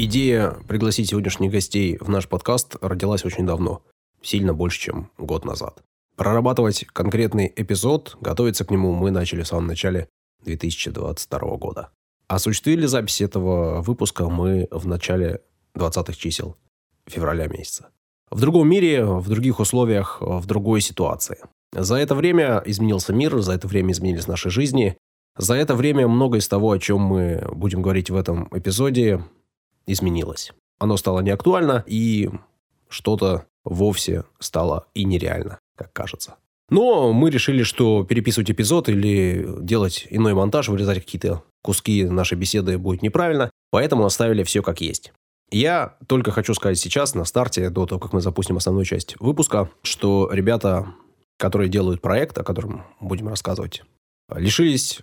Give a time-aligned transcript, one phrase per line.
[0.00, 3.82] Идея пригласить сегодняшних гостей в наш подкаст родилась очень давно,
[4.22, 5.82] сильно больше, чем год назад.
[6.14, 10.08] Прорабатывать конкретный эпизод, готовиться к нему мы начали в самом начале
[10.44, 11.90] 2022 года.
[12.28, 15.40] Осуществили запись этого выпуска мы в начале
[15.74, 16.54] 20-х чисел
[17.08, 17.88] февраля месяца.
[18.30, 21.38] В другом мире, в других условиях, в другой ситуации.
[21.72, 24.96] За это время изменился мир, за это время изменились наши жизни.
[25.36, 29.24] За это время многое из того, о чем мы будем говорить в этом эпизоде,
[29.88, 30.52] изменилось.
[30.78, 32.30] Оно стало неактуально, и
[32.88, 36.36] что-то вовсе стало и нереально, как кажется.
[36.70, 42.78] Но мы решили, что переписывать эпизод или делать иной монтаж, вырезать какие-то куски нашей беседы
[42.78, 45.12] будет неправильно, поэтому оставили все как есть.
[45.50, 49.70] Я только хочу сказать сейчас, на старте, до того, как мы запустим основную часть выпуска,
[49.82, 50.94] что ребята,
[51.38, 53.82] которые делают проект, о котором будем рассказывать,
[54.34, 55.00] лишились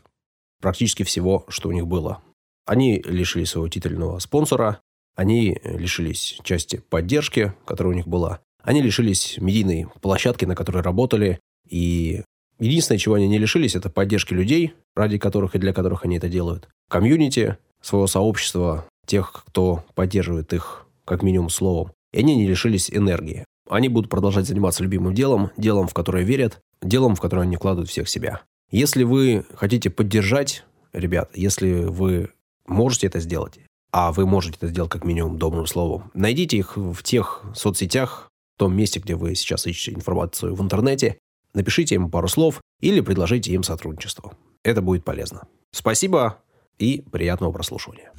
[0.62, 2.22] практически всего, что у них было.
[2.66, 4.82] Они лишились своего титульного спонсора,
[5.16, 11.40] они лишились части поддержки, которая у них была, они лишились медийной площадки, на которой работали,
[11.70, 12.24] и
[12.60, 16.28] единственное, чего они не лишились, это поддержки людей, ради которых и для которых они это
[16.28, 22.90] делают, комьюнити, своего сообщества, тех, кто поддерживает их как минимум словом, и они не лишились
[22.90, 23.46] энергии.
[23.70, 27.90] Они будут продолжать заниматься любимым делом, делом, в которое верят, делом, в которое они вкладывают
[27.90, 28.42] всех себя.
[28.72, 32.32] Если вы хотите поддержать ребят, если вы
[32.68, 33.60] можете это сделать,
[33.92, 38.60] а вы можете это сделать как минимум добрым словом, найдите их в тех соцсетях, в
[38.60, 41.18] том месте, где вы сейчас ищете информацию в интернете,
[41.54, 44.34] напишите им пару слов или предложите им сотрудничество.
[44.64, 45.48] Это будет полезно.
[45.72, 46.40] Спасибо
[46.80, 48.12] и приятного прослушивания.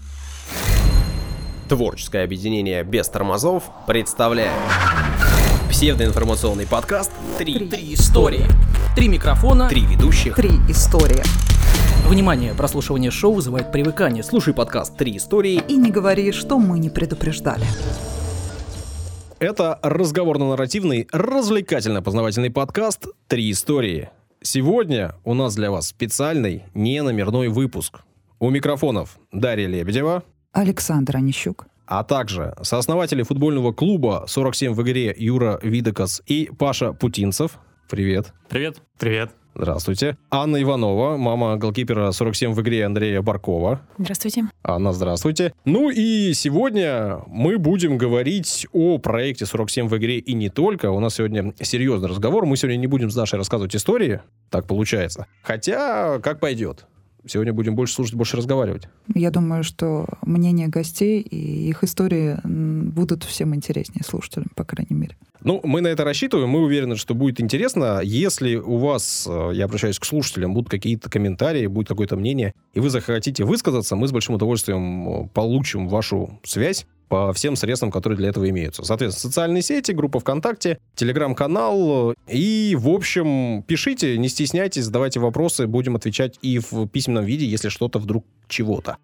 [1.68, 4.52] Творческое объединение без тормозов представляет
[5.68, 8.46] псевдоинформационный подкаст «Три, Три истории».
[8.94, 9.68] Три микрофона.
[9.68, 10.36] Три ведущих.
[10.36, 11.22] Три истории.
[12.08, 14.22] Внимание, прослушивание шоу вызывает привыкание.
[14.22, 15.60] Слушай подкаст «Три истории».
[15.68, 17.64] И не говори, что мы не предупреждали.
[19.40, 24.10] Это разговорно-нарративный, развлекательно-познавательный подкаст «Три истории».
[24.40, 28.00] Сегодня у нас для вас специальный неномерной выпуск.
[28.38, 30.22] У микрофонов Дарья Лебедева,
[30.52, 31.66] Александр Онищук.
[31.86, 37.58] а также сооснователи футбольного клуба «47 в игре» Юра Видокас и Паша Путинцев.
[37.88, 38.32] Привет.
[38.48, 38.80] Привет.
[38.98, 39.32] Привет.
[39.58, 40.18] Здравствуйте.
[40.30, 43.80] Анна Иванова, мама голкипера 47 в игре Андрея Баркова.
[43.96, 44.44] Здравствуйте.
[44.62, 45.54] Анна, здравствуйте.
[45.64, 50.90] Ну и сегодня мы будем говорить о проекте 47 в игре и не только.
[50.90, 52.44] У нас сегодня серьезный разговор.
[52.44, 54.20] Мы сегодня не будем с Дашей рассказывать истории.
[54.50, 55.26] Так получается.
[55.42, 56.84] Хотя, как пойдет.
[57.26, 58.88] Сегодня будем больше слушать, больше разговаривать.
[59.14, 65.16] Я думаю, что мнение гостей и их истории будут всем интереснее слушателям, по крайней мере.
[65.42, 68.00] Ну, мы на это рассчитываем, мы уверены, что будет интересно.
[68.02, 72.80] Если у вас, э, я обращаюсь к слушателям, будут какие-то комментарии, будет какое-то мнение, и
[72.80, 78.16] вы захотите высказаться, мы с большим удовольствием э, получим вашу связь по всем средствам, которые
[78.16, 78.82] для этого имеются.
[78.84, 82.14] Соответственно, социальные сети, группа ВКонтакте, телеграм-канал.
[82.28, 87.68] И, в общем, пишите, не стесняйтесь, задавайте вопросы, будем отвечать и в письменном виде, если
[87.68, 88.96] что-то вдруг чего-то.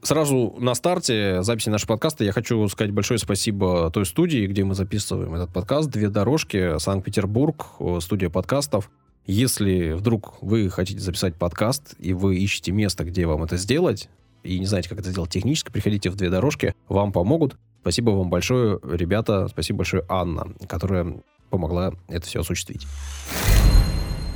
[0.00, 4.74] Сразу на старте записи нашего подкаста я хочу сказать большое спасибо той студии, где мы
[4.74, 5.90] записываем этот подкаст.
[5.90, 7.66] Две дорожки, Санкт-Петербург,
[8.00, 8.90] студия подкастов.
[9.26, 14.08] Если вдруг вы хотите записать подкаст, и вы ищете место, где вам это сделать,
[14.48, 17.56] и не знаете, как это сделать технически, приходите в две дорожки, вам помогут.
[17.82, 19.46] Спасибо вам большое, ребята.
[19.48, 22.86] Спасибо большое, Анна, которая помогла это все осуществить.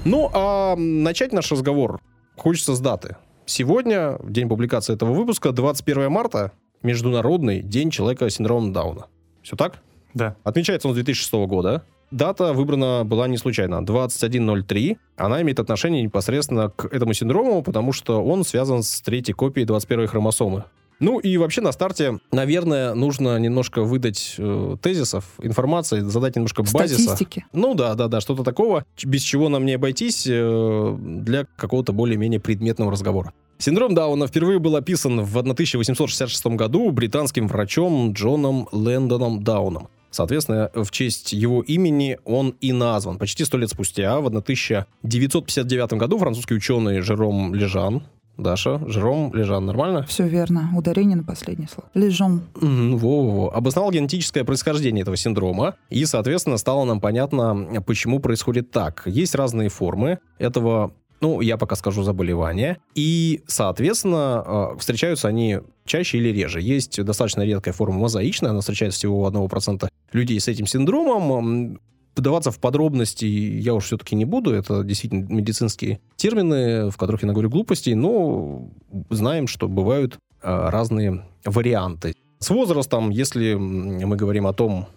[0.04, 2.00] Ну, а начать наш разговор
[2.36, 3.16] хочется с даты.
[3.46, 6.52] Сегодня, в день публикации этого выпуска, 21 марта,
[6.82, 9.06] Международный день человека с синдромом Дауна.
[9.42, 9.82] Все так?
[10.12, 10.36] Да.
[10.44, 11.84] Отмечается он с 2006 года.
[12.12, 13.82] Дата выбрана была не случайно.
[13.82, 14.98] 21.03.
[15.16, 20.06] Она имеет отношение непосредственно к этому синдрому, потому что он связан с третьей копией 21
[20.06, 20.64] хромосомы.
[21.00, 27.02] Ну и вообще на старте, наверное, нужно немножко выдать э, тезисов, информации, задать немножко базиса.
[27.02, 27.44] Статистики.
[27.52, 32.38] Ну да, да, да, что-то такого, без чего нам не обойтись э, для какого-то более-менее
[32.38, 33.32] предметного разговора.
[33.58, 39.88] Синдром Дауна впервые был описан в 1866 году британским врачом Джоном Лэндоном Дауном.
[40.12, 43.18] Соответственно, в честь его имени он и назван.
[43.18, 48.04] Почти сто лет спустя, в 1959 году, французский ученый Жером Лежан,
[48.38, 50.04] Даша, Жером Лежан, нормально?
[50.06, 50.70] Все верно.
[50.76, 51.88] Ударение на последнее слово.
[51.94, 52.42] Лежон.
[52.60, 53.54] Мгм, Во-во-во.
[53.54, 59.02] Обосновал генетическое происхождение этого синдрома, и, соответственно, стало нам понятно, почему происходит так.
[59.06, 60.92] Есть разные формы этого
[61.22, 62.78] ну, я пока скажу заболевания.
[62.94, 66.60] И, соответственно, э, встречаются они чаще или реже.
[66.60, 71.32] Есть достаточно редкая форма мозаичная, она встречается всего у 1% людей с этим синдромом.
[71.32, 71.80] М,
[72.14, 74.52] Вдаваться в подробности я уж все-таки не буду.
[74.52, 78.68] Это действительно медицинские термины, в которых я наговорю глупостей, но
[79.08, 82.14] знаем, что бывают э, разные варианты.
[82.38, 84.88] С возрастом, если мы говорим о том,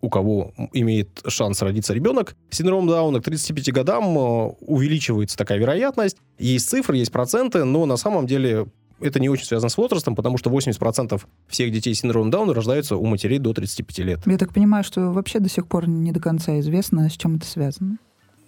[0.00, 4.20] у кого имеет шанс родиться ребенок, синдром Дауна к 35 годам э,
[4.60, 6.16] увеличивается такая вероятность.
[6.38, 8.66] Есть цифры, есть проценты, но на самом деле
[9.00, 12.96] это не очень связано с возрастом, потому что 80% всех детей с синдромом Дауна рождаются
[12.96, 14.20] у матерей до 35 лет.
[14.26, 17.46] Я так понимаю, что вообще до сих пор не до конца известно, с чем это
[17.46, 17.98] связано.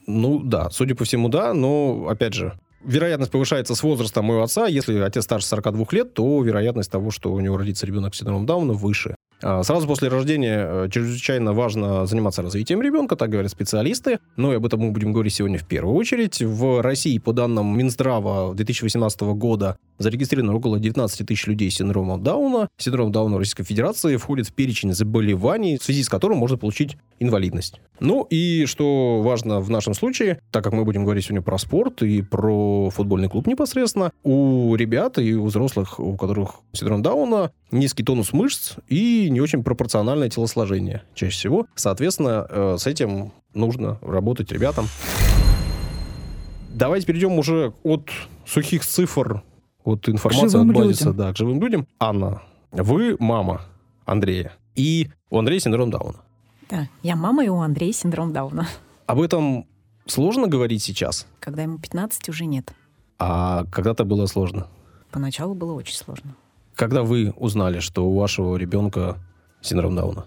[0.06, 4.66] Ну да, судя по всему, да, но опять же, вероятность повышается с возрастом моего отца.
[4.66, 8.46] Если отец старше 42 лет, то вероятность того, что у него родится ребенок с синдромом
[8.46, 9.14] Дауна, выше.
[9.42, 14.20] А, сразу после рождения э, чрезвычайно важно заниматься развитием ребенка, так говорят специалисты.
[14.36, 16.40] Но и об этом мы будем говорить сегодня в первую очередь.
[16.40, 22.68] В России, по данным Минздрава 2018 года, зарегистрировано около 19 тысяч людей с синдромом Дауна.
[22.78, 27.80] Синдром Дауна Российской Федерации входит в перечень заболеваний, в связи с которым можно получить инвалидность.
[28.00, 32.02] Ну и что важно в нашем случае, так как мы будем говорить сегодня про спорт
[32.02, 38.02] и про футбольный клуб непосредственно, у ребят и у взрослых, у которых синдром Дауна, низкий
[38.02, 41.66] тонус мышц и не очень пропорциональное телосложение чаще всего.
[41.74, 44.86] Соответственно, э, с этим нужно работать ребятам.
[46.70, 48.10] Давайте перейдем уже от
[48.46, 49.42] сухих цифр,
[49.84, 51.86] от информации от базиса, да, к живым людям.
[51.98, 53.62] Анна, вы мама
[54.04, 56.20] Андрея, и у Андрея синдром Дауна.
[56.70, 58.66] Да, я мама, и у Андрея синдром Дауна.
[59.06, 59.66] Об этом
[60.06, 61.26] сложно говорить сейчас?
[61.40, 62.72] Когда ему 15, уже нет.
[63.18, 64.68] А когда-то было сложно?
[65.10, 66.34] Поначалу было очень сложно.
[66.74, 69.18] Когда вы узнали, что у вашего ребенка
[69.60, 70.26] синдром Дауна?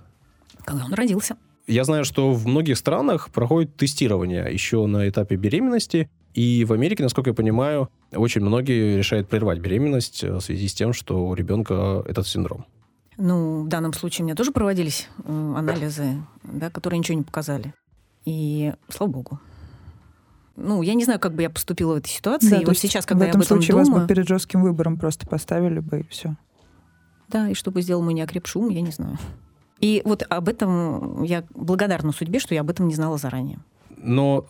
[0.64, 1.38] Когда он родился.
[1.68, 6.10] Я знаю, что в многих странах проходит тестирование еще на этапе беременности.
[6.34, 10.94] И в Америке, насколько я понимаю, очень многие решают прервать беременность в связи с тем,
[10.94, 12.66] что у ребенка этот синдром.
[13.18, 17.74] Ну, в данном случае у меня тоже проводились э, анализы, да, которые ничего не показали.
[18.26, 19.40] И слава богу.
[20.56, 22.50] Ну, я не знаю, как бы я поступила в этой ситуации.
[22.50, 23.92] Да, и вот сейчас, когда в этом я об этом случае думаю...
[23.92, 26.36] вас бы перед жестким выбором просто поставили бы, и все.
[27.28, 29.18] Да, и что бы сделал мой неокрепший ум, я не знаю.
[29.82, 33.60] И вот об этом я благодарна судьбе, что я об этом не знала заранее.
[33.98, 34.46] Но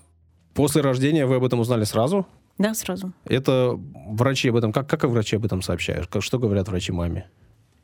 [0.54, 2.28] после рождения вы об этом узнали сразу?
[2.58, 3.12] Да, сразу.
[3.26, 4.72] Это врачи об этом...
[4.72, 6.08] Как, как врачи об этом сообщают?
[6.08, 7.28] Как, что говорят врачи маме?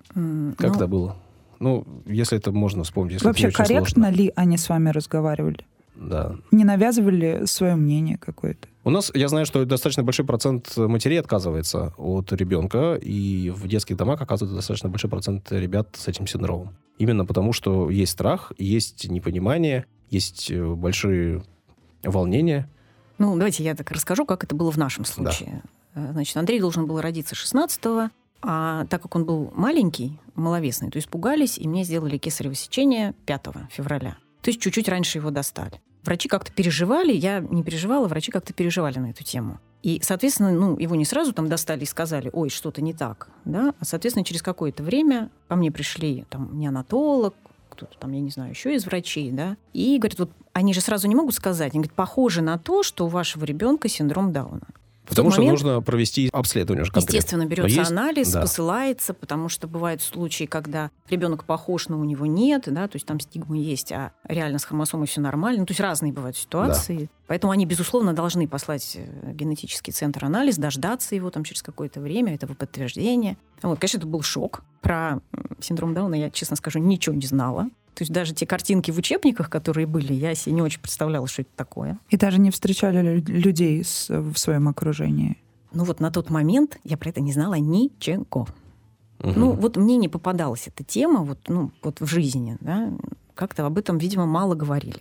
[0.08, 1.18] Как ну, это было?
[1.60, 3.14] Ну, если это можно вспомнить.
[3.14, 4.18] Если Вообще это не очень корректно сложно.
[4.18, 5.66] ли они с вами разговаривали?
[6.02, 6.36] Да.
[6.52, 8.68] Не навязывали свое мнение какое-то?
[8.84, 13.98] У нас, я знаю, что достаточно большой процент матерей отказывается от ребенка, и в детских
[13.98, 16.76] домах оказывается достаточно большой процент ребят с этим синдромом.
[16.98, 21.44] Именно потому, что есть страх, есть непонимание, есть э, большие
[22.04, 22.68] волнения.
[23.20, 25.62] Ну, давайте я так расскажу, как это было в нашем случае.
[25.94, 28.10] Э, Значит, Андрей должен был родиться 16-го,
[28.42, 33.42] а так как он был маленький, маловесный, то испугались, и мне сделали кесарево сечение 5
[33.70, 34.18] февраля.
[34.42, 35.80] То есть чуть-чуть раньше его достали.
[36.04, 39.60] Врачи как-то переживали, я не переживала, врачи как-то переживали на эту тему.
[39.84, 43.74] И, соответственно, ну, его не сразу там достали и сказали, ой, что-то не так, да,
[43.80, 47.34] а, соответственно, через какое-то время ко мне пришли там неонатолог,
[47.70, 51.08] кто-то там, я не знаю, еще из врачей, да, и говорят, вот они же сразу
[51.08, 54.68] не могут сказать, они говорят, похоже на то, что у вашего ребенка синдром Дауна.
[55.12, 57.16] Потому что момент- нужно провести обследование уже конкретно.
[57.18, 58.42] Естественно, Но берется есть- анализ, да.
[58.42, 63.06] посылается, потому что бывают случаи, когда ребенок похож, но у него нет, да, то есть
[63.06, 65.60] там стигма есть, а реально с хромосомой все нормально.
[65.60, 67.10] Ну, то есть разные бывают ситуации.
[67.28, 72.34] Поэтому они, безусловно, должны послать э, генетический центр анализ, дождаться его там через какое-то время,
[72.36, 73.38] этого подтверждения.
[73.62, 74.64] Вот, конечно, это был шок.
[74.82, 75.22] Про
[75.62, 77.70] синдром Дауна я, честно скажу, ничего не знала.
[77.94, 81.42] То есть даже те картинки в учебниках, которые были, я себе не очень представляла, что
[81.42, 82.00] это такое.
[82.10, 85.38] И даже не встречали лю- людей с- в своем окружении?
[85.74, 88.48] Ну вот на тот момент я про это не знала ничего.
[89.20, 89.34] Мгм.
[89.40, 92.92] Ну, вот мне не попадалась эта тема вот, ну, вот в жизни, да.
[93.36, 94.98] Как-то об этом, видимо, мало говорили.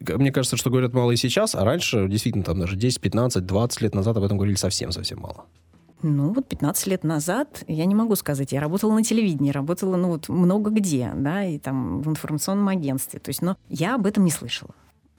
[0.00, 3.80] Мне кажется, что говорят мало и сейчас, а раньше, действительно, там даже 10, 15, 20
[3.82, 5.44] лет назад об этом говорили совсем-совсем мало.
[6.02, 10.08] Ну, вот 15 лет назад, я не могу сказать, я работала на телевидении, работала, ну,
[10.08, 13.18] вот много где, да, и там в информационном агентстве.
[13.18, 14.70] То есть, но я об этом не слышала.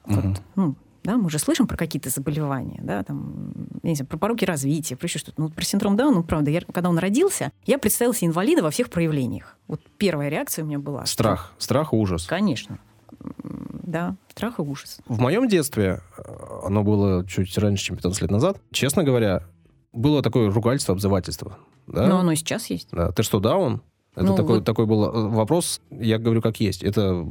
[0.06, 3.54] Вот, ну, да, мы же слышим про какие-то заболевания, да, там,
[3.84, 5.42] я не знаю, про пороки развития, про еще что-то.
[5.42, 8.70] Ну, про синдром Дауна, ну, правда, я, когда он родился, я представила себе инвалида во
[8.70, 9.58] всех проявлениях.
[9.68, 11.06] Вот первая реакция у меня была.
[11.06, 11.54] что- Страх.
[11.58, 12.26] Страх, ужас.
[12.28, 12.78] Конечно.
[13.84, 15.00] Да, страх и ужас.
[15.08, 16.22] В моем детстве, э,
[16.66, 19.44] оно было чуть раньше, чем 15 лет назад, честно говоря,
[19.98, 21.58] было такое ругательство, обзывательство.
[21.88, 22.08] Да?
[22.08, 22.90] Но оно и сейчас есть.
[22.92, 23.12] Да.
[23.12, 23.82] Ты что, даун?
[24.16, 26.84] Это Ну, такой, вот- такой был э, вопрос, я говорю как есть.
[26.84, 27.26] Это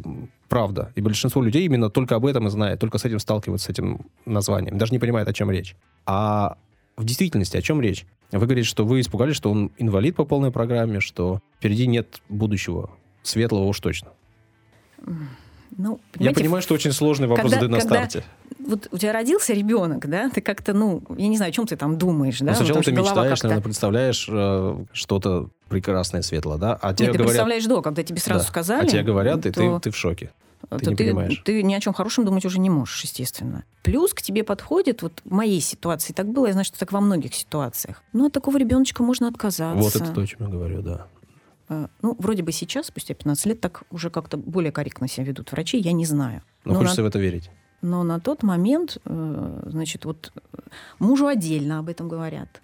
[0.49, 0.93] правда.
[0.95, 4.07] И большинство людей именно только об этом и знает, только с этим сталкиваются, с этим
[4.25, 4.79] названием.
[4.79, 5.75] Даже не понимают, о чем речь.
[6.07, 6.57] А
[6.97, 8.07] в действительности о чем речь?
[8.31, 12.91] Вы говорите, что вы испугались, что он инвалид по полной программе, что впереди нет будущего.
[13.23, 14.11] Светлого уж точно.
[15.77, 18.25] Ну, Я понимаю, что очень сложный вопрос когда- на когда- старте.
[18.59, 21.77] вот у тебя родился ребенок, да, ты как-то, ну, я не знаю, о чем ты
[21.77, 22.47] там думаешь, да?
[22.47, 26.79] Ну, сначала потому ты мечтаешь, наверное, представляешь э, что-то прекрасное, светлое, да?
[26.81, 27.27] А тебе Нет, ты говорят...
[27.27, 28.49] представляешь до, когда тебе сразу Да.
[28.49, 28.87] сказали.
[28.87, 30.31] А тебе говорят, и ты, то- ты в шоке.
[30.71, 31.43] то ты не понимаешь.
[31.45, 33.65] ты ни о чем хорошем думать уже не можешь, естественно.
[33.83, 37.01] Плюс к тебе подходит, вот в моей ситуации так было, я знаю, что так во
[37.01, 38.03] многих ситуациях.
[38.13, 39.81] Ну, от такого ребеночка можно отказаться.
[39.81, 41.07] Вот это то, о чем я говорю, да.
[41.69, 45.53] Э, Ну, вроде бы сейчас, спустя 15 лет, так уже как-то более корректно себя ведут
[45.53, 46.43] врачи, я не знаю.
[46.65, 47.51] Но, Но хочется на- в это верить.
[47.83, 50.59] Но на тот момент, э, значит, вот э,
[50.99, 52.61] мужу отдельно об этом говорят.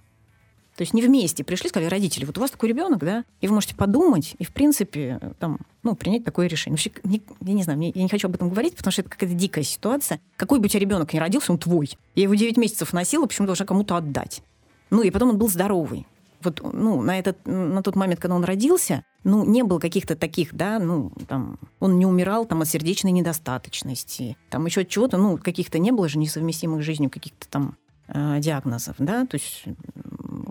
[0.76, 3.54] То есть не вместе пришли, сказали родители, вот у вас такой ребенок, да, и вы
[3.54, 6.76] можете подумать и, в принципе, там, ну, принять такое решение.
[6.76, 9.10] Вообще, не- я не знаю, мне- я не хочу об этом говорить, потому что это
[9.10, 10.18] какая-то дикая ситуация.
[10.36, 11.90] Какой бы у тебя ребенок ни родился, он твой.
[12.14, 14.42] Я его 9 месяцев носила, почему должна кому-то отдать.
[14.88, 16.06] Ну, и потом он был здоровый.
[16.44, 20.54] Вот, ну, на, этот, на тот момент, когда он родился, ну, не было каких-то таких,
[20.54, 25.38] да, ну, там, он не умирал там от сердечной недостаточности, там еще от чего-то, ну,
[25.38, 27.76] каких-то не было же несовместимых с жизнью каких-то там
[28.08, 29.64] э, диагнозов, да, то есть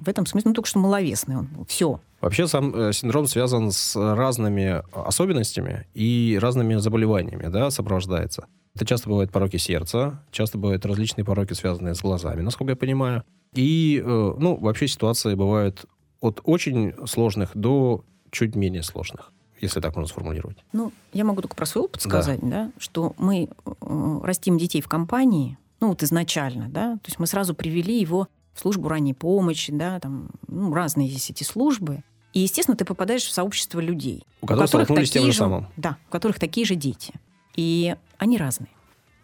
[0.01, 2.00] в этом смысле, ну, только что маловесный он был, все.
[2.21, 8.48] Вообще сам э, синдром связан с разными особенностями и разными заболеваниями, да, сопровождается.
[8.74, 13.24] Это часто бывают пороки сердца, часто бывают различные пороки, связанные с глазами, насколько я понимаю.
[13.53, 15.86] И, э, ну, вообще ситуации бывают
[16.22, 20.58] от очень сложных до чуть менее сложных, если так можно сформулировать.
[20.72, 22.10] Ну, я могу только про свой опыт Да.
[22.10, 27.20] сказать, да, что мы э, растим детей в компании, ну, вот изначально, да, то есть
[27.20, 32.03] мы сразу привели его в службу ранней помощи, да, там, ну, разные есть эти службы.
[32.34, 34.25] И, естественно, ты попадаешь в сообщество людей.
[34.41, 35.67] У которых столкнулись с тем такие же самым.
[35.75, 37.13] Да, у которых такие же дети.
[37.55, 38.70] И они разные.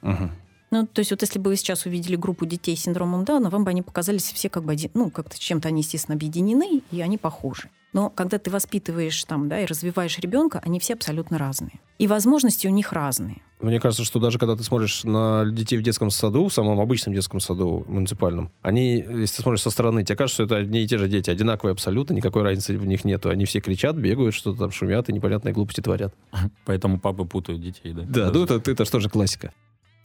[0.02, 0.32] Мгм.
[0.70, 3.64] Ну, то есть вот если бы вы сейчас увидели группу детей с синдромом Дауна, вам
[3.64, 7.18] бы они показались все как бы, один, ну, как-то чем-то они, естественно, объединены, и они
[7.18, 7.70] похожи.
[7.94, 11.80] Но когда ты воспитываешь там, да, и развиваешь ребенка, они все абсолютно разные.
[11.98, 13.42] И возможности у них разные.
[13.60, 17.16] Мне кажется, что даже когда ты смотришь на детей в детском саду, в самом обычном
[17.16, 20.88] детском саду муниципальном, они, если ты смотришь со стороны, тебе кажется, что это одни и
[20.88, 23.30] те же дети, одинаковые абсолютно, никакой разницы в них нету.
[23.30, 26.14] Они все кричат, бегают, что-то там шумят и непонятные глупости творят.
[26.66, 28.04] Поэтому папы путают детей, да?
[28.04, 29.54] Да, ну это, это что же классика.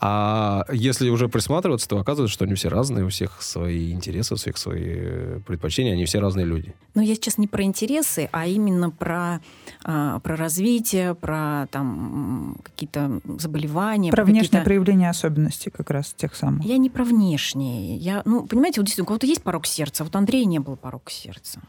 [0.04, 4.36] А если уже присматриваться, то оказывается, что они все разные, у всех свои интересы, у
[4.36, 6.74] всех свои э, предпочтения, они все разные люди.
[6.96, 9.40] Но я сейчас не про интересы, а именно про,
[9.84, 14.10] а, про развитие, про там какие-то заболевания.
[14.10, 16.64] Про внешнее какие-то- проявление особенностей как раз тех самых.
[16.64, 17.96] Я не про внешнее.
[17.96, 20.58] Я, ну, понимаете, вот действительно, у кого-то есть порог сердца, а вот у Андрея не
[20.58, 21.62] было порога сердца.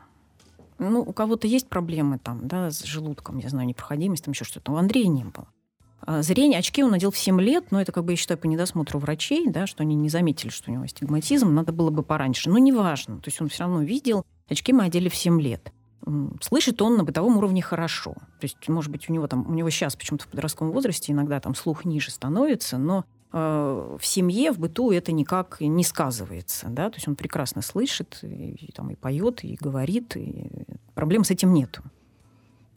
[0.80, 4.72] Ну, у кого-то есть проблемы там, да, с желудком, я знаю, непроходимость, там еще что-то.
[4.72, 5.46] У Андрея не было.
[6.06, 8.46] А Зрение, очки он надел в 7 лет, но это, как бы, я считаю, по
[8.46, 12.50] недосмотру врачей, да, что они не заметили, что у него астигматизм, надо было бы пораньше.
[12.50, 15.72] Но неважно, то есть он все равно видел, очки мы одели в 7 лет.
[16.42, 18.14] Слышит он на бытовом уровне хорошо.
[18.14, 21.40] То есть, может быть, у него там, у него сейчас почему-то в подростковом возрасте иногда
[21.40, 26.90] там слух ниже становится, но э, в семье, в быту это никак не сказывается, да,
[26.90, 30.50] то есть он прекрасно слышит, и там и поет, и говорит, и
[30.94, 31.82] проблем с этим нету.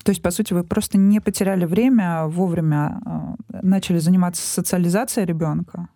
[0.07, 3.01] То есть, по сути, вы просто не потеряли время, а вовремя
[3.53, 5.89] э, начали заниматься социализацией ребенка.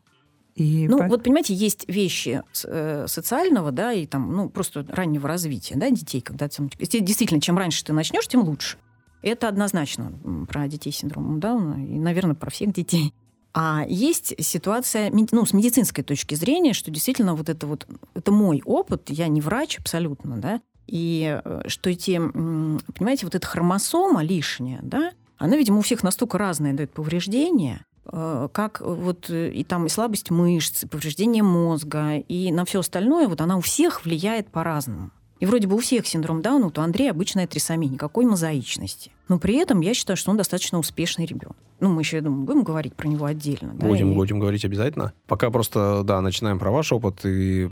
[0.56, 5.28] И Ну, по- вот понимаете, есть вещи э, социального, да, и там, ну, просто раннего
[5.28, 8.78] развития, да, детей, когда там, действительно, чем раньше ты начнешь, тем лучше.
[9.22, 10.12] Это однозначно
[10.48, 13.14] про детей с синдромом Дауна и, наверное, про всех детей.
[13.54, 18.60] А есть ситуация, ну, с медицинской точки зрения, что действительно вот это вот, это мой
[18.64, 24.80] опыт, я не врач абсолютно, да, и э, что эти, понимаете, вот эта хромосома лишняя,
[24.82, 29.86] да, она, видимо, у всех настолько разная дает повреждения, э, как вот э, и там
[29.86, 34.50] и слабость мышц, и повреждение мозга, и на все остальное, вот она у всех влияет
[34.50, 35.10] по-разному.
[35.40, 39.10] И вроде бы у всех синдром Дауна, вот у Андрея обычная трисомия, никакой мозаичности.
[39.28, 41.56] Но при этом я считаю, что он достаточно успешный ребенок.
[41.80, 43.72] Ну, мы еще, я думаю, будем говорить про него отдельно.
[43.74, 45.14] да, Будем, и- будем говорить обязательно.
[45.26, 47.68] Пока просто, да, начинаем про ваш опыт, и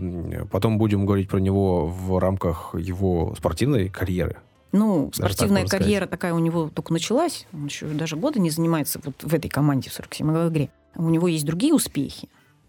[0.51, 4.37] потом будем говорить про него в рамках его спортивной карьеры.
[4.73, 7.47] Ну, так спортивная можно карьера такая у него только началась.
[7.53, 10.71] Он еще даже года не занимается вот в этой команде в 47 игре.
[10.95, 12.29] У него есть другие успехи.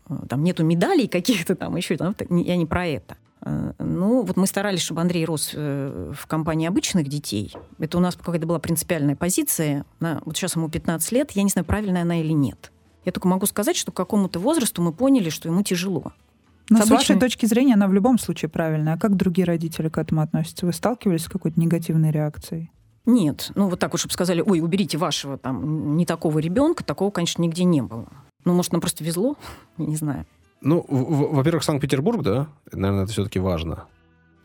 [0.10, 1.96] Э, Там нету медалей каких-то там еще.
[1.98, 3.18] Там, так, я не про это.
[3.42, 7.54] Э, Ну, вот мы старались, чтобы Андрей рос э, в компании обычных детей.
[7.80, 9.86] Это у нас какая-то была принципиальная позиция.
[10.00, 11.32] Вот сейчас ему 15 лет.
[11.32, 12.72] Я не знаю, правильная она или нет.
[13.06, 16.12] Я только могу сказать, что к какому-то возрасту мы поняли, что ему тяжело.
[16.70, 18.94] Но с с вашей обычным- точки зрения она в любом случае правильная.
[18.94, 20.66] А как другие родители к этому относятся?
[20.68, 22.70] Вы сталкивались с какой-то негативной реакцией?
[23.06, 27.10] Нет, ну вот так вот, чтобы сказали, ой, уберите вашего там не такого ребенка, такого,
[27.10, 28.08] конечно, нигде не было.
[28.46, 29.36] Ну, может, нам просто везло,
[29.78, 30.28] не знаю.
[30.62, 33.86] Ну, во-первых, Санкт-Петербург, да, наверное, это все-таки важно.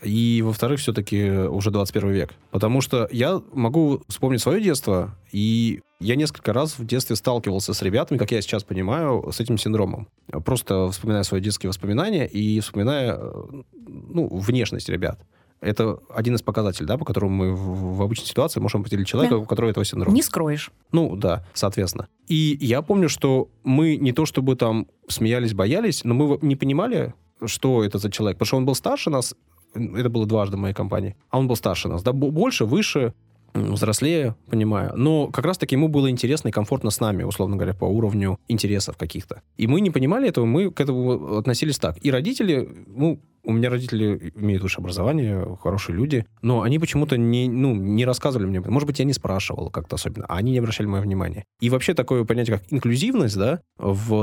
[0.03, 2.35] И, во-вторых, все-таки уже 21 век.
[2.51, 7.81] Потому что я могу вспомнить свое детство, и Я несколько раз в детстве сталкивался с
[7.81, 10.09] ребятами, как я сейчас понимаю, с этим синдромом.
[10.45, 15.19] Просто вспоминая свои детские воспоминания и вспоминая э, ну, внешность ребят.
[15.65, 19.35] Это один из показателей, да, по которому мы в, в обычной ситуации можем определить человека,
[19.37, 19.41] Да.
[19.41, 20.15] у которого этого синдрома.
[20.15, 20.71] Не скроешь.
[20.93, 22.09] Ну, да, соответственно.
[22.29, 27.15] И я помню, что мы не то чтобы там смеялись, боялись, но мы не понимали,
[27.45, 28.37] что это за человек.
[28.39, 29.35] Потому что он был старше нас,
[29.75, 33.13] это было дважды в моей компании, а он был старше нас, да, бо- больше, выше,
[33.55, 34.93] взрослее, понимаю.
[34.97, 38.97] Но как раз-таки ему было интересно и комфортно с нами, условно говоря, по уровню интересов
[38.97, 39.43] каких-то.
[39.57, 41.97] И мы не понимали этого, мы к этому относились так.
[42.05, 47.49] И родители, ну, у меня родители имеют высшее образование, хорошие люди, но они почему-то не,
[47.49, 48.61] ну, не рассказывали мне.
[48.61, 51.45] Может быть, я не спрашивал как-то особенно, а они не обращали мое внимание.
[51.61, 53.61] И вообще такое понятие, как инклюзивность, да,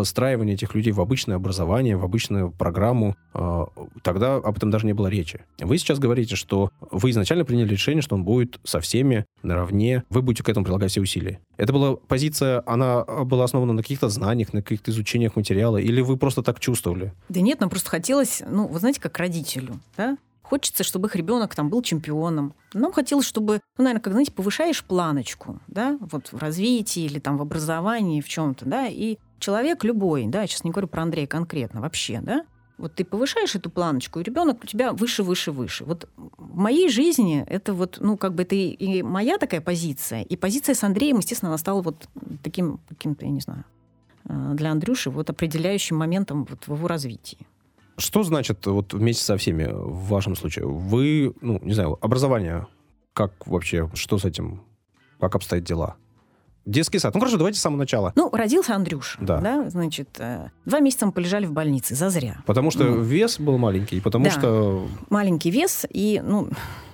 [0.03, 3.65] встраивание этих людей в обычное образование, в обычную программу, э,
[4.03, 5.41] тогда об этом даже не было речи.
[5.59, 10.21] Вы сейчас говорите, что вы изначально приняли решение, что он будет со всеми наравне, вы
[10.21, 11.39] будете к этому прилагать все усилия.
[11.57, 16.17] Это была позиция, она была основана на каких-то знаниях, на каких-то изучениях материала, или вы
[16.17, 17.13] просто так чувствовали?
[17.29, 20.17] Да нет, нам просто хотелось, ну, вы знаете, как родителю, да?
[20.41, 22.53] Хочется, чтобы их ребенок там был чемпионом.
[22.73, 27.37] Нам хотелось, чтобы, ну, наверное, как, знаете, повышаешь планочку, да, вот в развитии или там
[27.37, 31.27] в образовании, в чем-то, да, и человек любой, да, я сейчас не говорю про Андрея
[31.27, 32.45] конкретно, вообще, да,
[32.81, 35.85] вот ты повышаешь эту планочку, и ребенок у тебя выше, выше, выше.
[35.85, 40.35] Вот в моей жизни это вот, ну, как бы это и моя такая позиция, и
[40.35, 42.09] позиция с Андреем, естественно, она стала вот
[42.43, 43.65] таким каким-то, я не знаю,
[44.25, 47.37] э, для Андрюши вот определяющим моментом вот в его развитии.
[47.97, 50.65] Что значит вот вместе со всеми в вашем случае?
[50.67, 52.67] Вы, ну, не знаю, образование,
[53.13, 54.61] как вообще, что с этим,
[55.19, 55.95] как обстоят дела?
[56.65, 57.13] Детский сад.
[57.15, 58.13] Ну, хорошо, давайте с самого начала.
[58.15, 59.67] Ну, родился Андрюш, Да.
[59.69, 62.43] значит, э, два месяца мы полежали в больнице, зазря.
[62.45, 63.01] Потому что Ну.
[63.01, 64.31] вес был маленький, потому Да.
[64.31, 64.87] что...
[65.09, 66.49] Маленький вес, и, ну,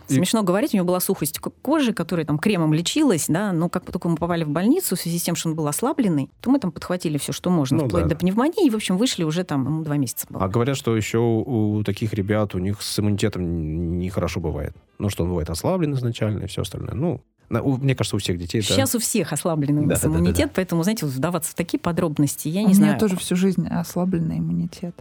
[0.09, 3.69] И- смешно говорить, у него была сухость ко- кожи, которая там кремом лечилась, да, но
[3.69, 6.49] как только мы попали в больницу, в связи с тем, что он был ослабленный, то
[6.49, 8.09] мы там подхватили все, что можно, Ну вплоть да.
[8.09, 10.43] до пневмонии, и, в общем, вышли уже там, ему два месяца было.
[10.43, 14.75] А говорят, что еще у таких ребят, у них с иммунитетом нехорошо бывает.
[14.99, 16.93] Ну, что он бывает ослаблен изначально и все остальное.
[16.95, 18.67] Ну, на- у- мне кажется, у всех детей это...
[18.67, 20.19] Сейчас у всех ослабленный у нас Да-да-да-да-да.
[20.29, 22.99] иммунитет, поэтому, знаете, вот вдаваться в такие подробности, я У не меня знаю.
[22.99, 24.95] тоже всю жизнь ослабленный иммунитет.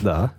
[0.00, 0.32] Да,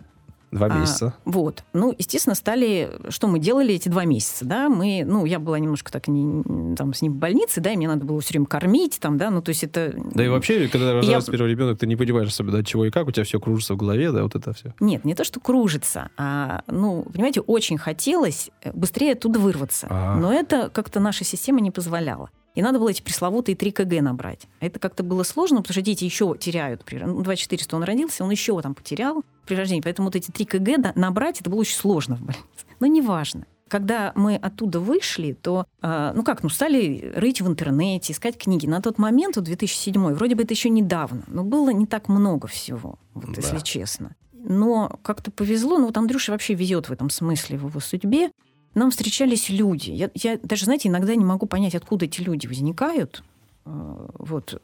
[0.56, 1.13] два А, месяца.
[1.26, 1.63] Вот.
[1.74, 2.89] Ну, естественно, стали...
[3.10, 4.70] Что мы делали эти два месяца, да?
[4.70, 5.04] Мы...
[5.06, 8.06] Ну, я была немножко так не, там, с ним в больнице, да, и мне надо
[8.06, 9.94] было все время кормить, там, да, ну, то есть это...
[10.13, 12.91] Да и вообще, когда рождается Я- первый ребенок, ты не понимаешь особенно от чего и
[12.91, 14.74] как, у тебя все кружится в голове, да, вот это все.
[14.80, 19.88] Нет, не то, что кружится, а, ну, понимаете, очень хотелось быстрее оттуда вырваться.
[19.89, 20.20] Ага.
[20.20, 22.30] Но это как-то наша система не позволяла.
[22.56, 24.48] И надо было эти пресловутые 3 кг набрать.
[24.62, 26.84] Это как-то было сложно, потому что дети еще теряют.
[26.86, 29.82] при- Ну, 2400 он родился, он еще там потерял при рождении.
[29.82, 32.46] Поэтому вот эти 3 кг набрать, это было очень сложно в больнице.
[32.80, 33.46] Но неважно.
[33.68, 38.68] Когда мы оттуда вышли, то, э, ну как, ну стали рыть в интернете, искать книги.
[38.68, 42.48] На тот момент, вот 2007 вроде бы это еще недавно, но было не так много
[42.48, 43.41] всего, вот, Да.
[43.41, 44.15] если честно.
[44.34, 48.30] Но как-то повезло, ну вот Андрюша вообще везет в этом смысле в его судьбе.
[48.76, 49.90] Нам встречались люди.
[49.92, 53.24] Я, я даже, знаете, иногда не могу понять, откуда эти люди возникают.
[53.66, 54.62] Э, Вот,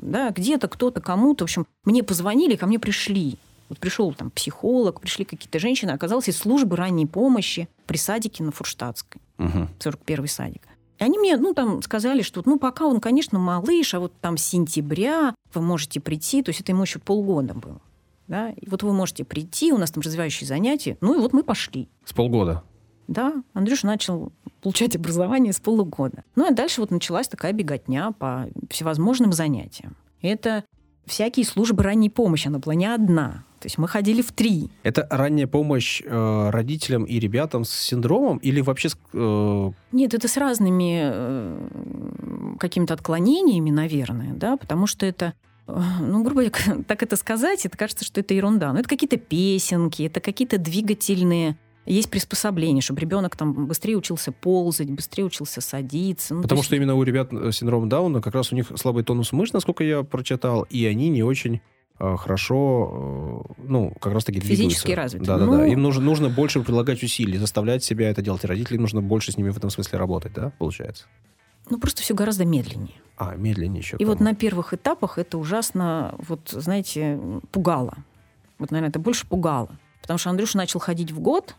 [0.00, 3.36] да, где-то кто-то кому-то, в общем, мне позвонили, ко мне пришли.
[3.68, 8.52] Вот пришел там психолог, пришли какие-то женщины, оказалось из службы ранней помощи при садике на
[8.52, 9.68] Фурштадтской, Угу.
[9.80, 10.62] 41 садик.
[10.98, 14.36] И они мне, ну, там сказали, что, ну, пока он, конечно, малыш, а вот там
[14.36, 17.80] с сентября вы можете прийти, то есть это ему еще полгода было.
[18.26, 18.50] Да?
[18.50, 20.96] И вот вы можете прийти, у нас там развивающие занятия.
[21.00, 21.88] Ну, и вот мы пошли.
[22.04, 22.62] С полгода.
[23.08, 26.24] Да, Андрюша начал получать образование с полугода.
[26.36, 29.96] Ну, а дальше вот началась такая беготня по всевозможным занятиям.
[30.20, 30.64] Это
[31.06, 33.44] всякие службы ранней помощи, она была не одна.
[33.60, 34.70] То есть мы ходили в три.
[34.84, 40.28] Это ранняя помощь э, родителям и ребятам с синдромом или вообще с, э, Нет, это
[40.28, 45.34] с разными э, какими-то отклонениями, наверное, да, потому что это
[45.66, 48.72] э, ну, грубо говоря, так это сказать, это кажется, что это ерунда.
[48.72, 51.56] Но это какие-то песенки, это какие-то двигательные
[51.92, 56.34] есть приспособления, чтобы ребенок там быстрее учился ползать, быстрее учился садиться.
[56.34, 58.54] Ну, то Потому есть- что именно у ребят э, с синдромом Дауна как раз у
[58.54, 61.60] них слабый тонус мышц, насколько я прочитал, и они не очень
[62.00, 64.64] э, хорошо, э, ну, как раз таки двигаются.
[64.64, 65.24] Физически развиты.
[65.26, 65.50] Да-да-да.
[65.50, 68.44] Ну- Им нужно, нужно больше прилагать усилий, заставлять себя это делать.
[68.44, 71.06] И родителям нужно больше с ними в этом смысле работать, да, получается?
[71.70, 72.94] Ну, просто все гораздо медленнее.
[73.16, 73.96] А, медленнее еще.
[73.98, 77.18] И вот на первых этапах это ужасно, вот, знаете,
[77.50, 77.94] пугало.
[78.60, 79.70] Вот, наверное, это больше пугало.
[80.00, 81.56] Потому что Андрюша начал ходить в год,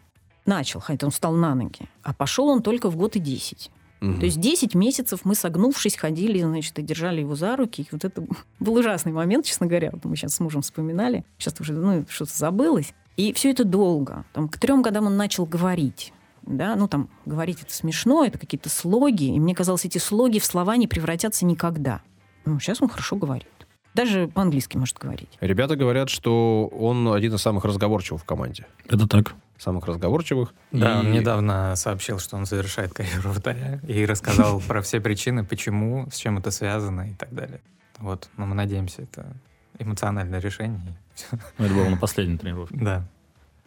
[0.50, 3.72] начал ходить, он встал на ноги, а пошел он только в год и 10.
[4.00, 7.82] То есть 10 месяцев мы, согнувшись, ходили, значит, и держали его за руки.
[7.82, 8.24] И вот это
[8.60, 9.90] был ужасный момент, честно говоря.
[9.92, 11.26] Вот мы сейчас с мужем вспоминали.
[11.38, 12.94] Сейчас уже ну, что-то забылось.
[13.18, 14.24] И все это долго.
[14.32, 16.14] Там, к трем годам он начал говорить.
[16.44, 20.46] да, ну там говорить это смешно, это какие-то слоги, и мне казалось, эти слоги в
[20.46, 22.02] слова не превратятся никогда.
[22.46, 23.50] Ну, сейчас он хорошо говорит.
[23.94, 25.30] Даже по-английски может говорить.
[25.42, 28.66] Ребята говорят, что он один из самых разговорчивых в команде.
[28.88, 29.36] Это так.
[29.60, 30.54] Самых разговорчивых.
[30.72, 35.44] Да, И- он недавно сообщил, что он завершает карьеру вратаря и рассказал про все причины,
[35.44, 37.62] почему, с чем это связано и так далее.
[37.98, 39.36] Вот, но мы надеемся, это
[39.78, 40.98] эмоциональное решение.
[41.58, 42.78] Ну, Это было на последней тренировке.
[42.80, 43.04] Да.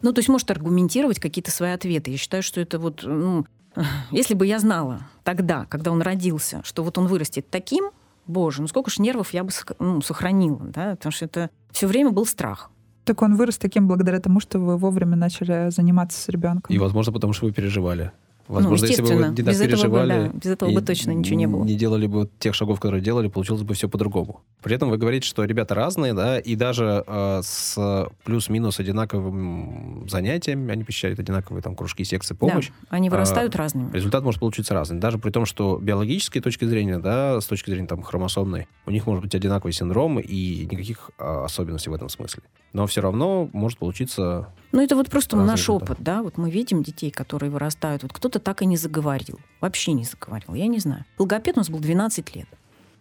[0.01, 2.11] Ну, то есть может аргументировать какие-то свои ответы.
[2.11, 3.45] Я считаю, что это вот, ну,
[4.11, 7.91] если бы я знала тогда, когда он родился, что вот он вырастет таким,
[8.25, 12.09] боже, ну сколько ж нервов я бы ну, сохранила, да, потому что это все время
[12.11, 12.71] был страх.
[13.03, 16.73] Так он вырос таким благодаря тому, что вы вовремя начали заниматься с ребенком.
[16.73, 18.11] И, возможно, потому что вы переживали.
[18.53, 21.37] Возможно, если бы вы не Без этого бы, переживали, да, без этого бы точно ничего
[21.37, 21.63] не было.
[21.63, 24.41] Не делали бы тех шагов, которые делали, получилось бы все по-другому.
[24.61, 30.69] При этом вы говорите, что ребята разные, да, и даже э, с плюс-минус одинаковым занятием,
[30.69, 33.91] они посещают одинаковые там кружки, секции, помощь, Да, они вырастают А, разными.
[33.91, 34.99] результат может получиться разный.
[34.99, 39.05] Даже при том, что биологической точки зрения, да, с точки зрения там хромосомной, у них
[39.07, 42.43] может быть одинаковый синдром и никаких а, особенностей в этом смысле.
[42.73, 44.47] Но все равно может получиться...
[44.73, 48.11] Ну, это вот просто Разный наш опыт, да, вот мы видим детей, которые вырастают, вот
[48.11, 51.05] кто-то так и не заговорил, вообще не заговорил, я не знаю.
[51.19, 52.47] Логопед у нас был 12 лет.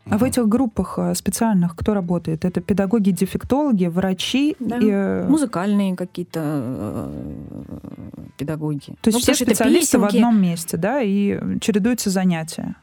[0.04, 2.44] А в этих группах э, специальных кто работает?
[2.44, 4.78] Это педагоги-дефектологи, врачи Да.
[4.78, 4.88] и...
[4.90, 7.32] э, Музыкальные какие-то э,
[8.36, 8.96] педагоги.
[9.00, 12.74] То есть Ну, все специалисты в одном месте, да, и чередуются занятия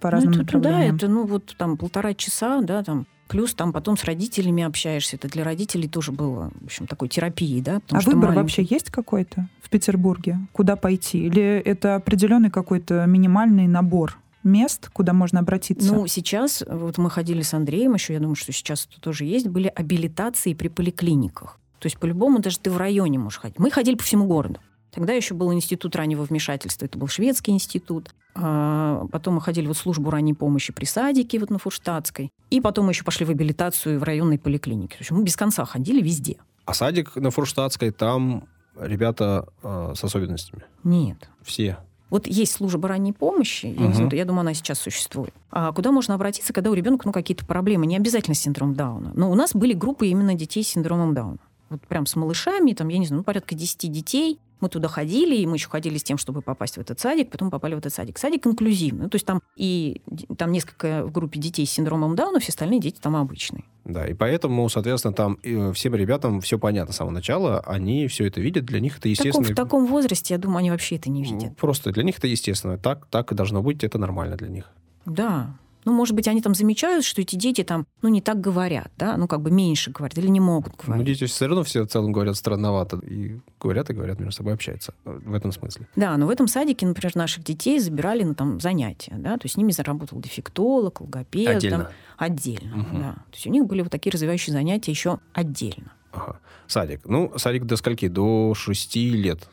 [0.00, 0.96] по разным ну, это, да, направлениям.
[0.96, 5.16] это ну вот там полтора часа, да, там плюс там потом с родителями общаешься.
[5.16, 7.80] Это для родителей тоже было, в общем, такой терапией, да.
[7.80, 10.38] потому А выбор маленький- вообще есть какой-то в Петербурге?
[10.52, 11.26] Куда пойти?
[11.26, 15.94] Или это определенный какой-то минимальный набор мест, куда можно обратиться?
[15.94, 19.48] Ну, сейчас, вот мы ходили с Андреем еще, я думаю, что сейчас это тоже есть,
[19.48, 21.58] были абилитации при поликлиниках.
[21.78, 23.58] То есть, по-любому, даже ты в районе можешь ходить.
[23.58, 24.60] Мы ходили по всему городу.
[24.92, 28.14] Тогда еще был институт раннего вмешательства, это был шведский институт.
[28.34, 32.30] А, Потом мы ходили вот в службу ранней помощи при садике вот на Фурштадтской.
[32.50, 34.96] И потом мы еще пошли в абилитацию в районной поликлинике.
[34.96, 36.36] То есть мы без конца ходили везде.
[36.64, 38.44] А садик на Фурштадтской, там
[38.78, 40.62] ребята э, с особенностями.
[40.84, 41.28] Нет.
[41.42, 41.78] Все.
[42.10, 45.32] Вот есть служба ранней помощи, я, не знаю, я думаю, она сейчас существует.
[45.50, 47.86] А куда можно обратиться, когда у ребенка ну, какие-то проблемы?
[47.86, 49.12] Не обязательно синдром Дауна.
[49.14, 51.38] Но у нас были группы именно детей с синдромом Дауна.
[51.70, 54.38] Вот прям с малышами, там, я не знаю, ну, порядка 10 детей.
[54.62, 57.50] Мы туда ходили, и мы еще ходили с тем, чтобы попасть в этот садик, потом
[57.50, 58.16] попали в этот садик.
[58.16, 59.02] Садик инклюзивный.
[59.02, 60.00] Ну, то есть там и
[60.38, 63.64] там несколько в группе детей с синдромом Дауна, все остальные дети там обычные.
[63.84, 68.26] Да, и поэтому, соответственно, там э, всем ребятам все понятно с самого начала, они все
[68.28, 69.52] это видят, для них это В таком, естественно.
[69.52, 71.56] в таком возрасте, я думаю, они вообще это не видят.
[71.56, 72.78] Просто для них это естественно.
[72.78, 74.70] Так, так и должно быть, это нормально для них.
[75.04, 75.56] Да.
[75.84, 79.16] Ну, может быть, они там замечают, что эти дети там, ну, не так говорят, да,
[79.16, 81.06] ну, как бы меньше говорят или не могут Но говорить.
[81.18, 82.98] дети все равно все в целом говорят странновато.
[82.98, 84.94] И говорят, и говорят, между собой общаются.
[85.04, 85.88] э, В этом смысле.
[85.96, 89.54] Да, но в этом садике, например, наших детей забирали на там занятия, да, то есть
[89.54, 91.46] с ними заработал дефектолог, логопед.
[91.46, 91.90] там, Отдельно.
[92.16, 93.00] отдельно, Мгм.
[93.00, 93.12] да.
[93.12, 95.92] То есть у них были вот такие развивающие занятия еще отдельно.
[96.12, 96.38] Ага.
[96.66, 97.00] Садик.
[97.06, 98.06] Ну, садик до скольки?
[98.08, 99.48] До шести лет.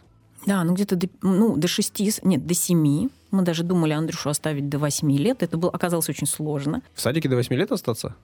[0.49, 3.09] Да, ну где-то до, ну, до шести, нет, до семи.
[3.29, 5.43] Мы даже думали Андрюшу оставить до восьми лет.
[5.43, 6.81] Это было, оказалось очень сложно.
[6.95, 8.15] В садике до восьми лет остаться?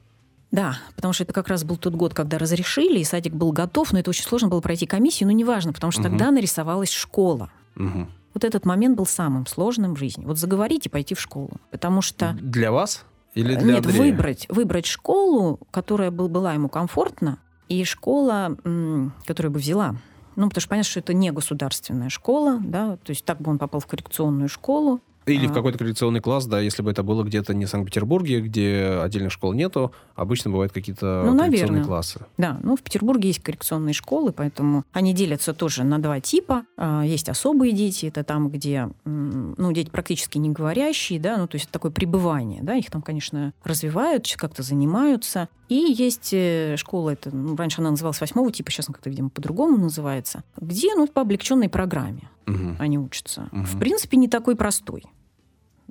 [0.50, 3.94] Да, потому что это как раз был тот год, когда разрешили, и садик был готов,
[3.94, 6.10] но это очень сложно было пройти комиссию, но неважно, потому что Мгм.
[6.10, 7.52] тогда нарисовалась школа.
[7.76, 8.10] Мгм.
[8.34, 10.26] Вот этот момент был самым сложным в жизни.
[10.26, 11.52] Вот заговорить и пойти в школу.
[11.70, 12.36] Потому что...
[12.42, 14.02] Для вас или для Нет, Андрея?
[14.02, 17.38] выбрать, выбрать школу, которая был, была ему комфортна,
[17.70, 19.96] и школа, м, которая бы взяла.
[20.36, 23.58] Ну, потому что понятно, что это не государственная школа, да, то есть так бы он
[23.58, 25.00] попал в коррекционную школу.
[25.26, 25.54] Или в А.
[25.54, 29.54] какой-то коррекционный класс, да, если бы это было где-то не в Санкт-Петербурге, где отдельных школ
[29.54, 31.84] нету, обычно бывают какие-то Ну, коррекционные наверное.
[31.84, 32.20] классы.
[32.38, 36.66] Да, ну, в Петербурге есть коррекционные школы, поэтому они делятся тоже на два типа.
[36.78, 41.56] А, Есть особые дети, это там, где, ну, дети практически не говорящие, да, ну, то
[41.56, 45.50] есть такое пребывание, да, их там, конечно, развивают, как-то занимаются.
[45.70, 49.30] И есть э, школа, это, ну, раньше она называлась восьмого типа, сейчас она как-то, видимо,
[49.30, 52.78] по-другому называется, где, ну, по облегченной программе Мгм.
[52.80, 53.50] они учатся.
[53.52, 53.66] Мгм.
[53.66, 55.04] В принципе, не такой простой.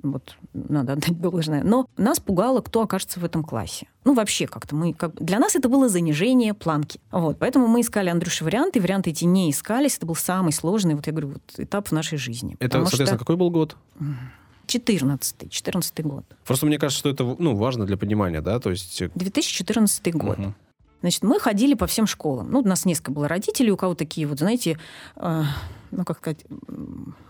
[0.03, 1.63] Вот, надо отдать должное.
[1.63, 3.87] Но нас пугало, кто окажется в этом классе.
[4.03, 4.93] Ну, вообще как-то мы...
[4.93, 5.15] Как...
[5.15, 6.99] Для нас это было занижение планки.
[7.11, 8.79] Вот, поэтому мы искали, Андрюша, варианты.
[8.81, 9.97] Варианты эти не искались.
[9.97, 12.55] Это был самый сложный, вот я говорю, вот, этап в нашей жизни.
[12.59, 13.75] Это, Потому соответственно, какой был год?
[14.67, 16.25] что 14 14 год.
[16.45, 19.01] Просто мне кажется, что это ну, важно для понимания, да, то есть...
[19.01, 20.37] э, 2014 год.
[20.37, 20.55] мгм.
[21.05, 22.49] Значит, мы ходили по всем школам.
[22.49, 24.79] Ну, у нас несколько было родителей, у кого такие вот, знаете,
[25.17, 25.43] э,
[25.91, 26.43] ну, как сказать,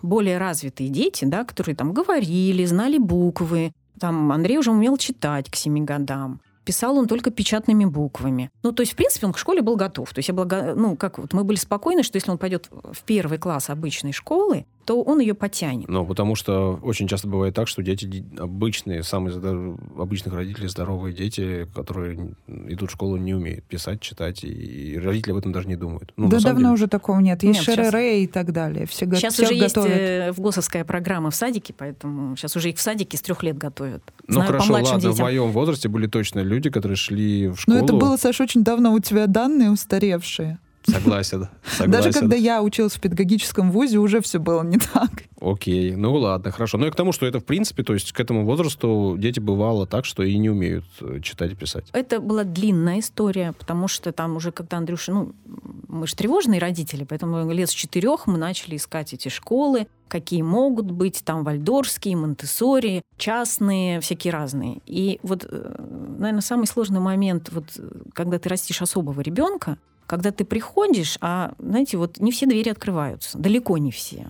[0.02, 3.74] более развитые дети, да, которые там говорили, знали буквы.
[4.00, 6.40] Там Андрей уже умел читать к семи годам.
[6.64, 8.50] Писал он только печатными буквами.
[8.64, 10.14] Ну, то есть, в принципе, он к школе был готов.
[10.14, 13.04] То есть, я была, ну, как вот мы были спокойны, что если он пойдет в
[13.04, 15.88] первый класс обычной школы, то он ее потянет.
[15.90, 21.14] Ну, потому что очень часто бывает так, что дети обычные, самые здор- обычных родителей, здоровые
[21.14, 25.76] дети, которые идут в школу, не умеют писать, читать, и, родители об этом даже не
[25.76, 26.14] думают.
[26.18, 27.42] Ну, да давно деле- уже такого нет.
[27.44, 28.86] Есть Нет, ШРР и так далее.
[28.86, 29.98] Все, го- Сейчас всех уже есть готовят.
[29.98, 33.58] э, в ГОСовская программа в садике, поэтому сейчас уже их в садике с трех лет
[33.58, 34.04] готовят.
[34.28, 35.26] Ну, Знаю, хорошо, ладно, в детям.
[35.26, 37.78] моем возрасте были точно люди, которые шли в Но школу.
[37.80, 38.94] это было, Саша, очень давно.
[38.94, 40.60] У тебя данные устаревшие.
[40.88, 41.92] Согласен, согласен.
[41.92, 45.12] Даже когда я училась в педагогическом вузе, уже все было не так.
[45.42, 46.78] Окей, ну ладно, хорошо.
[46.78, 49.88] Ну и к тому, что это в принципе, то есть к этому возрасту дети бывало
[49.88, 51.86] так, что и не умеют э, читать и писать.
[51.94, 55.34] Это была длинная история, потому что там уже, когда Андрюша, ну,
[55.88, 60.92] мы же тревожные родители, поэтому лет с четырех мы начали искать эти школы, какие могут
[60.92, 64.80] быть, там вальдорские, монтессори, частные, всякие разные.
[64.86, 70.46] И вот, наверное, самый сложный момент, вот, э, когда ты растишь особого ребенка, когда ты
[70.46, 74.28] приходишь, а, знаете, вот не все двери открываются, далеко не все.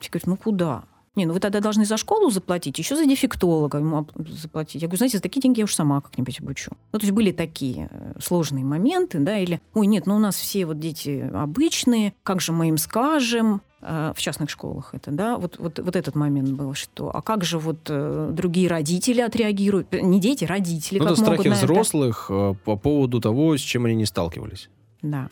[0.00, 0.84] Все говорят, ну куда?
[1.16, 4.82] Не, ну вы тогда должны за школу заплатить, еще за дефектолога ему заплатить.
[4.82, 6.72] Я говорю, знаете, за такие деньги я уж сама как-нибудь обучу.
[6.92, 10.34] Ну, то есть были такие э, сложные моменты, да, или, ой, нет, ну у нас
[10.34, 15.38] все вот дети обычные, как же мы им скажем, э, в частных школах это, да,
[15.38, 19.86] вот, вот, вот этот момент был, что, а как же вот э, другие родители отреагируют,
[19.92, 21.64] Э, не дети, родители, Ну, как это могут страхи это?
[21.64, 24.68] взрослых э, по поводу того, с чем они не сталкивались.
[25.04, 25.28] Да.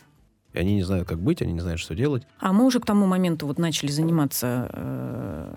[0.52, 2.24] И они не знают, как быть, они не знают, что делать.
[2.38, 5.56] А мы уже к тому моменту вот начали заниматься э,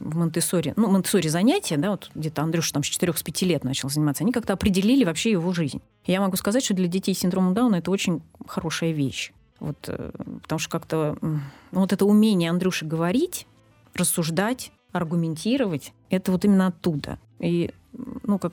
[0.00, 0.72] в Монтессоре.
[0.76, 4.24] Ну, Монтессоре занятия, да, вот где-то Андрюша там с 4-5 лет начал заниматься.
[4.24, 5.82] Они как-то определили вообще его жизнь.
[6.06, 9.32] И я могу сказать, что для детей с синдромом Дауна это очень хорошая вещь.
[9.60, 10.10] Вот, э,
[10.42, 11.40] потому что как-то ну,
[11.72, 13.46] вот это умение Андрюши говорить,
[13.94, 17.18] рассуждать, аргументировать, это вот именно оттуда.
[17.40, 18.52] И ну, как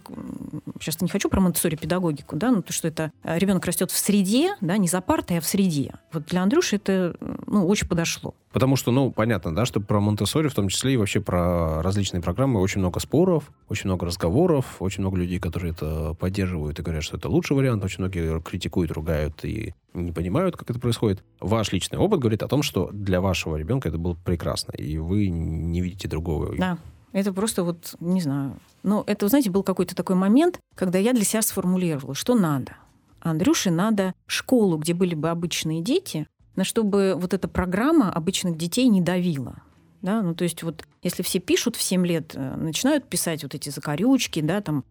[0.79, 4.55] сейчас не хочу про Монтессори педагогику, да, но то, что это ребенок растет в среде,
[4.61, 5.95] да, не за партой, а в среде.
[6.13, 7.15] Вот для Андрюши это
[7.47, 8.35] ну, очень подошло.
[8.51, 12.21] Потому что, ну, понятно, да, что про Монтессори, в том числе и вообще про различные
[12.21, 17.03] программы, очень много споров, очень много разговоров, очень много людей, которые это поддерживают и говорят,
[17.03, 21.23] что это лучший вариант, очень многие критикуют, ругают и не понимают, как это происходит.
[21.39, 25.27] Ваш личный опыт говорит о том, что для вашего ребенка это было прекрасно, и вы
[25.27, 26.55] не видите другого.
[26.57, 26.77] Да,
[27.11, 28.59] это просто вот, не знаю.
[28.83, 32.73] Но это, знаете, был какой-то такой момент, когда я для себя сформулировала, что надо.
[33.19, 38.87] Андрюше надо школу, где были бы обычные дети, на чтобы вот эта программа обычных детей
[38.87, 39.55] не давила.
[40.01, 43.55] Да, ну, то есть вот если все пишут в 7 лет, э, начинают писать вот
[43.55, 44.83] эти закорючки, да, там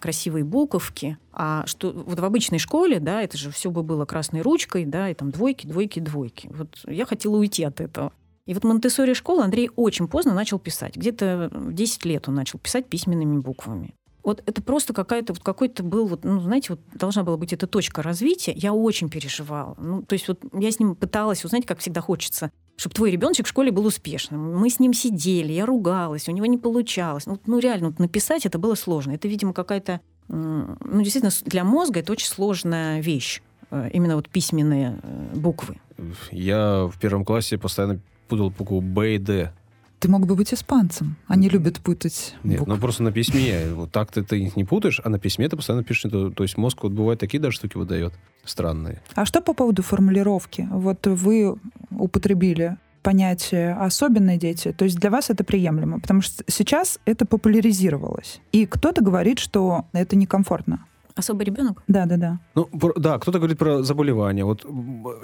[0.00, 4.42] красивые буковки, а что вот в обычной школе, да, это же все бы было красной
[4.42, 6.50] ручкой, да, и там двойки, двойки, двойки.
[6.52, 8.12] Вот я хотела уйти от этого.
[8.50, 10.96] И вот Монтессори школа Андрей очень поздно начал писать.
[10.96, 13.94] Где-то в 10 лет он начал писать письменными буквами.
[14.24, 17.68] Вот это просто какая-то, вот какой-то был, вот, ну, знаете, вот должна была быть эта
[17.68, 18.50] точка развития.
[18.56, 19.76] Я очень переживала.
[19.78, 23.46] Ну, то есть вот я с ним пыталась, знаете, как всегда хочется, чтобы твой ребеночек
[23.46, 24.56] в школе был успешным.
[24.56, 27.26] Мы с ним сидели, я ругалась, у него не получалось.
[27.26, 29.12] Ну, ну реально, вот написать это было сложно.
[29.12, 33.42] Это, видимо, какая-то, ну, действительно, для мозга это очень сложная вещь.
[33.70, 35.78] Э, Именно вот письменные э, буквы.
[36.32, 39.52] Я в первом классе постоянно путал букву Б и Д.
[39.98, 41.16] Ты мог бы быть испанцем.
[41.26, 42.74] Они любят путать Нет, буквы.
[42.74, 43.66] ну просто на письме.
[43.74, 46.06] Вот так ты, их не путаешь, а на письме ты постоянно пишешь.
[46.06, 46.30] это.
[46.30, 48.14] То есть мозг вот бывает такие даже штуки выдает.
[48.44, 49.02] Странные.
[49.14, 50.66] А что по поводу формулировки?
[50.70, 51.56] Вот вы
[51.90, 58.40] употребили понятие «особенные дети», то есть для вас это приемлемо, потому что сейчас это популяризировалось.
[58.52, 60.84] И кто-то говорит, что это некомфортно.
[61.14, 61.82] Особый ребенок?
[61.88, 62.38] Да-да-да.
[62.54, 64.44] Ну, про- да, кто-то говорит про заболевание.
[64.44, 64.64] Вот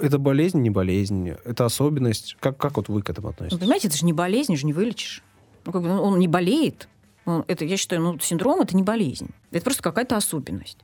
[0.01, 2.37] это болезнь, не болезнь, это особенность.
[2.39, 3.59] Как, как вот вы к этому относитесь?
[3.59, 5.23] понимаете, это же не болезнь, же не вылечишь.
[5.65, 6.87] Ну, как бы, ну, он не болеет.
[7.25, 9.29] Он- это, я считаю, ну, синдром это не болезнь.
[9.51, 10.77] Это просто какая-то особенность.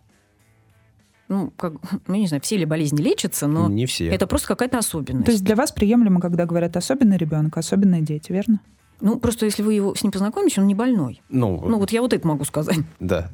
[1.29, 1.73] Ну, как,
[2.07, 4.07] ну, не знаю, все ли болезни лечатся, но Не все.
[4.09, 5.25] это просто какая-то особенность.
[5.25, 8.59] То есть для вас приемлемо, когда говорят «особенный ребенок», «особенные дети», верно?
[9.05, 11.21] Ну, просто если вы его, с ним познакомитесь, он не больной.
[11.27, 12.77] Ну, Ну, вот я вот это могу сказать.
[13.01, 13.29] да.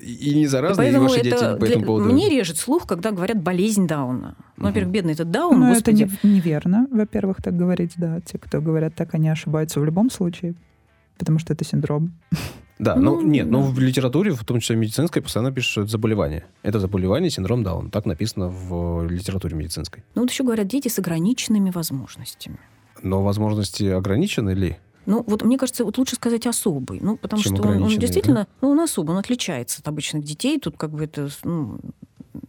[0.00, 2.10] И не И заразные, и поэтому ваши это дети по этому поводу.
[2.12, 4.34] мне режет слух, когда говорят болезнь Дауна.
[4.56, 6.10] Ну, во-первых, бедный этот Даун, Ну, это господи.
[6.22, 8.20] не- неверно, во-первых, так говорить, да.
[8.22, 10.54] Те, кто говорят так, они ошибаются в любом случае,
[11.18, 12.12] потому что это синдром.
[12.78, 13.68] Да, ну, Ну, нет, но да.
[13.68, 16.46] в литературе, в том числе медицинской, постоянно пишут, что это заболевание.
[16.62, 17.90] Это заболевание, синдром Даун.
[17.90, 20.02] Так написано в литературе медицинской.
[20.14, 22.56] Ну, вот еще говорят дети с ограниченными возможностями.
[23.02, 24.78] Но возможности ограничены ли?
[25.06, 27.00] Ну, вот мне кажется, вот лучше сказать особый.
[27.00, 30.58] Ну, потому Чем что он, он действительно, ну, он особый, он отличается от обычных детей.
[30.58, 31.78] Тут как бы это, ну,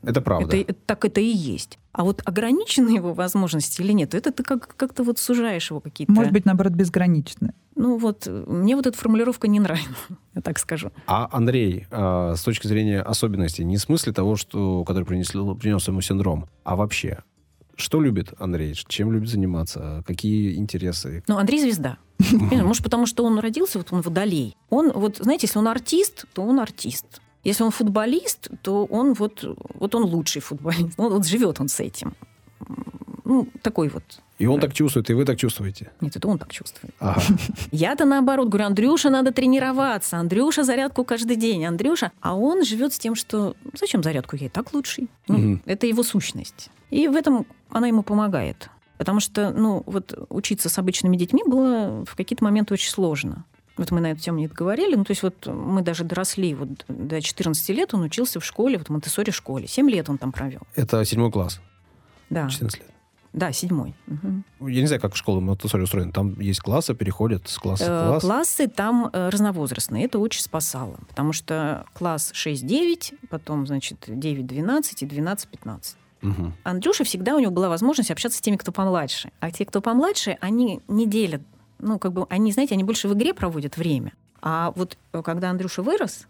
[0.03, 0.55] Это правда.
[0.57, 1.79] это, так это и есть.
[1.91, 6.11] А вот ограничены его возможности или нет, это ты как, как-то вот сужаешь его какие-то...
[6.11, 7.53] Может быть, наоборот, безграничны.
[7.75, 9.89] Ну, вот мне вот эта формулировка не нравится,
[10.35, 10.91] я так скажу.
[11.07, 15.87] А Андрей, а, с точки зрения особенностей, не в смысле того, что, который принес, принес
[15.87, 17.19] ему синдром, а вообще,
[17.75, 18.75] Что любит Андрей?
[18.87, 20.03] Чем любит заниматься?
[20.05, 21.23] Какие интересы?
[21.27, 21.97] Ну, Андрей звезда.
[22.51, 24.55] Может, потому что он родился, вот он водолей.
[24.69, 27.21] Он, вот, знаете, если он артист, то он артист.
[27.43, 30.93] Если он футболист, то он вот, вот он лучший футболист.
[30.97, 32.13] Он, вот живет он с этим.
[33.31, 34.03] Ну, такой вот.
[34.39, 35.89] И он так чувствует, и вы так чувствуете.
[36.01, 36.93] Нет, это он так чувствует.
[36.99, 37.21] Ага.
[37.71, 40.17] Я-то наоборот говорю, Андрюша, надо тренироваться.
[40.17, 41.65] Андрюша, зарядку каждый день.
[41.65, 42.11] Андрюша.
[42.19, 44.35] А он живет с тем, что зачем зарядку?
[44.35, 45.07] Я и так лучший.
[45.29, 45.61] Ну, Мгм.
[45.65, 46.69] Это его сущность.
[46.89, 48.69] И в этом она ему помогает.
[48.97, 53.45] Потому что, ну, вот учиться с обычными детьми было в какие-то моменты очень сложно.
[53.77, 54.95] Вот мы на эту тему не договорили.
[54.95, 56.53] Ну, то есть вот мы даже доросли.
[56.53, 59.67] Вот до 14 лет он учился в школе, вот в Монтессори школе.
[59.67, 60.63] 7 лет он там провел.
[60.75, 61.61] Это седьмой класс,
[62.29, 62.90] Да, 14 лет.
[63.33, 63.95] Да, седьмой.
[64.07, 64.43] Мгм.
[64.59, 66.11] Я не знаю, как школа Монтессори устроена.
[66.11, 68.23] Там есть классы, переходят с класса в Э, класс.
[68.23, 70.05] Классы там э, разновозрастные.
[70.05, 70.97] Это очень спасало.
[71.07, 75.95] Потому что класс 6-9, потом, значит, 9-12 и 12-15.
[76.21, 76.53] Мгм.
[76.63, 79.31] Андрюша всегда у него была возможность общаться с теми, кто помладше.
[79.39, 81.41] А те, кто помладше, они не делят.
[81.79, 84.11] Ну, как бы, они, знаете, они больше в игре проводят время.
[84.41, 86.27] А вот э, когда Андрюша вырос,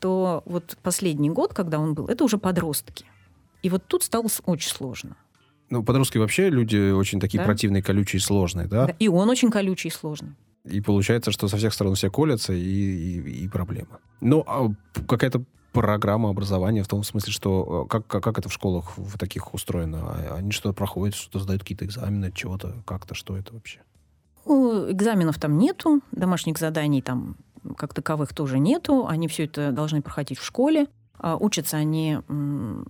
[0.00, 3.04] то вот последний год, когда он был, это уже подростки.
[3.62, 5.16] И вот тут стало очень сложно.
[5.70, 7.44] Ну, подростки вообще люди очень такие Да.
[7.44, 8.86] противные, колючие, сложные, да?
[8.86, 10.34] Да, И он очень колючий и сложный.
[10.64, 14.00] И получается, что со всех сторон все колятся, и, и, и проблема.
[14.20, 14.68] Ну, а
[15.06, 19.18] какая-то программа образования в том смысле, что э, как, как, как это в школах в
[19.18, 19.98] таких устроено?
[20.02, 23.80] А Они что-то проходят, что-то сдают какие-то экзамены, чего-то, как-то, что это вообще?
[24.46, 27.36] Экзаменов там нету, домашних заданий там
[27.76, 29.06] как таковых тоже нету.
[29.06, 30.86] Они все это должны проходить в школе.
[31.18, 32.84] А, Учатся они э,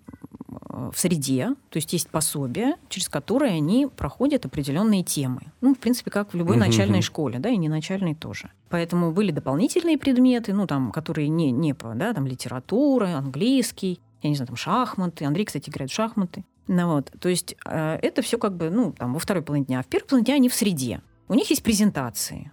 [0.92, 5.40] в среде, то есть есть пособия, через которые они проходят определенные темы.
[5.60, 8.50] Ну, в принципе, как в любой Мгм, начальной школе, да, и не начальной тоже.
[8.68, 14.30] Поэтому были дополнительные предметы, ну, там, которые не, не по, да, там, литература, английский, я
[14.30, 15.24] не знаю, там, шахматы.
[15.24, 16.44] Андрей, кстати, играет в шахматы.
[16.66, 17.12] Ну, вот.
[17.18, 19.80] То есть э, это все как бы, ну, там, во второй половине дня.
[19.80, 21.00] А в первой половине дня они в среде.
[21.28, 22.52] У них есть презентации.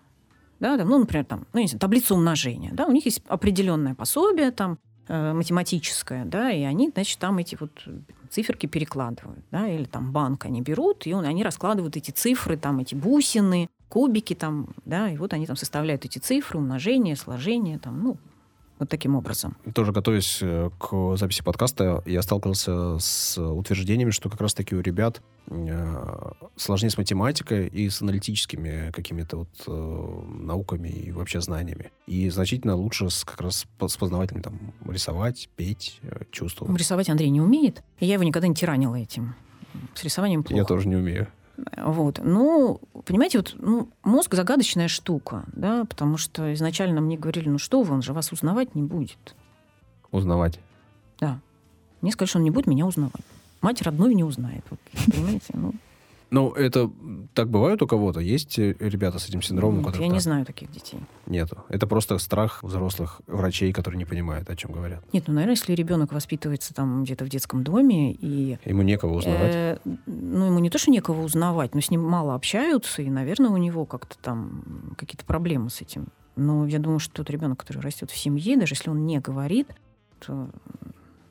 [0.59, 2.71] Да, там, ну, например, там, ну, не знаю, таблица умножения.
[2.73, 4.77] Да, у них есть определенное пособие там,
[5.07, 7.87] математическое, да, и они, значит, там эти вот
[8.29, 12.79] циферки перекладывают, да, или там банк они берут, и он, они раскладывают эти цифры, там
[12.79, 18.01] эти бусины, кубики там, да, и вот они там составляют эти цифры, умножение, сложение, там,
[18.03, 18.17] ну,
[18.79, 19.55] вот таким образом.
[19.73, 25.21] Тоже готовясь э, к записи подкаста, я сталкивался с утверждениями, что как раз-таки у ребят
[25.47, 31.91] э, сложнее с математикой и с аналитическими какими-то вот э, науками и вообще знаниями.
[32.05, 36.77] И значительно лучше с, как раз с познавательным там рисовать, петь, э, чувствовать.
[36.77, 39.35] Рисовать Андрей не умеет, и я его никогда не тиранила этим.
[39.93, 40.57] С рисованием плохо.
[40.57, 41.27] Я тоже не умею.
[41.77, 42.19] Вот.
[42.23, 47.81] Ну, понимаете, вот ну, мозг загадочная штука, да, потому что изначально мне говорили, ну что
[47.81, 49.35] вы, он же вас узнавать не будет.
[50.11, 50.59] Узнавать.
[51.19, 51.39] Да.
[52.01, 53.23] Мне сказали, что он не будет меня узнавать.
[53.61, 54.63] Мать родную не узнает.
[54.69, 54.79] Вот,
[55.13, 55.53] понимаете?
[55.53, 55.73] Ну,
[56.35, 56.91] Ну, это
[57.33, 58.19] так бывает у кого-то?
[58.19, 59.85] Есть э, ребята с этим синдромом?
[59.85, 60.21] нет, я не так?
[60.21, 60.99] знаю таких детей.
[61.27, 61.63] Нету.
[61.69, 65.01] Это просто страх взрослых врачей, которые не понимают, о чем говорят.
[65.13, 69.55] Нет, ну, наверное, если ребенок воспитывается там где-то в детском доме, и Ему некого узнавать.
[69.55, 73.51] Э, ну, ему не то, что некого узнавать, но с ним мало общаются, и, наверное,
[73.51, 76.07] у него как-то там какие-то проблемы с этим.
[76.35, 79.69] Но я думаю, что тот ребенок, который растет в семье, даже если он не говорит,
[80.19, 80.49] то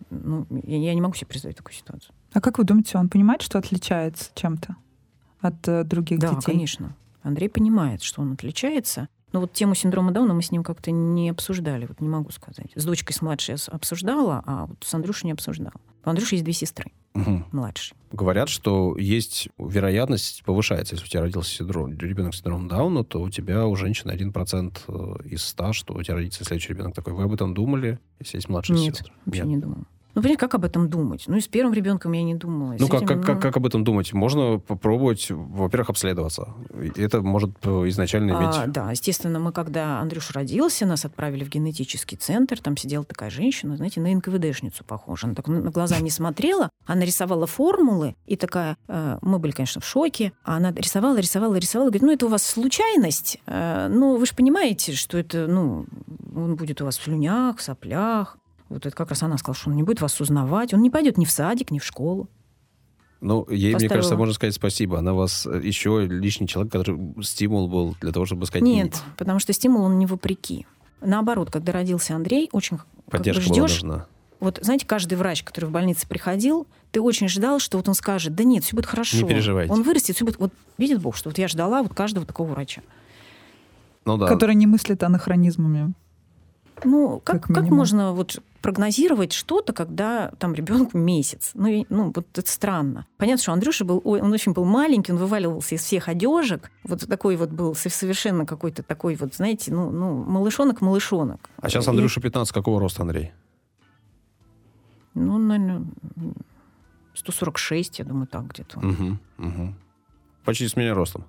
[0.08, 2.14] ну, я, я не могу себе представить такую ситуацию.
[2.32, 4.76] А как вы думаете, он понимает, что отличается чем-то
[5.44, 6.52] от э, других да, детей?
[6.52, 6.96] конечно.
[7.22, 9.08] Андрей понимает, что он отличается.
[9.32, 12.68] Но вот тему синдрома Дауна мы с ним как-то не обсуждали, вот не могу сказать.
[12.76, 15.72] С дочкой с младшей я обсуждала, а вот с Андрюшей не обсуждала.
[16.04, 17.46] У Андрюши есть две сестры, Мгм.
[17.50, 17.96] младшие.
[18.12, 20.94] Говорят, что есть вероятность повышается.
[20.94, 24.78] Если у тебя родился синдром, ребенок с синдромом Дауна, то у тебя у женщины 1%
[24.86, 27.14] э, из 100, что у тебя родится следующий ребенок такой.
[27.14, 29.12] Вы об этом думали, если есть младшие Нет, сестры?
[29.26, 29.48] вообще Нет.
[29.50, 29.84] не думала.
[30.14, 31.24] Ну, понимаете, как об этом думать?
[31.26, 32.76] Ну, и с первым ребенком я не думала.
[32.78, 34.12] Ну, как, этим, как, ну, как об этом думать?
[34.12, 36.54] Можно попробовать, во-первых, обследоваться.
[36.96, 38.54] Это может э, изначально иметь...
[38.54, 43.30] а, да, естественно, мы, когда Андрюш родился, нас отправили в генетический центр, там сидела такая
[43.30, 45.26] женщина, знаете, на НКВДшницу похожа.
[45.26, 49.80] Она так на глаза не смотрела, она рисовала формулы, и такая, э, мы были, конечно,
[49.80, 54.16] в шоке, а она рисовала, рисовала, рисовала, говорит, ну, это у вас случайность, э, ну,
[54.16, 55.86] вы же понимаете, что это, ну,
[56.36, 59.76] он будет у вас в слюнях, соплях, вот это как раз она сказала, что он
[59.76, 62.28] не будет вас узнавать, он не пойдет ни в садик, ни в школу.
[63.20, 63.94] Ну, ей, мне Поставила.
[63.94, 64.98] кажется, можно сказать спасибо.
[64.98, 68.62] Она вас э, еще лишний человек, который стимул был для того, чтобы сказать...
[68.62, 70.66] Нет, потому что стимул он не вопреки.
[71.00, 73.82] Наоборот, когда родился Андрей, очень как бы Поддержка была ждешь.
[73.82, 74.06] нужна.
[74.40, 78.34] Вот знаете, каждый врач, который в больнице приходил, ты очень ждал, что вот он скажет,
[78.34, 79.16] да нет, все будет хорошо.
[79.16, 79.72] Не переживайте.
[79.72, 80.38] Он вырастет, все будет.
[80.38, 82.82] Вот видит Бог, что вот я ждала вот каждого такого врача.
[84.04, 84.26] Ну да.
[84.26, 85.94] Который не мыслит анахронизмами.
[86.82, 91.52] Ну, как, Как как, можно вот прогнозировать что-то, когда там ребенку месяц?
[91.54, 93.06] Ну, и- ну, вот это странно.
[93.16, 96.70] Понятно, что Андрюша был, он очень был маленький, он вываливался из всех одежек.
[96.82, 101.48] Вот такой вот был со- совершенно какой-то такой вот, знаете, ну, ну малышонок-малышонок.
[101.58, 103.32] А сейчас Андрюша 15, какого роста, Андрей?
[105.14, 105.86] Ну, наверное,
[107.14, 108.78] 146, я думаю, так где-то.
[108.80, 109.74] Угу, угу.
[110.44, 111.24] Почти с меня ростом.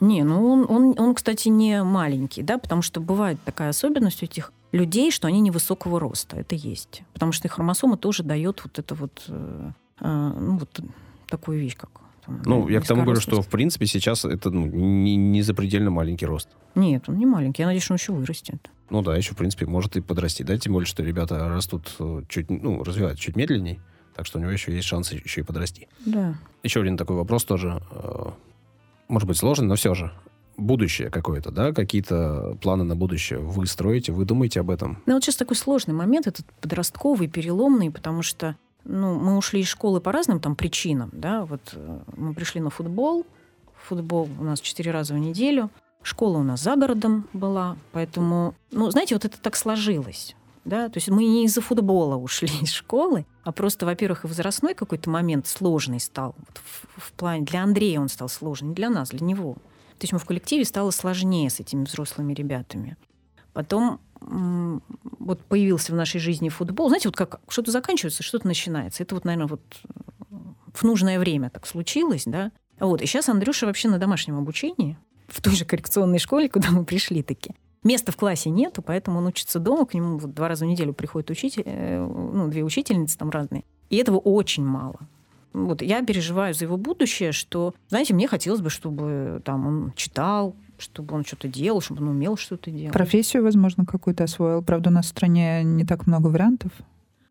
[0.00, 4.26] Не, ну он, он, он, кстати, не маленький, да, потому что бывает такая особенность у
[4.26, 6.36] этих людей, что они невысокого роста.
[6.36, 7.02] Это есть.
[7.12, 9.70] Потому что их хромосома тоже дает вот это вот, э,
[10.00, 10.80] э, ну, вот
[11.28, 11.90] такую вещь, как...
[12.24, 15.90] там, Ну, я к тому говорю, что, в принципе, сейчас это ну, не, не запредельно
[15.90, 16.48] маленький рост.
[16.74, 17.62] Нет, он не маленький.
[17.62, 18.70] Я надеюсь, что он еще вырастет.
[18.90, 22.22] Ну да, еще, в принципе, может и подрасти, да, тем более, что ребята растут э,
[22.28, 23.80] чуть, ну, развиваются чуть медленней,
[24.14, 25.88] так что у него еще есть шанс еще и подрасти.
[26.04, 26.36] Да.
[26.62, 28.30] Еще один такой вопрос тоже, э,
[29.08, 30.12] может быть, сложный, но все же.
[30.56, 35.02] Будущее какое-то, да, какие-то планы на будущее вы строите, вы думаете об этом?
[35.04, 39.68] Ну, вот сейчас такой сложный момент, этот подростковый, переломный, потому что ну, мы ушли из
[39.68, 43.26] школы по разным там причинам, да, вот э, мы пришли на футбол,
[43.86, 45.70] футбол у нас четыре раза в неделю,
[46.02, 50.96] школа у нас за городом была, поэтому, ну, знаете, вот это так сложилось, да, то
[50.96, 55.46] есть мы не из-за футбола ушли из школы, а просто, во-первых, и возрастной какой-то момент
[55.46, 59.24] сложный стал, вот в, в плане, для Андрея он стал сложный, не для нас, для
[59.24, 59.54] него.
[59.54, 62.96] То есть мы в коллективе стало сложнее с этими взрослыми ребятами.
[63.52, 66.88] Потом вот появился в нашей жизни футбол.
[66.88, 69.04] Знаете, вот как что-то заканчивается, что-то начинается.
[69.04, 69.62] Это вот, наверное, вот
[70.74, 72.50] в нужное время так случилось, да.
[72.80, 73.00] Вот.
[73.00, 77.22] И сейчас Андрюша вообще на домашнем обучении в той же коррекционной школе, куда мы пришли
[77.22, 77.52] таки.
[77.86, 80.92] Места в классе нету, поэтому он учится дома, к нему вот два раза в неделю
[80.92, 83.62] приходит учитель, э, ну, две учительницы там разные.
[83.90, 84.98] И этого очень мало.
[85.52, 90.56] Вот я переживаю за его будущее, что, знаете, мне хотелось бы, чтобы там он читал,
[90.78, 92.92] чтобы он что-то делал, чтобы он умел что-то делать.
[92.92, 94.62] Профессию, возможно, какую-то освоил.
[94.62, 96.72] Правда, у нас в стране не так много вариантов.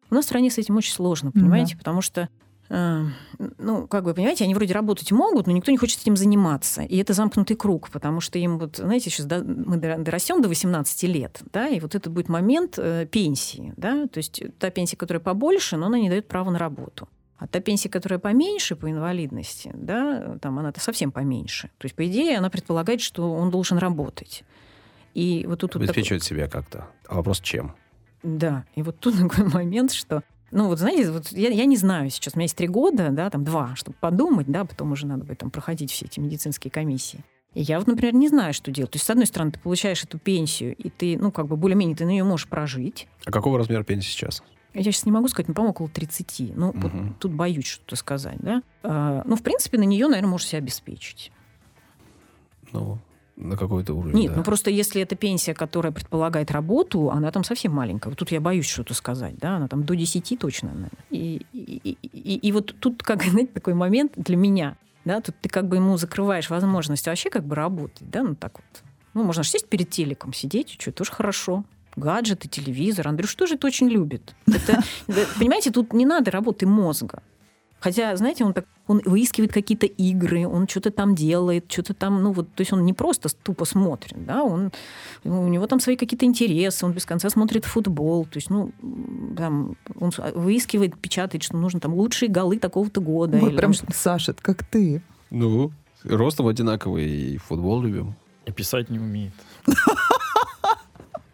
[0.10, 2.30] У нас в стране с этим очень сложно, Ну понимаете, потому что
[2.70, 6.82] ну, как вы понимаете, они вроде работать могут, но никто не хочет этим заниматься.
[6.82, 10.48] И это замкнутый круг, потому что им вот, знаете, сейчас да, мы дор- дорастем до
[10.48, 14.98] 18 лет, да, и вот это будет момент э, пенсии, да, то есть та пенсия,
[14.98, 17.08] которая побольше, но она не дает права на работу.
[17.38, 21.70] А та пенсия, которая поменьше по инвалидности, да, там она-то совсем поменьше.
[21.78, 24.44] То есть, по идее, она предполагает, что он должен работать.
[25.14, 26.88] И вот тут вот такой- Обеспечивать себя как-то.
[27.08, 27.76] А вопрос чем?
[28.24, 30.24] да, и вот тут такой момент, что
[30.56, 33.30] ну, вот знаете, вот я, я не знаю сейчас, у меня есть три года, да,
[33.30, 37.20] там два, чтобы подумать, да, потом уже надо будет там проходить все эти медицинские комиссии.
[37.54, 38.92] И я вот, например, не знаю, что делать.
[38.92, 41.98] То есть, с одной стороны, ты получаешь эту пенсию, и ты, ну, как бы более-менее
[41.98, 43.08] ты на нее можешь прожить.
[43.26, 44.44] А какого размера пенсии сейчас?
[44.74, 46.52] Я сейчас не могу сказать, ну, по-моему, около 30.
[46.56, 47.16] Ну, вот Мгм.
[47.20, 48.62] тут боюсь что-то сказать, да.
[48.84, 51.32] А, ну, в принципе, на нее, наверное, можешь себя обеспечить.
[52.72, 52.98] Ну,
[53.38, 54.38] на какой-то уровень, Нет, да.
[54.38, 58.10] ну просто если это пенсия, которая предполагает работу, она там совсем маленькая.
[58.10, 60.92] Вот тут я боюсь что-то сказать, да, она там до 10 точно, наверное.
[61.10, 65.50] И, и, и- и- вот тут, как, знаете, такой момент для меня, да, тут ты
[65.50, 68.84] как бы ему закрываешь возможность вообще как бы работать, да, ну так вот.
[69.14, 71.64] Ну, можно же сесть перед телеком, сидеть, что тоже хорошо.
[71.96, 73.08] Гаджеты, телевизор.
[73.08, 74.36] Андрюш тоже это очень любит.
[74.48, 74.82] Это,
[75.40, 77.24] понимаете, тут не надо работы мозга.
[77.80, 82.32] Хотя, знаете, он так, он выискивает какие-то игры, он что-то там делает, что-то там, ну
[82.32, 84.72] вот, то есть он не просто тупо смотрит, да, он,
[85.24, 88.72] у него там свои какие-то интересы, он без конца смотрит футбол, то есть, ну,
[89.38, 93.38] там, он выискивает, печатает, что нужно там лучшие голы такого-то года.
[93.38, 95.02] Или прям, там что- Саша, это как ты.
[95.30, 95.72] Ну,
[96.04, 98.16] ростом одинаковый, и футбол любим.
[98.46, 99.34] И писать не умеет.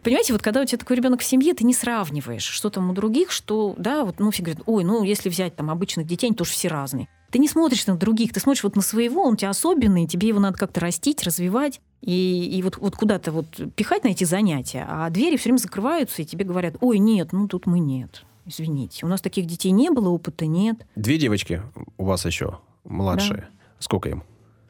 [0.02, 2.92] Понимаете, вот когда у тебя такой ребенок в семье, ты не сравниваешь, что там у
[2.92, 6.36] других, что, да, вот, ну, все говорят, ой, ну, если взять там обычных детей, они
[6.36, 7.08] тоже все разные.
[7.30, 10.28] Ты не смотришь на других, ты смотришь вот на своего, он у тебя особенный, тебе
[10.28, 13.46] его надо как-то растить, развивать, и, и вот, вот куда-то вот
[13.76, 17.46] пихать на эти занятия, а двери все время закрываются, и тебе говорят, ой, нет, ну,
[17.46, 19.06] тут мы нет, извините.
[19.06, 20.84] У нас таких детей не было, опыта нет.
[20.96, 21.62] Две девочки
[21.96, 23.48] у вас еще младшие.
[23.78, 24.24] Сколько им?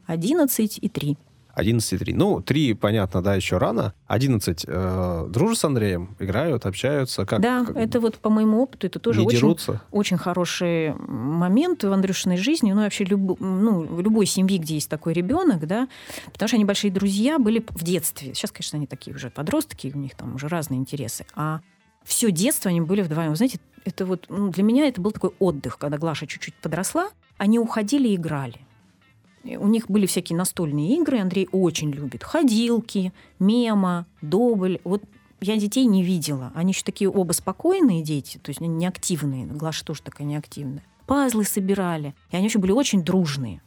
[0.05, 1.17] 11 и 3.
[1.53, 2.13] 11 и 3.
[2.13, 3.93] Ну, 3, понятно, да, еще рано.
[4.07, 7.25] 11 э, дружат с Андреем, играют, общаются.
[7.25, 9.55] Как, да, как- это вот по моему опыту, это тоже очень
[9.91, 15.13] очень хороший момент в Андрюшиной жизни, ну, вообще люб, ну, любой семье, где есть такой
[15.13, 15.87] ребенок, да,
[16.31, 18.33] потому что они большие друзья были в детстве.
[18.33, 21.25] Сейчас, конечно, они такие уже подростки, у них там уже разные интересы.
[21.35, 21.61] А
[22.03, 23.29] все детство они были вдвоем.
[23.29, 27.09] Вы знаете, это вот ну, для меня это был такой отдых, когда Глаша чуть-чуть подросла,
[27.37, 28.59] они уходили и играли.
[29.43, 32.23] У них были всякие настольные игры, Андрей очень любит.
[32.23, 34.79] Ходилки, мема, добль.
[34.83, 35.03] Вот
[35.41, 36.51] я детей не видела.
[36.55, 39.45] Они еще такие оба спокойные дети, то есть неактивные.
[39.45, 40.83] Глаша тоже такая неактивная.
[41.05, 42.15] Пазлы собирали.
[42.31, 43.61] И они еще были очень дружные.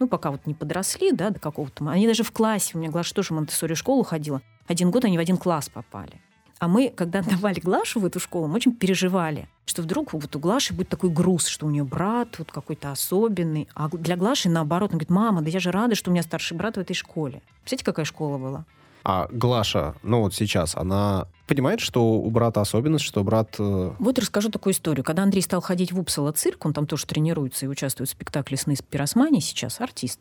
[0.00, 1.88] Ну, пока вот не подросли, да, до какого-то...
[1.88, 4.42] Они даже в классе, у меня Глаша тоже в Монтессори школу ходила.
[4.66, 6.20] Один год они в один класс попали.
[6.58, 10.38] А мы, когда давали Глашу в эту школу, мы очень переживали, что вдруг вот у
[10.38, 13.68] Глаши будет такой груз, что у нее брат вот какой-то особенный.
[13.74, 16.56] А для Глаши наоборот, он говорит, мама, да я же рада, что у меня старший
[16.56, 17.42] брат в этой школе.
[17.60, 18.64] Представляете, какая школа была?
[19.06, 23.54] А Глаша, ну вот сейчас, она понимает, что у брата особенность, что брат...
[23.58, 25.04] э, Вот расскажу такую историю.
[25.04, 28.56] Когда Андрей стал ходить в Упсала цирк, он там тоже тренируется и участвует в спектакле
[28.56, 30.20] «Сны с пиросмани» сейчас, артист.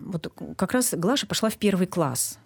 [0.00, 2.40] Вот как раз Глаша пошла в первый класс.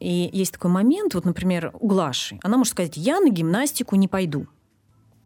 [0.00, 2.40] И есть такой момент, вот, например, у Глаши.
[2.42, 4.48] Она может сказать, я на гимнастику не пойду.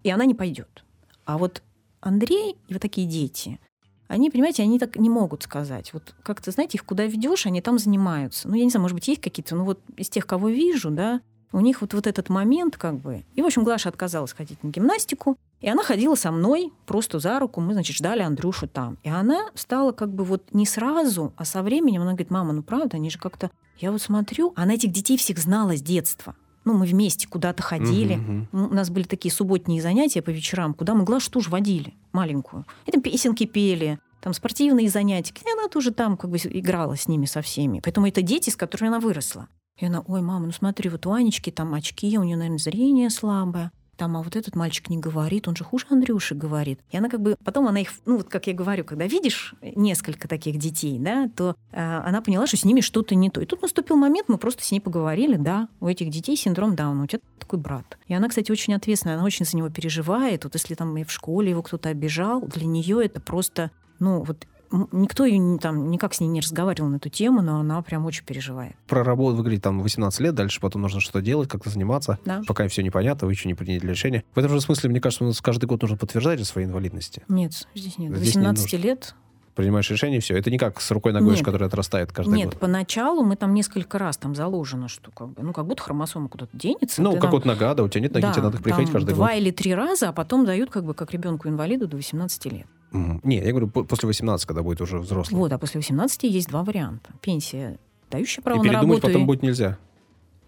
[0.06, 0.84] И она не пойдет.
[1.24, 1.64] А вот
[2.00, 3.58] Андрей и вот такие дети,
[4.06, 5.92] они, понимаете, они так не могут сказать.
[5.92, 8.46] Вот как-то, знаете, их куда ведешь, они там занимаются.
[8.46, 11.22] Ну, я не знаю, может быть, есть какие-то, ну вот из тех, кого вижу, да,
[11.50, 13.24] у них вот, вот этот момент как бы.
[13.34, 17.40] И, в общем, Глаша отказалась ходить на гимнастику, и она ходила со мной просто за
[17.40, 17.60] руку.
[17.60, 18.98] Мы, значит, ждали Андрюшу там.
[19.02, 22.62] И она стала как бы вот не сразу, а со временем она говорит, мама, ну
[22.62, 23.50] правда, они же как-то...
[23.78, 26.36] Я вот смотрю, она этих детей всех знала с детства.
[26.66, 28.16] Ну, мы вместе куда-то ходили.
[28.16, 31.94] Мгм, Ну, У нас были такие субботние занятия по вечерам, куда мы Глашу тоже водили,
[32.12, 32.66] маленькую.
[32.86, 35.32] И там песенки пели, там спортивные занятия.
[35.46, 37.80] И она тоже там как бы играла с ними со всеми.
[37.82, 39.46] Поэтому это дети, с которыми она выросла.
[39.80, 43.10] И она, ой, мама, ну смотри, вот у Анечки там очки, у нее, наверное, зрение
[43.10, 43.70] слабое.
[43.96, 46.80] Там, а вот этот мальчик не говорит, он же хуже Андрюши говорит.
[46.90, 50.28] И она как бы, потом она их, ну вот как я говорю, когда видишь несколько
[50.28, 53.40] таких детей, да, то э, она поняла, что с ними что-то не то.
[53.40, 57.04] И тут наступил момент, мы просто с ней поговорили, да, у этих детей синдром Дауна,
[57.04, 57.98] у тебя такой брат.
[58.06, 60.44] И она, кстати, очень ответственная, она очень за него переживает.
[60.44, 64.46] Вот если там и в школе его кто-то обижал, для нее это просто, ну вот
[64.92, 68.04] никто ее не, там никак с ней не разговаривал на эту тему, но она прям
[68.06, 68.74] очень переживает.
[68.86, 72.18] Про работу, вы говорите, там 18 лет, дальше потом нужно что-то делать, как-то заниматься.
[72.24, 72.42] Да.
[72.46, 74.24] Пока все непонятно, вы еще не приняли решение.
[74.34, 77.22] В этом же смысле, мне кажется, у нас каждый год нужно подтверждать свои инвалидности.
[77.28, 78.16] Нет, здесь нет.
[78.16, 78.76] Здесь не 18 нужно.
[78.86, 79.14] лет
[79.56, 80.36] Принимаешь решение, все.
[80.36, 81.42] Это не как с рукой ногой, Нет.
[81.42, 82.58] которая отрастает каждый Нет, год.
[82.60, 86.54] поначалу мы там несколько раз там заложено, что как бы, ну, как будто хромосома куда-то
[86.54, 87.00] денется.
[87.00, 88.92] Ну, как там- вот нога, да, у тебя нет ноги, Да, тебе надо приходить там
[89.00, 89.36] каждый два год.
[89.38, 92.66] или три раза, а потом дают как бы как ребенку-инвалиду до 18 лет.
[92.92, 95.38] Не, я говорю, по- после 18, когда будет уже взрослый.
[95.38, 97.10] Вот, а после 18 есть два варианта.
[97.20, 97.78] Пенсия,
[98.10, 99.02] дающая право и на работу.
[99.02, 99.78] потом и- будет нельзя.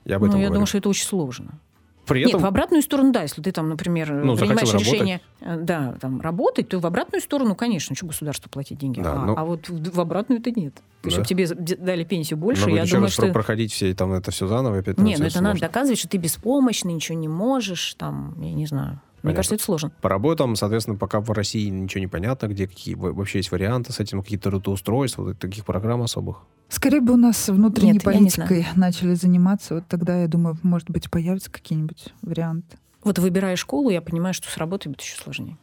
[0.05, 0.55] Я об ну, этом я говорю.
[0.55, 1.59] думаю, что это очень сложно.
[2.07, 4.91] При Нет, этом в обратную сторону, да, если ты там, например, Ну, принимаешь работать.
[4.95, 9.03] решение, э, да, там, работать, то в обратную сторону, конечно, что государству платить деньги.
[9.03, 10.75] Да, а, ну- а вот в, в обратную это нет.
[11.03, 11.25] То есть, Да.
[11.25, 13.23] чтобы тебе дали пенсию больше, надо я еще думаю, раз что...
[13.27, 14.79] про- проходить все там это все заново.
[14.79, 15.67] Опять Не, всё ну это надо сложно.
[15.69, 19.03] доказывать, что ты беспомощный, ничего не можешь, там, я не знаю.
[19.19, 19.37] Мне Понятно.
[19.37, 19.93] кажется, это сложно.
[20.01, 23.93] По работам, соответственно, пока в России ничего не понятно, где какие во- вообще есть варианты
[23.93, 26.39] с этим, какие-то трудоустройства, вот таких программ особых.
[26.69, 30.89] Скорее бы у нас внутренней Нет, не политикой начали заниматься, вот тогда, я думаю, может
[30.89, 32.79] быть, появятся какие-нибудь варианты.
[33.03, 35.57] Вот выбирая школу, я понимаю, что с работой будет еще сложнее.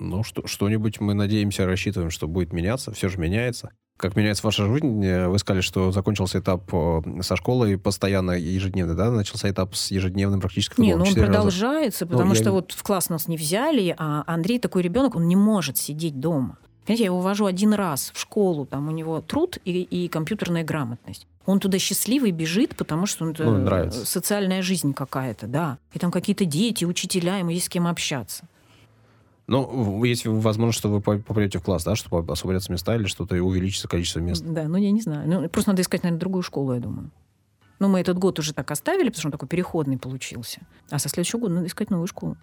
[0.00, 2.92] Ну, что, что-нибудь мы надеемся, рассчитываем, что будет меняться.
[2.92, 3.70] Все же меняется.
[3.96, 5.04] Как меняется ваша жизнь?
[5.04, 9.10] Э, Вы сказали, что закончился этап э, со школой постоянно ежедневный, да?
[9.10, 10.98] Начался этап с ежедневным практически Не, футболом.
[10.98, 11.32] ну он Четыре раза.
[11.38, 14.82] продолжается, потому Ну, я что не- вот в класс нас не взяли, а Андрей такой
[14.82, 16.58] ребенок, он не может сидеть дома.
[16.84, 20.64] Понимаете, я его вожу один раз в школу, там у него труд и, и компьютерная
[20.64, 21.26] грамотность.
[21.46, 24.04] Он туда счастливый бежит, потому что это Ну, нравится.
[24.04, 25.78] социальная жизнь какая-то, да.
[25.92, 28.44] И там какие-то дети, учителя, ему есть с кем общаться.
[29.46, 33.04] Ну, в- есть возможность, что вы по- попадете в класс, да, чтобы освободятся места или
[33.04, 34.42] что-то и увеличится количество мест.
[34.46, 35.28] Да, ну я не знаю.
[35.28, 37.10] Ну, просто надо искать, наверное, другую школу, я думаю.
[37.78, 40.60] Ну, мы этот год уже так оставили, потому что он такой переходный получился.
[40.90, 42.36] А со следующего года надо искать новую школу.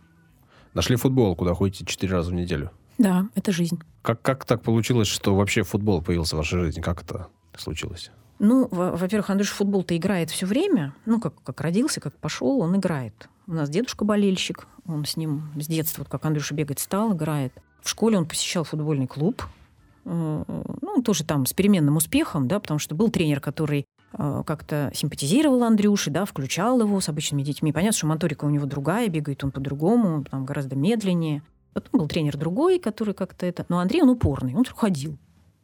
[0.73, 2.69] Нашли футбол, куда ходите четыре раза в неделю.
[2.97, 3.79] Да, это жизнь.
[4.03, 6.81] Как, как так получилось, что вообще футбол появился в вашей жизни?
[6.81, 7.27] Как это
[7.57, 8.11] случилось?
[8.37, 10.93] Ну, во- во-первых, Андрюша в футбол-то играет все время.
[11.05, 13.27] Ну, как, как родился, как пошел, он играет.
[13.51, 17.51] У нас дедушка болельщик, он с ним с детства, вот как Андрюша бегать стал, играет.
[17.81, 19.43] В школе он посещал футбольный клуб.
[20.05, 20.45] Э,
[20.81, 25.63] Ну, тоже там с переменным успехом, да, потому что был тренер, который э, как-то симпатизировал
[25.63, 27.73] Андрюше, да, включал его с обычными детьми.
[27.73, 31.43] Понятно, что моторика у него другая, бегает он по-другому, там гораздо медленнее.
[31.73, 33.65] Потом был тренер другой, который как-то это...
[33.67, 35.17] Но Андрей, он упорный, он ходил.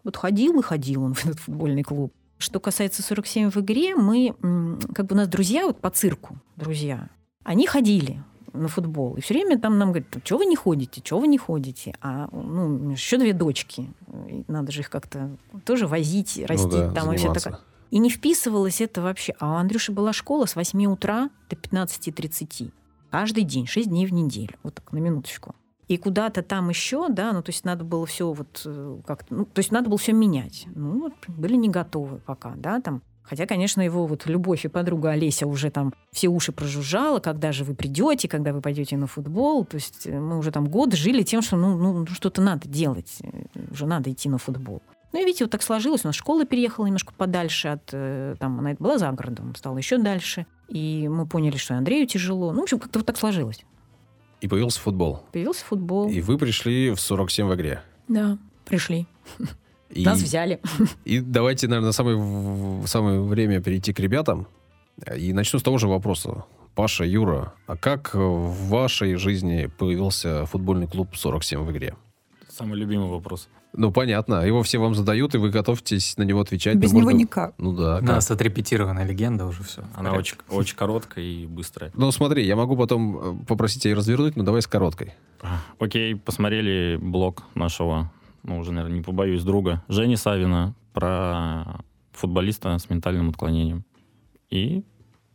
[0.04, 2.12] Вот ходил и ходил он в этот футбольный клуб.
[2.38, 4.36] Что касается 47 в игре, мы,
[4.94, 7.08] как бы у нас друзья вот по цирку, друзья,
[7.48, 8.22] они ходили
[8.52, 9.16] на футбол.
[9.16, 11.95] И все время там нам говорят, что вы не ходите, что вы не ходите.
[12.02, 13.89] А ну, еще две дочки.
[14.28, 16.72] И Надо же их как-то тоже возить, растить.
[16.74, 17.52] ну да, там и заниматься.
[17.52, 17.66] такое.
[17.89, 19.34] И не вписывалось это вообще.
[19.39, 22.72] А у Андрюши была школа с 8 утра до 15.30.
[23.12, 24.56] Каждый день, 6 дней в неделю.
[24.64, 25.56] Вот так, на минуточку.
[25.88, 29.45] И куда-то там еще, да, ну, то есть надо было все вот э, как-то, ну,
[29.45, 30.68] то есть надо было все менять.
[30.76, 33.02] Ну, вот были не готовы пока, да, там.
[33.30, 37.64] Хотя, конечно, его вот любовь и подруга Олеся уже там все уши прожужжала, когда же
[37.64, 39.66] вы придете, когда вы пойдете на футбол.
[39.66, 43.18] То есть э, мы уже там год жили тем, что ну, ну что-то надо делать,
[43.22, 44.82] э, уже надо идти на футбол.
[45.14, 46.06] Ну Ну и видите, вот так сложилось.
[46.06, 47.90] У нас школа переехала немножко подальше от...
[47.92, 50.46] э, Там она была за городом, стала еще дальше.
[50.70, 52.52] И мы поняли, что Андрею тяжело.
[52.52, 53.66] Ну, в общем, как-то вот так сложилось.
[54.42, 55.24] И появился футбол.
[55.32, 56.10] Появился футбол.
[56.10, 57.82] И вы пришли в 47 в игре.
[58.08, 59.08] Да, пришли.
[59.90, 60.60] И, Нас взяли.
[61.06, 64.48] и давайте, наверное, самое, самое время перейти к ребятам.
[65.16, 66.44] И начну с того же вопроса.
[66.76, 71.96] Паша, Юра, а как в вашей жизни появился футбольный клуб 47 в игре?
[72.50, 73.48] Самый любимый вопрос.
[73.74, 74.46] Ну, понятно.
[74.46, 76.78] Его все вам задают, и вы готовитесь на него отвечать.
[76.78, 77.54] Без Ну, него можно- никак.
[77.60, 77.98] Ну да.
[77.98, 78.08] У как?
[78.10, 79.84] нас отрепетированная легенда уже все.
[79.96, 81.92] Она очень, очень короткая и быстрая.
[81.96, 85.14] Ну, смотри, я могу потом э, попросить тебя развернуть, но давай с короткой.
[85.80, 88.12] Окей, посмотрели блог нашего,
[88.48, 91.82] ну, уже, наверное, не побоюсь, друга, Жени Савина про
[92.14, 93.86] футболиста с ментальным отклонением.
[94.50, 94.84] И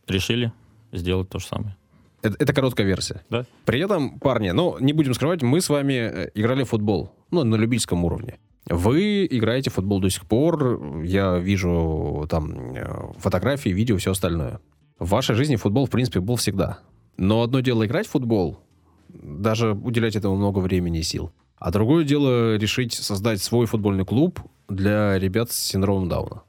[0.08, 0.52] решили
[0.92, 1.76] сделать то же самое.
[2.22, 3.22] Это, это короткая версия.
[3.28, 3.44] Да.
[3.66, 7.12] При этом, парни, ну, не будем скрывать, мы с вами э, играли в футбол.
[7.30, 8.38] Ну, на любительском уровне.
[8.66, 11.02] Вы играете в футбол до сих пор.
[11.04, 14.60] Я вижу там э, фотографии, видео, все остальное.
[14.98, 16.78] В вашей жизни футбол, в принципе, был всегда.
[17.18, 18.60] Но одно дело играть в футбол,
[19.08, 21.32] даже уделять этому много времени и сил.
[21.62, 26.42] А другое дело решить создать свой футбольный клуб для ребят с синдромом Дауна.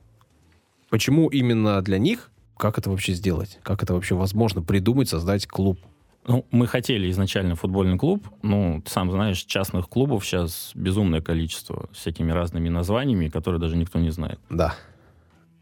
[0.90, 2.32] Почему именно для них?
[2.58, 3.60] Как это вообще сделать?
[3.62, 5.80] Как это вообще возможно придумать, создать клуб?
[6.26, 8.28] Ну, мы хотели изначально футбольный клуб.
[8.42, 13.78] Ну, ты сам знаешь, частных клубов сейчас безумное количество с всякими разными названиями, которые даже
[13.78, 14.40] никто не знает.
[14.50, 14.74] Да.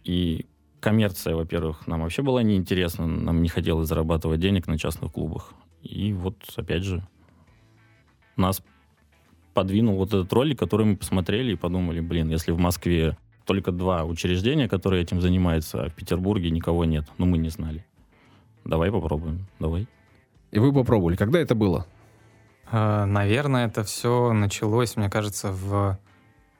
[0.05, 0.45] И
[0.79, 3.05] коммерция, во-первых, нам вообще была неинтересна.
[3.05, 5.51] Нам не хотелось зарабатывать денег на частных клубах.
[5.81, 7.05] И вот, опять же,
[8.37, 8.63] нас
[9.53, 14.03] подвинул вот этот ролик, который мы посмотрели и подумали, блин, если в Москве только два
[14.05, 17.85] учреждения, которые этим занимаются, а в Петербурге никого нет, ну мы не знали.
[18.63, 19.87] Давай попробуем, давай.
[20.51, 21.15] И вы попробовали.
[21.15, 21.87] Когда это было?
[22.71, 25.97] Э, Наверное, это все началось, мне кажется, в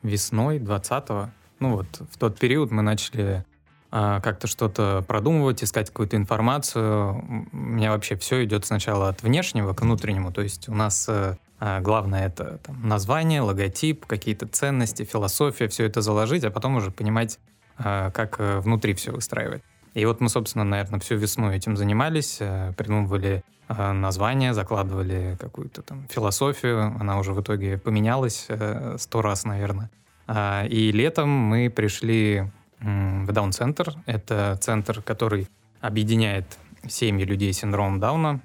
[0.02, 1.30] весной 20-го.
[1.60, 3.46] Ну вот, в тот период мы начали
[3.94, 7.48] а, как-то что-то продумывать, искать какую-то информацию.
[7.52, 10.32] У меня вообще все идет сначала от внешнего к внутреннему.
[10.32, 11.38] То есть у нас э, а,
[11.82, 17.39] главное это там, название, логотип, какие-то ценности, философия, все это заложить, а потом уже понимать,
[17.78, 19.62] а, как э, внутри все выстраивать.
[19.93, 25.82] И вот мы, собственно, наверное, всю весну этим занимались, э, придумывали э, название, закладывали какую-то
[25.82, 26.95] там философию.
[26.99, 28.47] Она уже в итоге поменялась
[28.97, 29.89] сто раз, наверное.
[30.28, 33.93] А, И летом мы пришли в Даун-центр.
[34.07, 35.47] Это центр, который
[35.82, 36.57] объединяет
[36.88, 38.41] семьи людей с синдромом Дауна.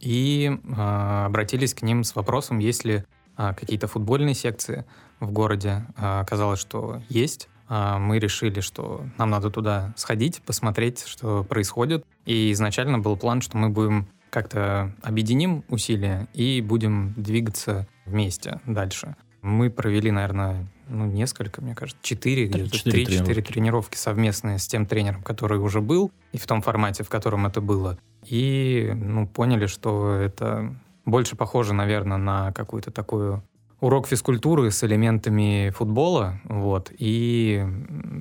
[0.00, 3.04] И а, обратились к ним с вопросом, есть ли
[3.36, 4.84] а, какие-то футбольные секции
[5.18, 5.86] в городе.
[5.96, 7.48] А, Оказалось, что есть.
[7.68, 12.04] А, Мы решили, что нам надо туда сходить, посмотреть, что происходит.
[12.26, 19.16] И изначально был план, что мы будем как-то объединим усилия и будем двигаться вместе дальше.
[19.42, 25.22] Мы провели, наверное, ну, несколько, мне кажется, четыре, где-то три-четыре тренировки совместные с тем тренером,
[25.22, 27.98] который уже был, и в том формате, в котором это было.
[28.26, 33.42] И ну, поняли, что это больше похоже, наверное, на какую-то такую
[33.80, 37.64] урок физкультуры с элементами футбола, вот, и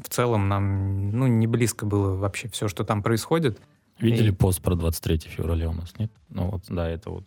[0.04, 3.60] в целом нам, ну, не близко было вообще все, что там происходит.
[4.00, 6.12] Видели И- пост про 23 февраля у нас, нет?
[6.30, 7.26] Ну вот, да, это вот.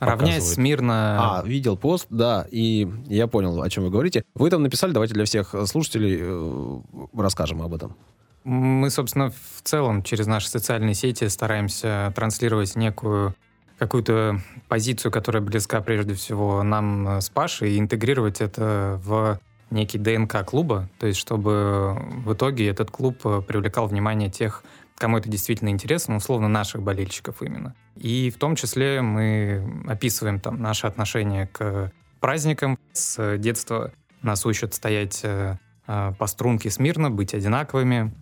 [0.00, 1.38] Равняясь смирно...
[1.38, 4.24] А, видел пост, да, и я понял, о чем вы говорите.
[4.34, 6.80] Вы там написали, давайте для всех слушателей э,
[7.14, 7.96] расскажем об этом.
[8.44, 13.34] Мы, собственно, в целом через наши социальные сети стараемся транслировать некую
[13.78, 19.40] какую-то позицию, которая близка прежде всего нам э, с Пашей, и интегрировать это в
[19.70, 24.62] некий ДНК клуба, то есть чтобы в итоге этот клуб э, привлекал внимание тех,
[24.96, 27.74] кому это действительно интересно, условно наших болельщиков именно.
[27.96, 31.90] И в том числе мы описываем там наши отношения к
[32.20, 32.78] праздникам.
[32.92, 33.92] С детства
[34.22, 38.12] нас учат стоять э, по струнке смирно, быть одинаковыми,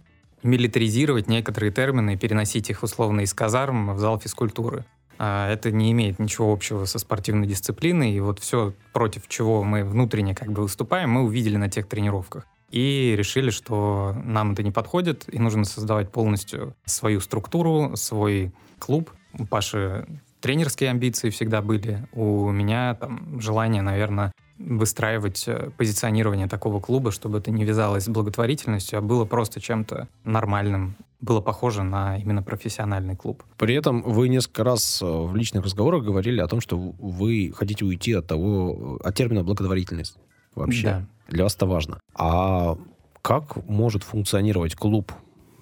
[0.42, 4.84] милитаризировать некоторые термины и переносить их условно из казарм в зал физкультуры.
[5.18, 9.84] А Это не имеет ничего общего со спортивной дисциплиной, и вот все, против чего мы
[9.84, 12.46] внутренне как бы выступаем, мы увидели на тех тренировках.
[12.70, 19.12] И решили, что нам это не подходит, и нужно создавать полностью свою структуру, свой клуб.
[19.38, 20.06] У Паши
[20.40, 24.32] тренерские амбиции всегда были, у меня там желание, наверное,
[24.66, 30.08] выстраивать э, позиционирование такого клуба, чтобы это не вязалось с благотворительностью, а было просто чем-то
[30.24, 33.42] нормальным, было похоже на именно профессиональный клуб.
[33.58, 37.84] При этом вы несколько раз э, в личных разговорах говорили о том, что вы хотите
[37.84, 40.16] уйти от того, от термина благотворительность
[40.54, 40.86] вообще.
[40.86, 41.06] Да.
[41.28, 42.00] Для вас это важно.
[42.14, 42.76] А
[43.22, 45.12] как может функционировать клуб?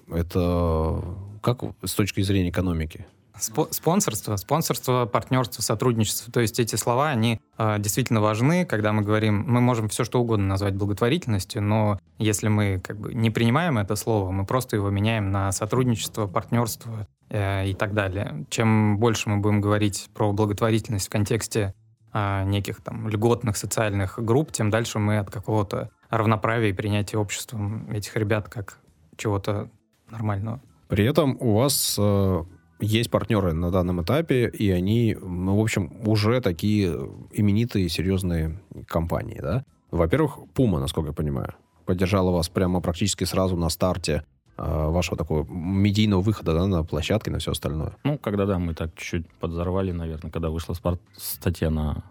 [0.09, 1.03] Это
[1.41, 3.05] как с точки зрения экономики?
[3.39, 6.31] Спо- спонсорство, спонсорство, партнерство, сотрудничество.
[6.31, 10.21] То есть эти слова, они э, действительно важны, когда мы говорим, мы можем все что
[10.21, 14.89] угодно назвать благотворительностью, но если мы как бы не принимаем это слово, мы просто его
[14.89, 18.45] меняем на сотрудничество, партнерство э, и так далее.
[18.49, 21.73] Чем больше мы будем говорить про благотворительность в контексте
[22.13, 27.89] э, неких там льготных социальных групп, тем дальше мы от какого-то равноправия и принятия обществом
[27.89, 28.77] этих ребят как
[29.17, 29.69] чего-то
[30.09, 30.61] нормального.
[30.87, 32.43] При этом у вас э,
[32.81, 36.93] есть партнеры на данном этапе, и они, ну, в общем, уже такие
[37.31, 39.63] именитые, серьезные компании, да?
[39.91, 41.53] Во-первых, Puma, насколько я понимаю,
[41.85, 44.23] поддержала вас прямо практически сразу на старте
[44.57, 47.97] э, вашего такого медийного выхода да, на площадке, на все остальное.
[48.03, 51.01] Ну, когда, да, мы так чуть-чуть подзорвали, наверное, когда вышла спорт...
[51.17, 52.03] статья на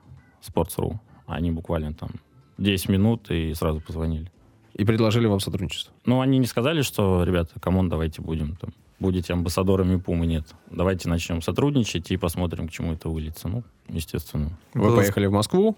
[0.46, 0.98] Sports.ru.
[1.26, 2.10] Они буквально там
[2.58, 4.30] 10 минут и сразу позвонили.
[4.74, 5.92] И предложили вам сотрудничество.
[6.04, 8.70] Ну, они не сказали, что, ребята, come on, давайте будем там
[9.00, 10.44] будете амбассадорами Пумы, нет.
[10.70, 13.48] Давайте начнем сотрудничать и посмотрим, к чему это выльется.
[13.48, 14.50] Ну, естественно.
[14.74, 15.76] Вы Было- поехали в Москву,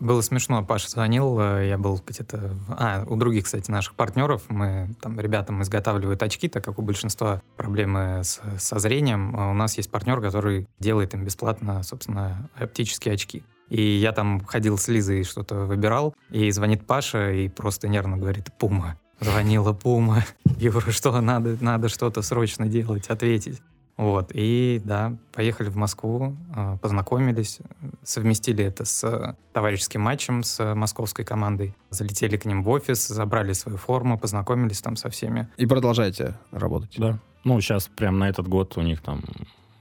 [0.00, 2.56] Было смешно, Паша звонил, э, я был где-то...
[2.70, 7.40] А, у других, кстати, наших партнеров, мы там ребятам изготавливают очки, так как у большинства
[7.56, 9.36] проблемы с- со зрением.
[9.38, 13.44] А У нас есть партнер, который делает им бесплатно, собственно, оптические очки.
[13.68, 18.48] И я там ходил с Лизой, что-то выбирал, и звонит Паша и просто нервно говорит
[18.58, 18.98] «Пума».
[19.22, 20.24] Звонила Пума.
[20.44, 23.60] Говорю, что надо, надо что-то срочно делать, ответить.
[23.96, 27.58] Вот, и да, поехали в Москву, э, познакомились,
[28.02, 33.76] совместили это с товарищеским матчем с московской командой, залетели к ним в офис, забрали свою
[33.76, 35.48] форму, познакомились там со всеми.
[35.56, 36.94] и продолжаете работать.
[36.96, 37.18] Да.
[37.44, 39.22] Ну, сейчас прям на этот год у них там...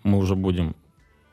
[0.04, 0.76] Мы уже будем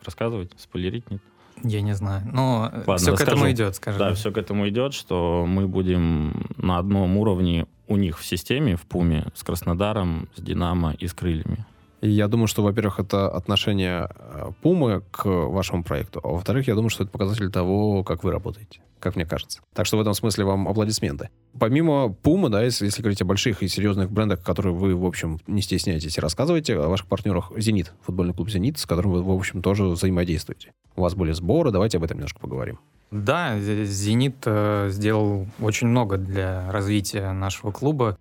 [0.05, 1.21] рассказывать, спойлерить, нет?
[1.63, 3.53] Я не знаю, но Ладно, все к этому расскажу.
[3.53, 3.99] идет, скажем.
[3.99, 8.77] Да, все к этому идет, что мы будем на одном уровне у них в системе,
[8.77, 11.65] в Пуме, с Краснодаром, с Динамо и с Крыльями.
[12.01, 16.91] Я думаю, что, во-первых, это отношение э, Пумы к вашему проекту, а во-вторых, я думаю,
[16.91, 19.61] что это показатель того, как вы работаете, как мне кажется.
[19.75, 21.31] Так что в этом смысле вам аплодисменты.
[21.59, 25.41] Помимо Пумы, да, если, если говорить о больших и серьезных брендах, которые вы, в общем,
[25.49, 29.31] не стесняетесь и рассказываете, о ваших партнерах «Зенит», футбольный клуб «Зенит», с которым вы, в
[29.31, 30.73] общем, тоже взаимодействуете.
[30.95, 32.79] У вас были сборы, давайте об этом немножко поговорим.
[33.11, 38.17] Да, «Зенит» э, сделал очень много для развития нашего клуба.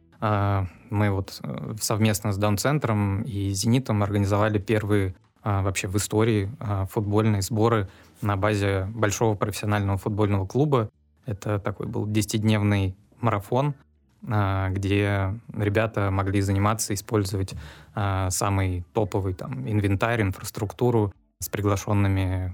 [0.90, 6.86] Мы вот э, совместно с Даун-центром и «Зенитом» организовали первые а, вообще в истории а,
[6.88, 7.88] футбольные сборы
[8.22, 10.90] на базе большого профессионального футбольного клуба.
[11.26, 13.76] Это такой был 10-дневный марафон,
[14.28, 17.54] а, где ребята могли заниматься, использовать
[17.96, 22.52] а, самый топовый там инвентарь, инфраструктуру, с приглашенными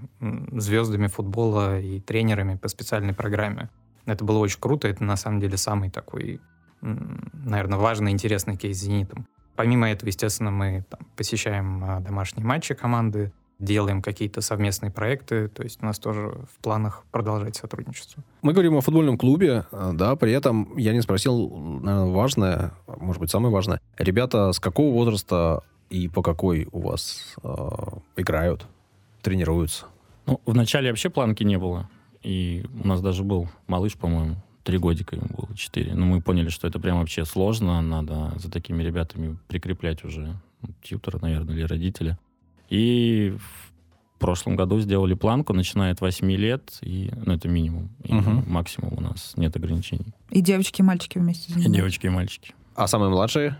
[0.60, 3.70] звездами футбола и тренерами по специальной программе.
[4.06, 4.88] Это было очень круто.
[4.90, 6.42] Это на самом деле самый такой,
[6.84, 9.28] наверное, важный, интересный кейс с «Зенитом».
[9.56, 15.48] Помимо этого, естественно, мы там, посещаем а, домашние матчи команды, делаем какие-то совместные проекты.
[15.48, 18.24] То есть у нас тоже в планах продолжать сотрудничество.
[18.42, 23.22] Мы говорим о футбольном клубе, э, да, при этом я не спросил, наверное, важное, может
[23.22, 23.80] быть, самое важное.
[23.98, 27.68] Ребята с какого возраста и по какой у вас э,
[28.18, 28.66] играют,
[29.22, 29.86] тренируются?
[30.26, 31.90] Ну, вначале вообще планки не было.
[32.24, 35.94] И у нас даже был малыш, по-моему, три годика ему было, четыре.
[35.94, 37.82] Но мы поняли, что это прям вообще сложно.
[37.82, 42.18] Надо за такими ребятами прикреплять уже ну, тьютера, наверное, или родителя.
[42.70, 47.90] И в прошлом году сделали планку, начиная от 8 лет, и, ну, это минимум.
[48.04, 48.46] И Мгм.
[48.48, 50.14] максимум у нас нет ограничений.
[50.30, 52.54] И девочки, и мальчики вместе И девочки, и мальчики.
[52.76, 53.58] А самые младшие?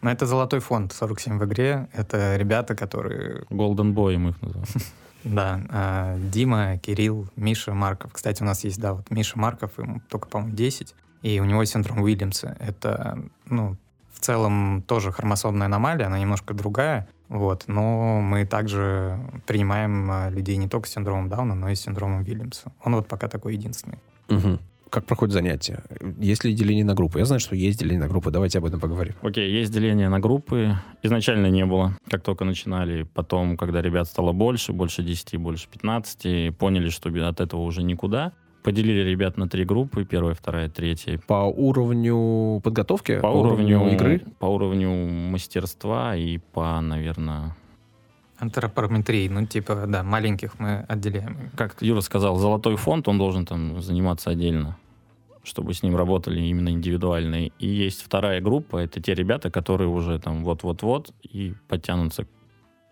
[0.00, 1.88] Но это золотой фонд 47 в игре.
[1.92, 4.66] Это ребята, которые Golden Boy мы их называем.
[5.26, 8.12] Да, а, Дима, Кирилл, Миша Марков.
[8.12, 11.64] Кстати, у нас есть, да, вот Миша Марков, ему только, по-моему, 10, и у него
[11.64, 12.56] синдром Уильямса.
[12.60, 13.76] Это, ну,
[14.12, 20.56] в целом тоже хромосомная аномалия, она немножко другая, вот, но мы также принимаем а, людей
[20.58, 22.72] не только с синдромом Дауна, но и с синдромом Уильямса.
[22.84, 23.98] Он вот пока такой единственный.
[24.28, 24.60] Мгм.
[24.90, 25.82] Как проходят занятия?
[26.18, 27.18] Есть ли деление на группы?
[27.18, 28.30] Я знаю, что есть деление на группы.
[28.30, 29.14] Давайте об этом поговорим.
[29.22, 30.76] Окей, есть деление на группы.
[31.02, 33.02] Изначально не было, как только начинали.
[33.02, 38.32] Потом, когда ребят стало больше, больше 10, больше 15, поняли, что от этого уже никуда.
[38.62, 41.20] Поделили ребят на три группы, первая, вторая, третья.
[41.26, 43.20] По уровню подготовки?
[43.20, 44.22] По, уровню, игры?
[44.40, 47.54] По уровню мастерства и по, наверное,
[48.38, 51.50] Антропометрии, ну, типа, да, маленьких мы отделяем.
[51.56, 54.76] как Юра сказал, золотой фонд, он должен там заниматься отдельно,
[55.42, 57.46] чтобы с ним работали именно индивидуально.
[57.46, 62.26] И есть вторая группа, это те ребята, которые уже там вот-вот-вот и подтянутся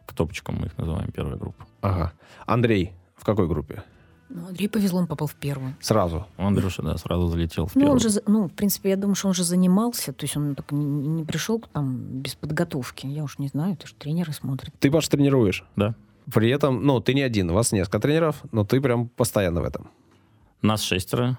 [0.06, 1.66] к топчикам, мы их называем, первая группа.
[1.82, 2.12] Ага.
[2.46, 3.82] Андрей, в какой группе?
[4.30, 5.74] Ну, Андрей повезло, он попал в первую.
[5.80, 6.26] Сразу.
[6.36, 7.92] Андрюша, да, сразу залетел в Ну, первую.
[7.92, 10.72] он же, ну, в принципе, я думаю, что он же занимался, то есть он так
[10.72, 13.06] не, не пришел там без подготовки.
[13.06, 14.72] Я уж не знаю, это же тренеры смотрят.
[14.80, 15.64] Ты, Паш, тренируешь.
[15.76, 15.94] Да.
[16.32, 19.64] При этом, ну, ты не один, у вас несколько тренеров, но ты прям постоянно в
[19.64, 19.88] этом.
[20.62, 21.38] Нас шестеро,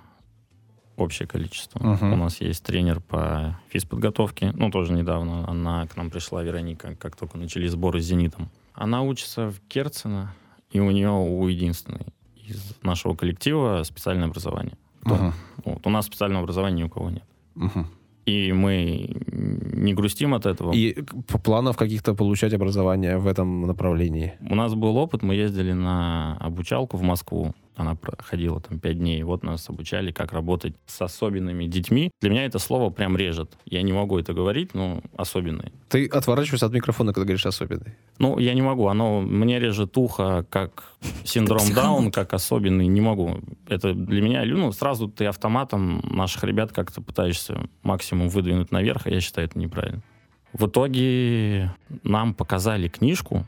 [0.96, 1.80] общее количество.
[1.84, 2.14] Мгм.
[2.14, 4.52] У нас есть тренер по физподготовке.
[4.56, 8.50] Ну, тоже недавно она к нам пришла, Вероника, как только начались сборы с «Зенитом».
[8.74, 10.34] Она учится в Керцена,
[10.72, 12.06] и у нее у единственной
[12.48, 14.78] из нашего коллектива специальное образование.
[15.04, 15.34] Мгм.
[15.64, 15.86] Вот.
[15.86, 17.24] У нас специального образования ни у кого нет.
[17.56, 17.88] Мгм.
[18.26, 20.74] И мы не грустим от этого.
[20.74, 21.04] И
[21.44, 24.34] планов каких-то получать образование в этом направлении.
[24.50, 27.54] У нас был опыт, мы ездили на обучалку в Москву.
[27.76, 29.22] Она проходила там пять дней.
[29.24, 32.10] Вот нас обучали, как работать с особенными детьми.
[32.22, 33.58] Для меня это слово прям режет.
[33.66, 35.74] Я не могу это говорить, но особенные.
[35.90, 37.96] Ты отворачиваешься от микрофона, когда говоришь особенный.
[38.18, 38.88] Ну, я не могу.
[38.88, 40.94] Оно мне режет ухо, как
[41.26, 41.74] синдром.
[41.74, 42.88] Даун, как особенный.
[42.88, 43.40] Не могу.
[43.68, 49.10] Это для меня, ну, сразу ты автоматом наших ребят как-то пытаешься максимум выдвинуть наверх, а
[49.10, 50.02] я считаю, это неправильно.
[50.54, 53.46] В итоге нам показали книжку,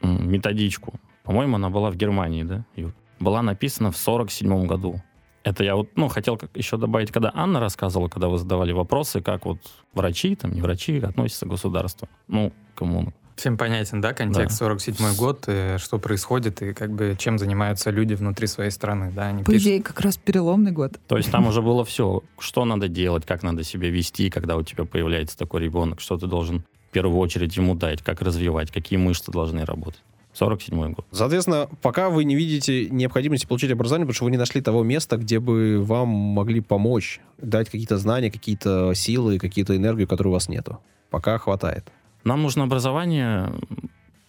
[0.00, 0.94] методичку.
[1.24, 2.94] По-моему, она была в Германии, да, Юр?
[3.20, 5.02] Была написана в 47 году.
[5.44, 9.22] Это я вот, ну, хотел как еще добавить, когда Анна рассказывала, когда вы задавали вопросы,
[9.22, 9.58] как вот
[9.94, 12.08] врачи, там, не врачи относятся к государству.
[12.26, 14.66] Ну, кому Всем понятен, да, контекст Да.
[14.66, 19.28] 47 год, и что происходит, и как бы чем занимаются люди внутри своей страны, да,
[19.28, 19.62] они По пишут.
[19.68, 20.98] идее, как раз переломный год.
[21.06, 24.64] То есть там уже было все, что надо делать, как надо себя вести, когда у
[24.64, 28.98] тебя появляется такой ребенок, что ты должен в первую очередь ему дать, как развивать, какие
[28.98, 30.02] мышцы должны работать.
[30.34, 31.06] 47 год.
[31.10, 35.16] Соответственно, пока вы не видите необходимости получить образование, потому что вы не нашли того места,
[35.16, 40.48] где бы вам могли помочь, дать какие-то знания, какие-то силы, какие-то энергию, которой у вас
[40.48, 40.78] нету.
[41.10, 41.90] Пока хватает.
[42.24, 43.52] Нам нужно образование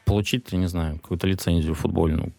[0.05, 2.33] получить, я не знаю, какую-то лицензию футбольную,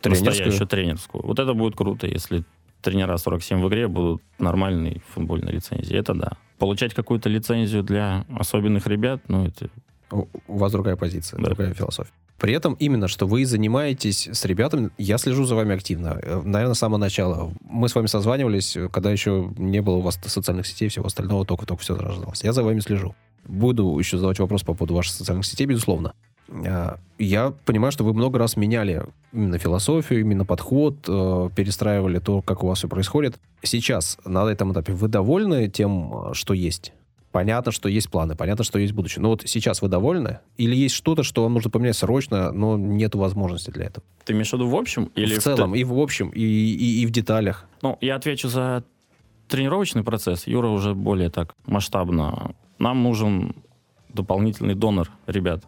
[0.00, 0.30] Тренерскую?
[0.30, 1.24] настоящую тренерскую.
[1.24, 2.44] Вот это будет круто, если
[2.80, 5.96] тренера 47 в игре будут нормальной футбольной лицензии.
[5.96, 6.32] Это да.
[6.58, 9.68] Получать какую-то лицензию для особенных ребят, ну, это
[10.10, 11.46] У у вас другая позиция, Да.
[11.46, 12.10] другая философия.
[12.42, 16.18] При этом именно, что вы занимаетесь с ребятами, я слежу за вами активно.
[16.20, 17.52] Э, Наверное, с самого начала.
[17.60, 21.06] Мы с вами созванивались, э, когда еще не было у вас социальных сетей и всего
[21.06, 22.42] остального, только-только все зарождалось.
[22.42, 23.14] Я за вами слежу.
[23.46, 26.14] Буду еще задавать вопрос по поводу ваших социальных сетей, безусловно.
[26.66, 32.42] А, Я понимаю, что вы много раз меняли именно философию, именно подход, э, перестраивали то,
[32.42, 33.38] как у вас все происходит.
[33.62, 36.92] Сейчас, на этом этапе, вы довольны тем, э, что есть?
[37.32, 39.22] Понятно, что есть планы, понятно, что есть будущее.
[39.22, 40.40] Но вот сейчас вы довольны?
[40.58, 44.04] Или есть что-то, что вам нужно поменять срочно, но нет возможности для этого?
[44.24, 45.10] ты имеешь в виду в общем?
[45.16, 47.66] Или в целом, и в общем, и, и, и в деталях.
[47.80, 48.84] Ну, я отвечу за
[49.48, 50.46] тренировочный процесс.
[50.46, 52.54] Юра уже более так масштабно.
[52.78, 53.54] Нам нужен
[54.10, 55.64] дополнительный донор ребят,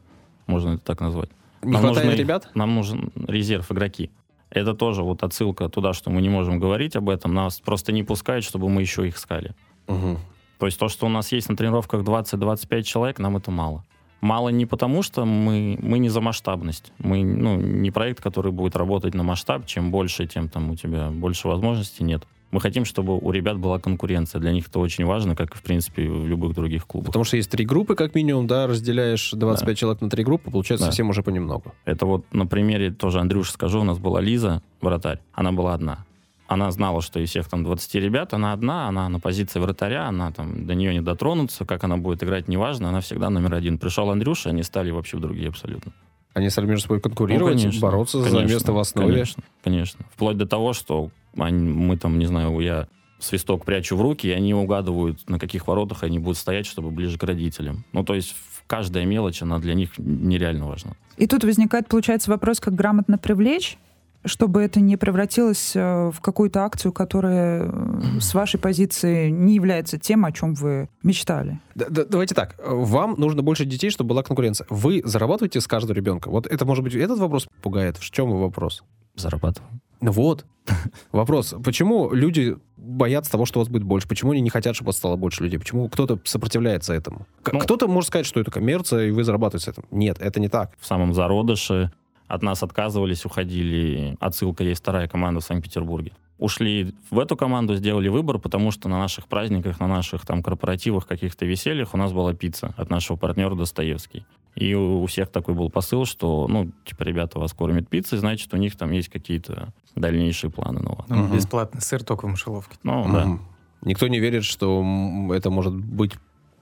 [0.46, 1.30] можно это так назвать.
[1.62, 2.50] Не Нам хватает нужны- ребят?
[2.54, 4.10] Нам нужен резерв игроки.
[4.50, 7.34] Это тоже вот отсылка туда, что мы не можем говорить об этом.
[7.34, 9.54] Нас просто не пускают, чтобы мы еще их искали.
[9.88, 10.18] Мгм.
[10.64, 13.84] То есть то, что у нас есть на тренировках 20-25 человек, нам это мало.
[14.22, 16.90] Мало не потому, что мы, мы не за масштабность.
[16.96, 19.66] Мы ну, не проект, который будет работать на масштаб.
[19.66, 22.22] Чем больше, тем там у тебя больше возможностей нет.
[22.50, 24.40] Мы хотим, чтобы у ребят была конкуренция.
[24.40, 27.08] Для них это очень важно, как и, в принципе, в любых других клубах.
[27.08, 30.86] Потому что есть три группы, как минимум, да, разделяешь 25 человек на три группы, получается
[30.86, 30.92] Да.
[30.92, 31.74] совсем уже понемногу.
[31.84, 33.82] Это вот на примере тоже Андрюша скажу.
[33.82, 35.18] У нас была Лиза, вратарь.
[35.34, 36.06] Она была одна.
[36.47, 40.30] Она знала, что из всех там 20 ребят, она одна, она на позиции вратаря, она
[40.30, 43.78] там до нее не дотронуться, как она будет играть, неважно, она всегда номер один.
[43.78, 45.92] Пришел Андрюша, они стали вообще другие абсолютно.
[46.34, 49.12] Они стали между собой конкурировать, Ну, конечно, бороться за конечно, место в основе.
[49.12, 50.05] Конечно, конечно.
[50.12, 52.88] Вплоть до того, что они- мы там, не знаю, я
[53.20, 57.16] свисток прячу в руки, и они угадывают, на каких воротах они будут стоять, чтобы ближе
[57.16, 57.84] к родителям.
[57.92, 60.92] Ну, то есть в- каждая мелочь, она для них нереально важна.
[61.16, 63.78] И тут возникает, получается, вопрос, как грамотно привлечь,
[64.24, 69.98] чтобы это не превратилось э, в какую-то акцию, которая э, с вашей позиции не является
[69.98, 71.60] тем, о чем вы мечтали.
[71.74, 72.56] Да- да- давайте так.
[72.66, 74.66] Вам нужно больше детей, чтобы была конкуренция.
[74.70, 76.28] Вы зарабатываете с каждого ребенка?
[76.30, 77.96] Вот это, может быть, этот вопрос пугает?
[77.98, 78.82] В чем вопрос?
[79.14, 79.80] Зарабатываем.
[80.00, 80.44] Ну вот.
[81.12, 81.54] Вопрос.
[81.64, 84.08] Почему люди боятся того, что у вас будет больше?
[84.08, 85.58] Почему они не хотят, чтобы у вас стало больше людей?
[85.58, 87.26] Почему кто-то сопротивляется этому?
[87.42, 89.84] К- Ну- кто-то может сказать, что это коммерция, и вы зарабатываете с этим.
[89.90, 90.72] Нет, это не так.
[90.78, 91.92] в самом зародыше.
[92.26, 94.16] От нас отказывались, уходили.
[94.20, 96.12] Отсылка есть вторая команда в Санкт-Петербурге.
[96.38, 101.06] Ушли в эту команду, сделали выбор, потому что на наших праздниках, на наших там корпоративах,
[101.06, 104.26] каких-то весельях у нас была пицца от нашего партнера Достоевский.
[104.56, 108.56] И у всех такой был посыл, что, ну, типа, ребята вас кормят пиццей, значит, у
[108.56, 110.80] них там есть какие-то дальнейшие планы.
[110.80, 111.16] Ну, ладно.
[111.16, 111.36] Ну, Мгм.
[111.36, 112.76] Бесплатный сыр только в мышеловке.
[112.82, 113.26] Ну, да.
[113.26, 113.42] Мгм.
[113.82, 114.84] Никто не верит, что
[115.32, 116.12] это может быть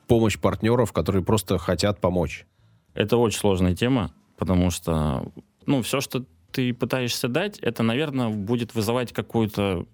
[0.06, 2.46] помощь партнеров, которые просто хотят помочь.
[2.94, 5.24] Это очень сложная тема, потому что,
[5.66, 9.86] ну, все, что ты пытаешься дать, это, наверное, будет вызывать какую-то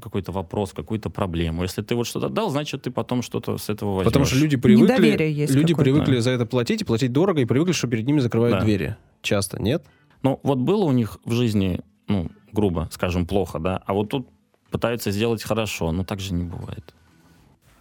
[0.00, 1.62] какой-то вопрос, какую-то проблему.
[1.62, 4.12] Если ты вот что-то дал, значит, ты потом что-то с этого возьмешь.
[4.12, 7.88] Потому что люди привыкли, люди привыкли за это платить и платить дорого, и привыкли, что
[7.88, 8.64] перед ними закрывают да.
[8.64, 8.96] двери.
[9.20, 9.84] Часто, нет?
[10.22, 14.28] Ну, вот было у них в жизни, ну, грубо скажем, плохо, да, а вот тут
[14.70, 16.94] пытаются сделать хорошо, но так же не бывает.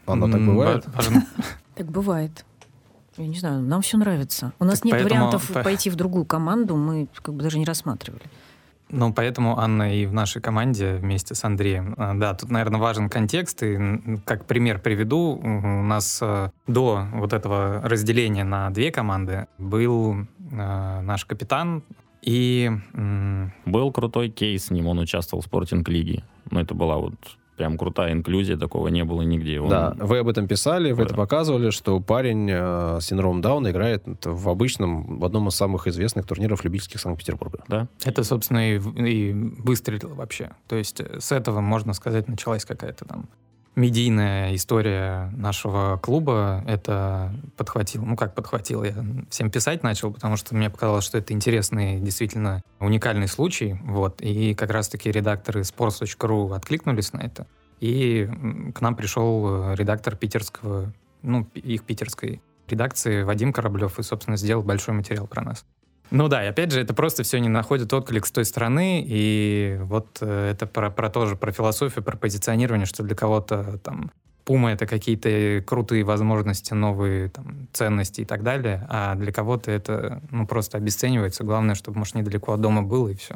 [0.06, 0.86] Оно так бывает?
[1.76, 2.46] Так бывает.
[3.20, 4.54] Я не знаю, нам все нравится.
[4.60, 8.24] У нас нет вариантов пойти в другую команду, мы как бы даже не рассматривали.
[8.92, 11.94] Ну, поэтому Анна и в нашей команде вместе с Андреем.
[11.98, 13.62] А, да, тут, наверное, важен контекст.
[13.62, 13.78] И
[14.26, 20.16] как пример приведу, у нас э, до вот этого разделения на две команды был
[20.52, 21.84] э, наш капитан
[22.22, 22.72] и...
[23.66, 26.24] Был крутой кейс с ним, он участвовал в спортинг-лиге.
[26.50, 27.14] Ну, это была вот
[27.60, 29.60] прям крутая инклюзия, такого не было нигде.
[29.60, 29.70] Он...
[29.70, 31.04] Да, вы об этом писали, вы да.
[31.04, 35.86] это показывали, что парень э, с синдромом Дауна играет в обычном, в одном из самых
[35.86, 37.66] известных турниров любительских Санкт-Петербурга.
[37.68, 37.90] Да.
[38.06, 40.52] Это, собственно, и, и выстрелило вообще.
[40.70, 43.28] То есть э, с этого, можно сказать, началась какая-то там
[43.76, 46.64] медийная история нашего клуба.
[46.68, 48.94] Это подхватил, ну как подхватил, я
[49.30, 53.80] всем писать начал, потому что мне показалось, что это интересный, действительно уникальный случай.
[53.84, 54.22] Вот.
[54.22, 57.48] И как раз-таки редакторы sports.ru откликнулись на это.
[57.80, 58.30] И
[58.76, 60.92] к нам пришел редактор питерского,
[61.22, 65.66] ну, их питерской редакции Вадим Кораблев и, собственно, сделал большой материал про нас.
[66.12, 69.78] Ну да, и опять же, это просто все не находит отклик с той стороны, и
[69.84, 74.12] вот э, это про, про тоже, про философию, про позиционирование, что для кого-то там
[74.50, 80.24] Пума— это какие-то крутые возможности, новые там, ценности и так далее, а для кого-то это
[80.32, 81.44] ну, просто обесценивается.
[81.44, 83.36] Главное, чтобы, может, недалеко от дома было, и все.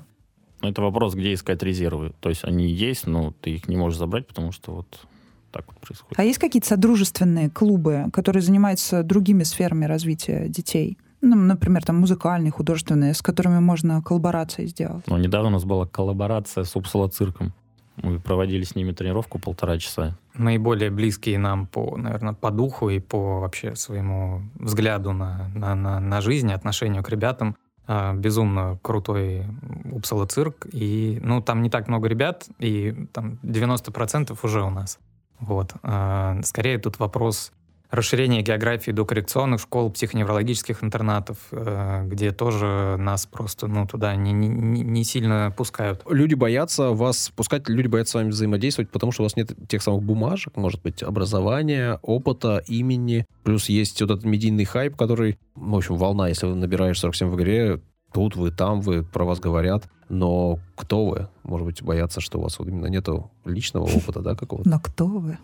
[0.61, 2.13] Ну, это вопрос, где искать резервы.
[2.19, 5.05] То есть они есть, но ты их не можешь забрать, потому что вот
[5.51, 6.17] так вот происходит.
[6.17, 10.97] А есть какие-то содружественные клубы, которые занимаются другими сферами развития детей?
[11.23, 15.05] Ну, например, там музыкальные, художественные, с которыми можно коллаборации сделать.
[15.07, 17.53] Ну, недавно у нас была коллаборация с Упсала цирком.
[17.95, 20.17] Мы проводили с ними тренировку полтора часа.
[20.33, 25.99] Наиболее близкие нам по, наверное, по духу и по вообще своему взгляду на, на, на,
[25.99, 27.55] на жизнь, отношению к ребятам.
[27.85, 29.45] А, безумно крутой
[29.91, 30.67] Упсала цирк.
[30.73, 34.99] И, ну, там не так много ребят, и там 90% уже у нас.
[35.39, 35.73] Вот.
[35.83, 37.53] А, скорее тут вопрос
[37.93, 44.31] расширение географии до коррекционных школ, психоневрологических интернатов, э, где тоже нас просто ну, туда не,
[44.31, 46.01] не, не сильно пускают.
[46.09, 49.83] Люди боятся вас пускать, люди боятся с вами взаимодействовать, потому что у вас нет тех
[49.83, 53.27] самых бумажек, может быть, образования, опыта, имени.
[53.43, 57.35] Плюс есть вот этот медийный хайп, который, в общем, волна, если вы набираешь 47 в
[57.35, 57.79] игре,
[58.11, 61.27] тут вы, там вы, про вас говорят, но кто вы?
[61.43, 64.67] Может быть, боятся, что у вас вот именно нету личного опыта, да, какого-то?
[64.67, 65.37] Но кто вы?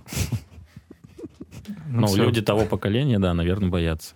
[1.88, 4.16] Ну, ну люди того поколения, да, наверное, боятся.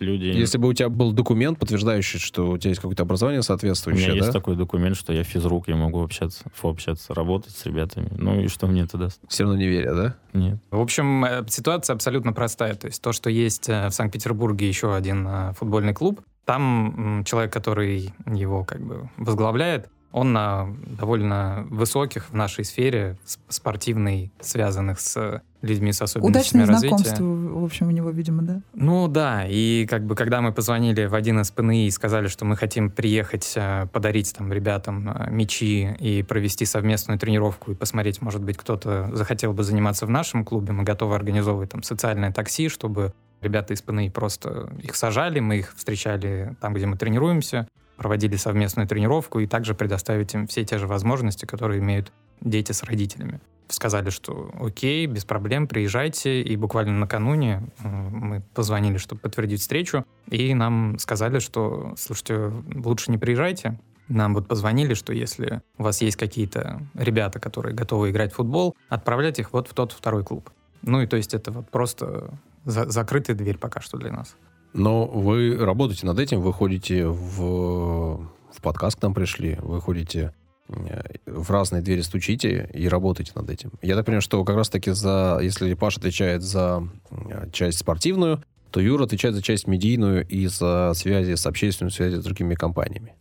[0.00, 0.24] Люди...
[0.24, 4.12] Если бы у тебя был документ, подтверждающий, что у тебя есть какое-то образование соответствующее, У
[4.12, 4.26] меня да?
[4.26, 8.08] есть такой документ, что я физрук, я могу общаться, общаться, работать с ребятами.
[8.16, 9.20] Ну и что мне это даст?
[9.28, 10.16] Все равно не веря, да?
[10.32, 10.58] Нет.
[10.70, 12.74] В общем, э, ситуация абсолютно простая.
[12.74, 17.52] То есть то, что есть э, в Санкт-Петербурге еще один э, футбольный клуб, там человек,
[17.52, 23.16] который его как бы возглавляет, он на довольно высоких в нашей сфере
[23.48, 26.96] спортивной, связанных с людьми с особенностями Удачное развития.
[26.96, 28.60] знакомство, в общем, у него, видимо, да?
[28.74, 32.44] Ну да, и как бы когда мы позвонили в один из ПНИ и сказали, что
[32.44, 38.22] мы хотим приехать, э, подарить там ребятам э, мячи и провести совместную тренировку и посмотреть,
[38.22, 42.68] может быть, кто-то захотел бы заниматься в нашем клубе, мы готовы организовывать там социальное такси,
[42.68, 47.68] чтобы ребята из ПНИ просто их сажали, мы их встречали там, где мы тренируемся,
[48.00, 52.82] проводили совместную тренировку и также предоставить им все те же возможности, которые имеют дети с
[52.82, 53.42] родителями.
[53.68, 56.40] Сказали, что окей, без проблем, приезжайте.
[56.40, 63.18] И буквально накануне мы позвонили, чтобы подтвердить встречу, и нам сказали, что, слушайте, лучше не
[63.18, 63.78] приезжайте,
[64.08, 68.74] нам вот позвонили, что если у вас есть какие-то ребята, которые готовы играть в футбол,
[68.88, 70.48] отправлять их вот в тот второй клуб.
[70.80, 72.30] Ну и то есть это вот просто
[72.64, 74.36] за закрытая дверь пока что для нас.
[74.72, 78.18] Но вы работаете над этим, вы ходите в,
[78.52, 80.32] в подкаст к нам пришли, вы ходите
[80.68, 83.72] э, в разные двери стучите и работаете над этим.
[83.82, 88.80] Я так понимаю, что как раз-таки за, если Паша отвечает за э, часть спортивную, то
[88.80, 93.14] Юра отвечает за часть медийную и за связи с общественной связью с другими компаниями.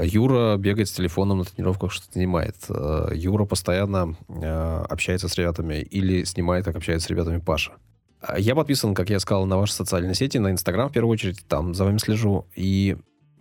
[0.00, 2.56] Юра бегает с телефоном на тренировках, что-то снимает.
[2.68, 4.16] Э, Юра постоянно
[4.88, 7.72] общается с ребятами или снимает, как общается с ребятами Паша.
[8.22, 11.44] А я подписан, как я сказал, на ваши социальные сети, на Инстаграм в первую очередь,
[11.48, 12.46] там за вами слежу.
[12.54, 12.96] И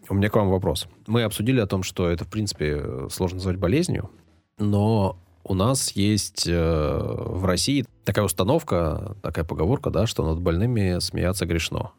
[0.10, 0.88] у меня к вам вопрос.
[1.08, 4.10] Мы обсудили о том, что это, в принципе, сложно назвать болезнью,
[4.58, 11.00] но у нас есть э, в России такая установка, такая поговорка, да, что над больными
[11.00, 11.92] смеяться грешно.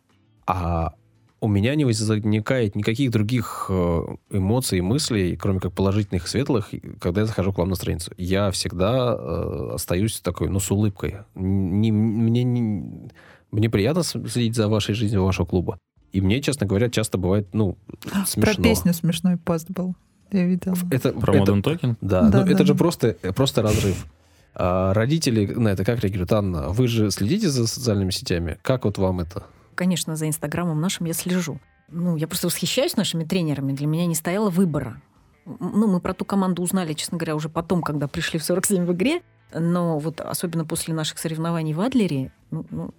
[0.47, 0.95] А
[1.43, 6.71] у меня не возникает никаких других э, эмоций и мыслей, кроме как положительных и светлых,
[7.01, 8.13] когда я захожу к вам на страницу.
[8.17, 11.17] Я всегда э, остаюсь такой, ну, с улыбкой.
[11.35, 13.11] Не, мне, не,
[13.51, 15.81] мне приятно следить за вашей жизнью вашего клуба.
[16.13, 17.77] И мне, честно говоря, часто бывает, ну,
[18.25, 18.55] смешно.
[18.55, 19.97] Про песню смешной пост был.
[20.31, 20.77] Я видела.
[20.93, 21.97] Это, Про это, Modern Talking?
[22.01, 22.79] Да, Да, но да, это же да.
[22.79, 24.07] просто, просто разрыв.
[24.55, 26.33] А родители на это как реагируют?
[26.33, 28.59] Анна, вы же следите за социальными сетями?
[28.63, 29.43] Как вот вам это?
[29.83, 31.59] Конечно, за Инстаграмом нашим я слежу.
[31.89, 33.73] Ну, я просто восхищаюсь нашими тренерами.
[33.73, 35.03] Для меня не стояло выбора.
[35.45, 38.93] Ну, мы про ту команду узнали, честно говоря, уже потом, когда пришли в 47 в
[38.93, 39.23] игре.
[39.53, 42.95] Но вот особенно после наших соревнований в Адлере, ну, ну,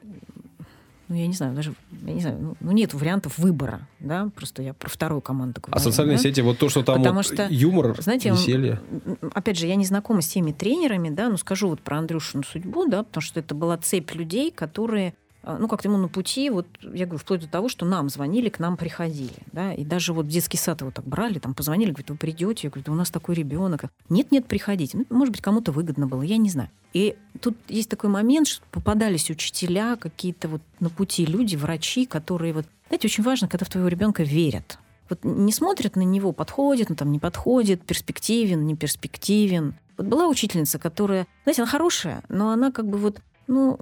[1.07, 1.73] ну, я не знаю, даже,
[2.05, 5.77] я не знаю, ну, ну, нет вариантов выбора, да, просто я про вторую команду говорю.
[5.77, 6.23] А социальные да?
[6.23, 8.81] сети, вот то, что там Потому вот что, юмор, знаете, он- веселье.
[9.05, 12.43] М, Опять же, я не знакома с теми тренерами, да, но скажу вот про Андрюшину
[12.43, 16.49] судьбу, да, потому что это была цепь людей, которые а, ну, как-то ему на пути,
[16.49, 20.13] вот, я говорю, вплоть до того, что нам звонили, к нам приходили, да, и даже
[20.13, 22.91] вот в детский сад его так брали, там позвонили, говорят, вы придете, я говорю, да
[22.91, 23.85] у нас такой ребенок.
[24.09, 24.97] Нет-нет, приходите.
[24.97, 26.69] Ну, может быть, кому-то выгодно было, я не знаю.
[26.93, 32.53] И тут есть такой момент, что попадались учителя, какие-то вот на пути люди, врачи, которые
[32.53, 34.77] вот, знаете, очень важно, когда в твоего ребенка верят.
[35.09, 39.75] Вот не смотрят на него, подходит, он там не подходит, перспективен, не перспективен.
[39.97, 43.77] Вот была учительница, которая, знаете, она хорошая, но она как бы вот ну,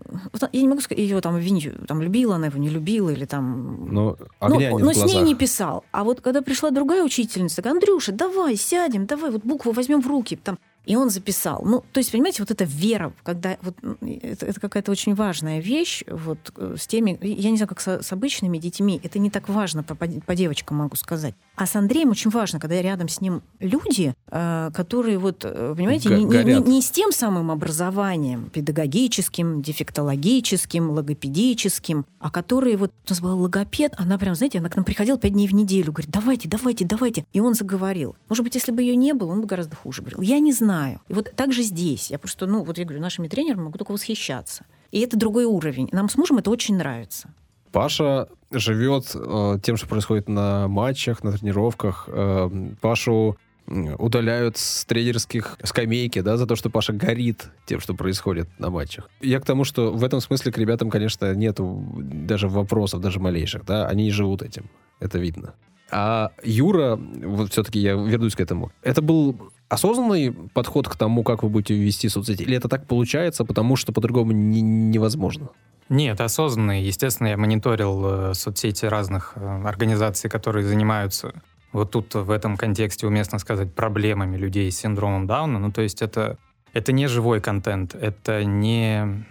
[0.52, 3.94] я не могу сказать, ее там винить, там любила она его, не любила, или там...
[3.94, 5.84] Но огня ну, нет но в с ней не писал.
[5.92, 10.08] А вот когда пришла другая учительница, говорит, Андрюша, давай, сядем, давай, вот букву возьмем в
[10.08, 10.36] руки.
[10.36, 11.62] Там, и он записал.
[11.66, 16.04] Ну, то есть, понимаете, вот эта вера, когда вот, это, это какая-то очень важная вещь
[16.10, 19.48] вот, э, с теми, я не знаю, как со- с, обычными детьми, это не так
[19.50, 21.36] важно, по, по- девочкам могу сказать.
[21.56, 26.10] А с Андреем очень важно, когда рядом с ним люди, э, которые, вот, э, понимаете,
[26.10, 33.10] Го- не, не- не- с тем самым образованием педагогическим, дефектологическим, логопедическим, а которые, вот у
[33.12, 36.12] нас был логопед, она прям, знаете, она к нам приходила пять дней в неделю, говорит,
[36.12, 37.26] давайте, давайте, давайте.
[37.34, 38.16] И он заговорил.
[38.30, 40.22] Может быть, если бы ее не было, он бы гораздо хуже говорил.
[40.22, 40.71] Я не знаю.
[41.08, 42.12] И вот так же здесь.
[42.12, 44.66] Я просто, ну, вот я говорю, нашими тренерами могу только восхищаться.
[44.92, 45.90] И это другой уровень.
[45.92, 47.34] Нам с мужем это очень нравится.
[47.72, 52.10] Паша живет э, тем, что происходит на матчах, на тренировках.
[52.12, 52.50] Э,
[52.82, 58.70] Пашу удаляют с тренерских скамейки, да, за то, что Паша горит тем, что происходит на
[58.70, 59.10] матчах.
[59.22, 63.66] Я к тому, что в этом смысле к ребятам, конечно, нету даже вопросов, даже малейших,
[63.66, 64.70] да, они живут этим,
[65.00, 65.54] это видно.
[65.90, 71.44] А Юра, вот все-таки я вернусь к этому, это был осознанный подход к тому, как
[71.44, 72.44] вы будете вести соцсети?
[72.44, 75.50] Или это так получается, потому что по-другому не- невозможно?
[75.90, 76.82] Нет, осознанно.
[76.82, 81.34] Естественно, я мониторил э, соцсети разных э, организаций, которые занимаются
[81.72, 85.60] вот тут в этом контексте уместно сказать проблемами людей с синдромом Дауна.
[85.60, 86.38] Ну, то есть это,
[86.74, 89.26] это не живой контент, это не...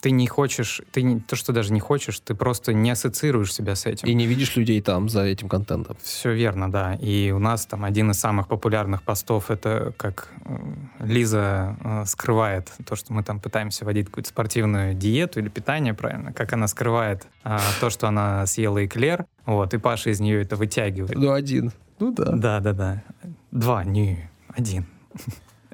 [0.00, 3.74] Ты не хочешь, ты не, то, что даже не хочешь, ты просто не ассоциируешь себя
[3.74, 4.08] с этим.
[4.08, 5.96] И не видишь людей там за этим контентом.
[6.02, 6.94] Все верно, да.
[6.94, 10.56] И у нас там один из самых популярных постов это как э,
[11.00, 16.32] Лиза э, скрывает то, что мы там пытаемся вводить какую-то спортивную диету или питание, правильно,
[16.32, 20.56] как она скрывает а, то, что она съела эклер, вот, и Паша из нее это
[20.56, 21.16] вытягивает.
[21.16, 21.72] Ну, один.
[21.98, 22.32] Ну да.
[22.32, 23.02] Да, да, да.
[23.50, 24.86] Два, не один.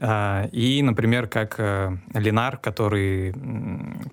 [0.00, 3.34] А, И, например, как э, Ленар, который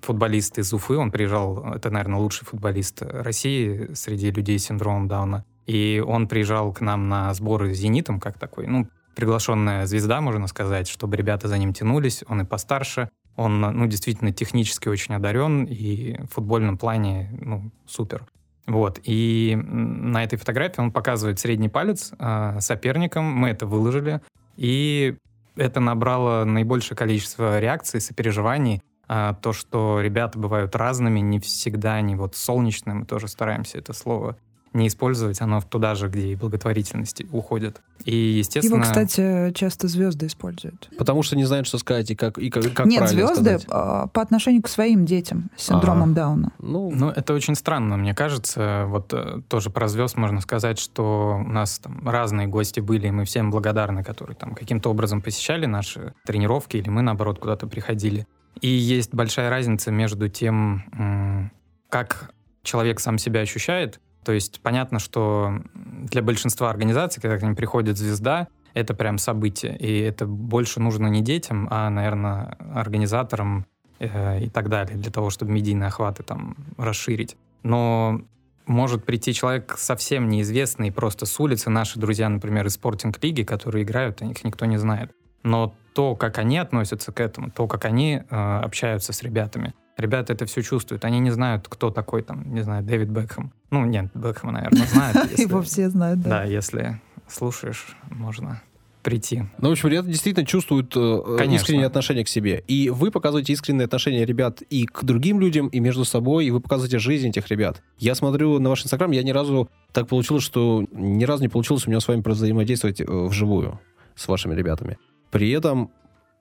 [0.02, 5.44] футболист из Уфы, он приезжал, это, наверное, лучший футболист России среди людей с синдромом Дауна.
[5.66, 10.46] И он приезжал к нам на сборы с «Зенитом», как такой, ну, приглашенная звезда, можно
[10.46, 12.22] сказать, чтобы ребята за ним тянулись.
[12.28, 13.08] Он и постарше.
[13.36, 18.26] Он, ну, действительно технически очень одарен и в футбольном плане, ну, супер.
[18.66, 19.00] Вот.
[19.04, 23.24] И на этой фотографии он показывает средний палец э, соперникам.
[23.24, 24.20] Мы это выложили.
[24.56, 25.16] И
[25.58, 28.82] это набрало наибольшее количество реакций, сопереживаний.
[29.08, 32.94] А, то, что ребята бывают разными, не всегда они вот солнечные.
[32.94, 34.36] Мы тоже стараемся это слово
[34.72, 35.40] не использовать.
[35.40, 37.80] Оно туда же, где и благотворительности уходит.
[38.04, 38.76] И, естественно...
[38.76, 40.88] Его, кстати, часто звезды используют.
[40.98, 43.66] Потому что не знают, что сказать и как, и как, как Нет, правильно звезды сказать.
[43.70, 46.52] а, по отношению к своим детям с синдромом Дауна.
[46.58, 48.84] Ну, Ну, это очень странно, мне кажется.
[48.86, 53.10] Вот э, тоже про звезд можно сказать, что у нас там разные гости были, и
[53.10, 58.26] мы всем благодарны, которые там каким-то образом посещали наши тренировки, или мы, наоборот, куда-то приходили.
[58.60, 61.50] И есть большая разница между тем,
[61.88, 62.32] как
[62.62, 64.00] человек сам себя ощущает.
[64.24, 69.76] То есть понятно, что для большинства организаций, когда к ним приходит звезда, это прям событие.
[69.76, 73.66] И это больше нужно не детям, а, наверное, организаторам
[73.98, 77.36] э, и так далее, для того, чтобы медийные охваты там расширить.
[77.62, 78.20] Но
[78.66, 84.22] может прийти человек совсем неизвестный, просто с улицы, наши друзья, например, из спортинг-лиги, которые играют,
[84.22, 85.12] их никто не знает.
[85.42, 90.32] Но то, как они относятся к этому, то, как они э, общаются с ребятами, Ребята
[90.32, 91.04] это все чувствуют.
[91.04, 93.52] Они не знают, кто такой там, не знаю, Дэвид Бекхэм.
[93.70, 95.16] Ну, нет, Бекхэма, наверное, знают.
[95.30, 96.30] если- Его все знают, да.
[96.30, 98.62] Да, если слушаешь, можно
[99.02, 99.44] прийти.
[99.58, 101.56] Ну, в общем, ребята действительно чувствуют э, Конечно.
[101.62, 102.62] искреннее отношение к себе.
[102.68, 106.60] И вы показываете искреннее отношение ребят и к другим людям, и между собой, и вы
[106.60, 107.82] показываете жизнь этих ребят.
[107.98, 111.86] Я смотрю на ваш инстаграм, я ни разу так получилось, что ни разу не получилось
[111.86, 113.80] у меня с вами взаимодействовать э, вживую
[114.14, 114.98] с вашими ребятами.
[115.30, 115.90] При этом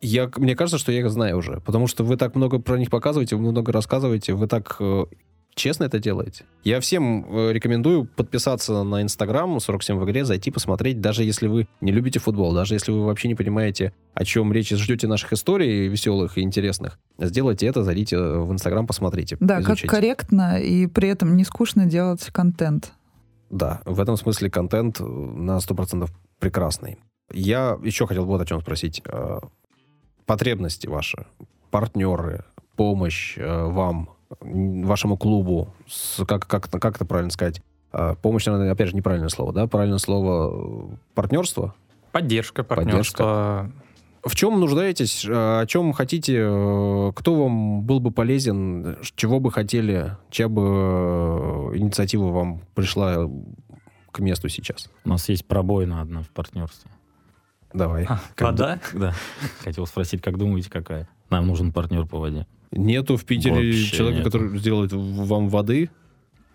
[0.02, 2.90] я, мне кажется, что я их знаю уже, потому что вы так много про них
[2.90, 5.06] показываете, вы много рассказываете, вы так э,
[5.56, 6.46] честно это делаете.
[6.64, 11.68] Я всем э, рекомендую подписаться на Инстаграм 47 в игре, зайти посмотреть, даже если вы
[11.82, 15.88] не любите футбол, даже если вы вообще не понимаете, о чем речь, ждете наших историй
[15.88, 19.88] веселых и интересных, сделайте это, зайдите в Инстаграм, посмотрите, Да, как изучите.
[19.88, 22.94] корректно и при этом не скучно делать контент.
[23.50, 26.08] Да, в этом смысле контент э, на 100%
[26.40, 26.98] прекрасный.
[27.34, 29.02] Я еще хотел вот о чем спросить.
[30.28, 31.26] Потребности ваши,
[31.72, 32.44] партнеры,
[32.76, 34.10] помощь э, вам,
[34.42, 37.62] вашему клубу, с- как, как, как это правильно сказать?
[37.94, 39.68] Э, Помощь, наверное, опять же, неправильное слово, да?
[39.68, 41.74] Правильное слово э, партнерство?
[42.12, 43.24] Поддержка, Поддержка.
[43.24, 43.72] партнерство.
[44.26, 49.50] В чем нуждаетесь, э, о чем хотите, э, кто вам был бы полезен, чего бы
[49.50, 53.30] хотели, чья бы э, инициатива вам пришла
[54.12, 54.90] к месту сейчас?
[55.06, 56.92] У нас есть пробоина одна в партнерстве.
[57.74, 58.06] Давай.
[58.08, 58.80] А, Как Вода?
[58.94, 59.14] ду- Да.
[59.64, 61.08] Хотел спросить, как думаете, какая?
[61.30, 62.48] Нам нужен партнер по воде.
[62.72, 64.32] Нету в Питере Вообще человека, нету.
[64.32, 65.90] который сделает вам воды.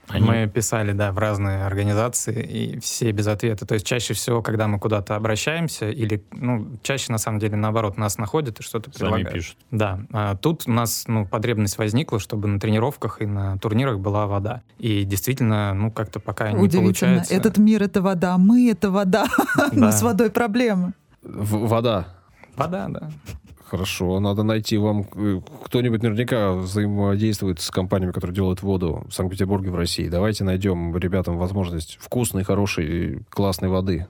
[0.09, 3.65] Они- Мы писали, да, в разные организации, и все без ответа.
[3.67, 7.97] То есть чаще всего, когда мы куда-то обращаемся, или, ну, чаще, на самом деле, наоборот,
[7.97, 9.33] нас находят и что-то Сами предлагают.
[9.33, 9.57] пишут.
[9.71, 14.27] Да, а тут у нас ну, потребность возникла, чтобы на тренировках и на турнирах была
[14.27, 14.63] вода.
[14.79, 16.83] И действительно, ну, как-то пока не Удивительно.
[16.83, 17.35] получается.
[17.35, 19.27] Этот мир— это вода, мы— это вода.
[19.73, 19.99] У нас Да.
[20.01, 20.95] с водой проблемы.
[21.23, 22.07] В- вода.
[22.57, 23.11] Вода, да.
[23.67, 25.07] Хорошо, надо найти вам...
[25.15, 30.09] э, Кто-нибудь наверняка взаимодействует с компаниями, которые делают воду в Санкт-Петербурге, в России.
[30.09, 34.09] Давайте найдем ребятам возможность вкусной, хорошей, классной воды.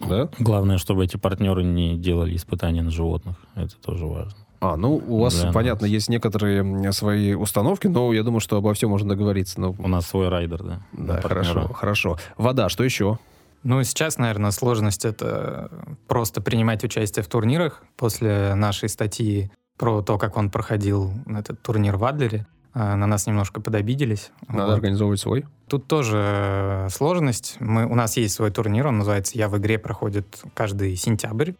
[0.00, 0.28] Да?
[0.40, 3.36] Главное, чтобы эти партнеры не делали испытания на животных.
[3.54, 4.34] Это тоже важно.
[4.60, 5.90] А, ну, у вас, Для понятно, нас.
[5.92, 9.60] есть некоторые свои установки, но я думаю, что обо всем можно договориться.
[9.60, 9.74] Но...
[9.78, 10.80] У нас свой райдер, да.
[10.92, 11.44] Да, партнера.
[11.44, 12.16] хорошо, хорошо.
[12.38, 13.18] Вода, что еще?
[13.64, 15.70] Ну, сейчас, наверное, сложность— это
[16.06, 17.82] просто принимать участие в турнирах.
[17.96, 23.26] После нашей статьи про то, как он проходил этот турнир в Адлере, а, на нас
[23.26, 24.32] немножко подобиделись.
[24.48, 24.74] Надо Вот.
[24.74, 25.46] организовывать свой.
[25.68, 27.56] Тут тоже э, сложность.
[27.60, 31.52] Мы, у нас есть свой турнир, он называется «Я в игре», проходит каждый сентябрь.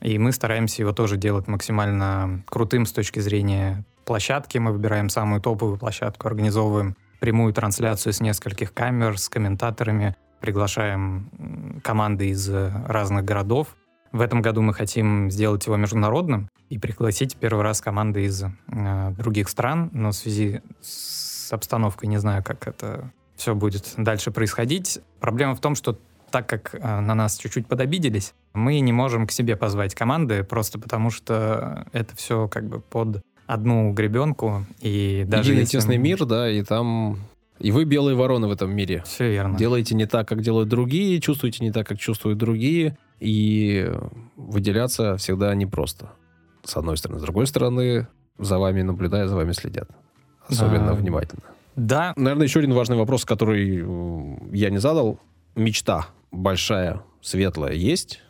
[0.00, 4.56] И мы стараемся его тоже делать максимально крутым с точки зрения площадки.
[4.56, 12.30] Мы выбираем самую топовую площадку, организовываем прямую трансляцию с нескольких камер, с комментаторами, приглашаем команды
[12.30, 13.76] из э, разных городов.
[14.12, 19.14] В этом году мы хотим сделать его международным и пригласить первый раз команды из э,
[19.18, 25.00] других стран, но в связи с обстановкой не знаю, как это все будет дальше происходить.
[25.20, 25.98] Проблема в том, что
[26.30, 30.78] так как э, на нас чуть-чуть подобиделись, мы не можем к себе позвать команды, просто
[30.78, 34.64] потому что это все как бы под одну гребенку.
[34.80, 37.18] И даже Единый если тесный мир, да, и там...
[37.60, 39.02] И вы белые вороны в этом мире.
[39.06, 39.56] Все верно.
[39.56, 43.90] Делаете не так, как делают другие, чувствуете не так, как чувствуют другие, и
[44.36, 46.10] выделяться всегда непросто.
[46.64, 47.20] С одной стороны.
[47.20, 48.08] С другой стороны,
[48.38, 49.88] за вами наблюдая, за вами следят.
[50.48, 50.94] Особенно А.
[50.94, 51.42] внимательно.
[51.76, 53.84] Да, Наверное, еще один важный вопрос, который
[54.56, 55.18] я не задал.
[55.54, 58.20] Мечта большая, светлая есть?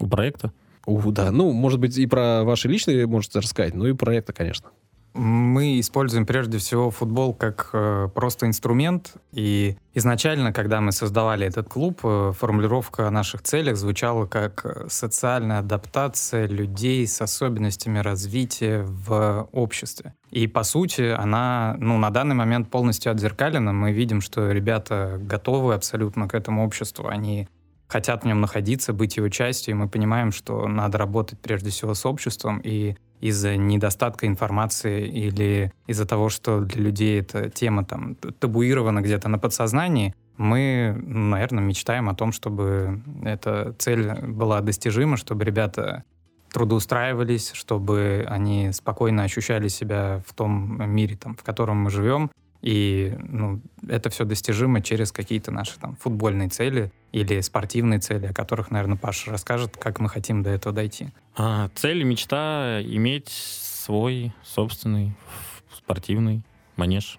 [0.00, 0.52] У проекта?
[0.86, 4.70] У, да, ну, может быть, и про ваши личные можете рассказать, ну и проекта, конечно.
[5.18, 9.14] Мы используем прежде всего футбол как э, просто инструмент.
[9.32, 14.86] И изначально, когда мы создавали этот клуб, э, формулировка о наших целях звучала как э,
[14.88, 20.14] социальная адаптация людей с особенностями развития в обществе.
[20.30, 23.72] И по сути, она ну, на данный момент полностью отзеркалена.
[23.72, 27.08] Мы видим, что ребята готовы абсолютно к этому обществу.
[27.08, 27.48] Они
[27.88, 31.94] хотят в нем находиться, быть его частью, и мы понимаем, что надо работать прежде всего
[31.94, 38.14] с обществом, и из-за недостатка информации или из-за того, что для людей эта тема там
[38.14, 45.44] табуирована где-то на подсознании, мы, наверное, мечтаем о том, чтобы эта цель была достижима, чтобы
[45.44, 46.04] ребята
[46.52, 52.30] трудоустраивались, чтобы они спокойно ощущали себя в том мире, там, в котором мы живем.
[52.60, 58.34] И ну, это все достижимо через какие-то наши там, футбольные цели или спортивные цели, о
[58.34, 61.08] которых, наверное, Паша расскажет, как мы хотим до этого дойти.
[61.36, 65.14] А, цель и мечта иметь свой собственный
[65.76, 66.42] спортивный
[66.76, 67.18] манеж,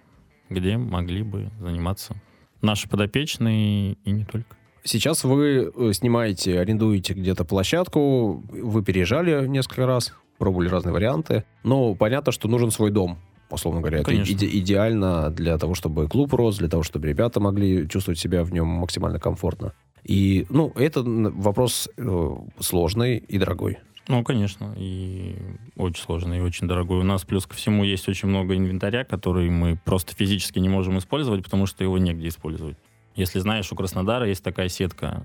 [0.50, 2.16] где могли бы заниматься
[2.62, 4.56] наши подопечные и не только.
[4.84, 11.96] Сейчас вы э, снимаете, арендуете где-то площадку, вы переезжали несколько раз, пробовали разные варианты, но
[11.96, 13.20] понятно, что нужен свой дом.
[13.50, 14.00] Условно говоря.
[14.00, 14.34] Это Конечно.
[14.34, 18.52] иде- идеально для того, чтобы клуб рос, для того, чтобы ребята могли чувствовать себя в
[18.52, 19.74] нем максимально комфортно.
[20.04, 23.80] И, ну, это вопрос э, сложный и дорогой.
[24.08, 25.36] Ну, конечно, и
[25.76, 27.00] очень сложно, и очень дорогой.
[27.00, 30.98] У нас плюс ко всему есть очень много инвентаря, который мы просто физически не можем
[30.98, 32.76] использовать, потому что его негде использовать.
[33.16, 35.24] Если знаешь, у Краснодара есть такая сетка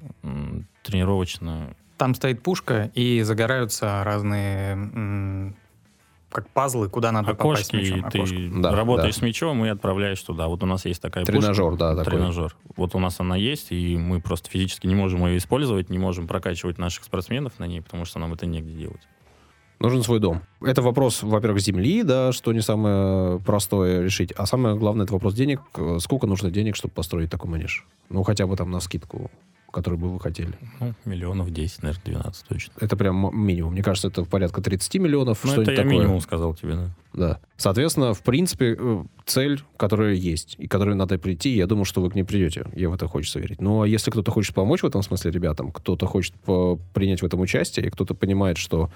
[0.82, 1.76] тренировочная.
[1.96, 5.54] Там стоит пушка, и загораются разные
[6.34, 8.08] как пазлы, куда надо попасть окошки, мячом.
[8.08, 8.60] и ты.
[8.60, 9.20] Да, работаешь да.
[9.20, 10.48] с мячом и отправляешь туда.
[10.48, 11.78] Вот у нас есть такая Тренажер, пушка.
[11.78, 12.18] да, такой.
[12.18, 12.56] Тренажер.
[12.76, 16.26] Вот у нас она есть, и мы просто физически не можем ее использовать, не можем
[16.26, 19.00] прокачивать наших спортсменов на ней, потому что нам это негде делать.
[19.78, 20.42] Нужен свой дом.
[20.60, 24.32] Это вопрос, во-первых, земли, да, что не самое простое решить.
[24.32, 25.60] А самое главное, это вопрос денег.
[25.76, 27.86] Э, Сколько нужно денег, чтобы построить такой манеж?
[28.08, 29.30] Ну, хотя бы там на скидку,
[29.74, 30.52] которую бы вы хотели.
[30.78, 32.72] Ну, миллионов 10, наверное, 12 точно.
[32.80, 33.72] Это прям минимум.
[33.72, 35.44] Мне кажется, это порядка 30 миллионов.
[35.44, 35.92] Ну, это я такое.
[35.92, 36.90] минимум сказал тебе, да.
[37.12, 37.40] Да.
[37.56, 42.10] Соответственно, в принципе, э, цель, которая есть, и которой надо прийти, я думаю, что вы
[42.10, 42.66] к ней придете.
[42.74, 43.60] Я в это хочется верить.
[43.60, 46.34] Ну, а если кто-то хочет помочь в этом смысле ребятам, кто-то хочет
[46.92, 48.90] принять в этом участие, и кто-то понимает, что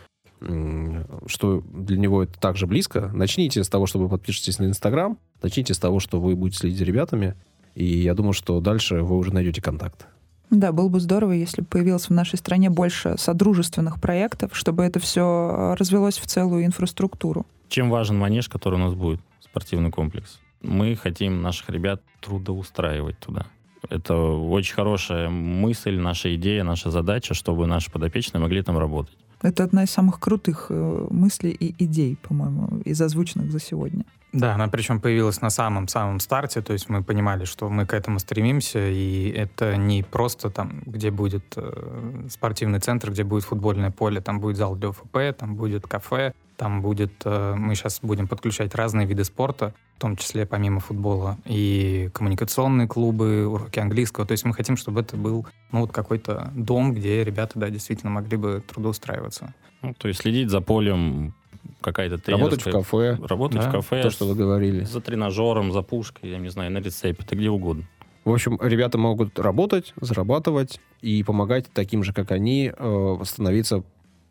[1.26, 5.74] что для него это также близко, начните с того, что вы подпишетесь на Инстаграм, начните
[5.74, 7.34] с того, что вы будете следить за ребятами,
[7.74, 10.06] и я думаю, что дальше вы уже найдете контакт.
[10.50, 14.98] Да, было бы здорово, если бы появилось в нашей стране больше содружественных проектов, чтобы это
[14.98, 17.46] все развелось в целую инфраструктуру.
[17.68, 20.40] Чем важен манеж, который у нас будет, спортивный комплекс?
[20.62, 23.46] Мы хотим наших ребят трудоустраивать туда.
[23.90, 29.16] Это очень хорошая мысль, наша идея, наша задача, чтобы наши подопечные могли там работать.
[29.40, 34.04] Это одна из самых крутых э, мыслей и идей, по-моему, из озвученных за сегодня.
[34.32, 38.18] Да, она причем появилась на самом-самом старте, то есть мы понимали, что мы к этому
[38.18, 44.20] стремимся, и это не просто там, где будет э, спортивный центр, где будет футбольное поле,
[44.20, 47.12] там будет зал для ОФП, там будет кафе, там будет...
[47.24, 52.86] э, мы сейчас будем подключать разные виды спорта, в том числе помимо футбола, и коммуникационные
[52.86, 54.26] клубы, уроки английского.
[54.26, 58.10] То есть мы хотим, чтобы это был ну, вот какой-то дом, где ребята, да, действительно
[58.10, 59.54] могли бы трудоустраиваться.
[59.80, 61.34] Ну, то есть следить за полем,
[61.80, 64.84] какая-то Работать в кафе, Работать Да, в кафе, то, что вы говорили.
[64.84, 67.84] за тренажером, за пушкой, я не знаю, на рецепте, да где угодно.
[68.24, 73.84] В общем, ребята могут работать, зарабатывать и помогать таким же, как они, э, становиться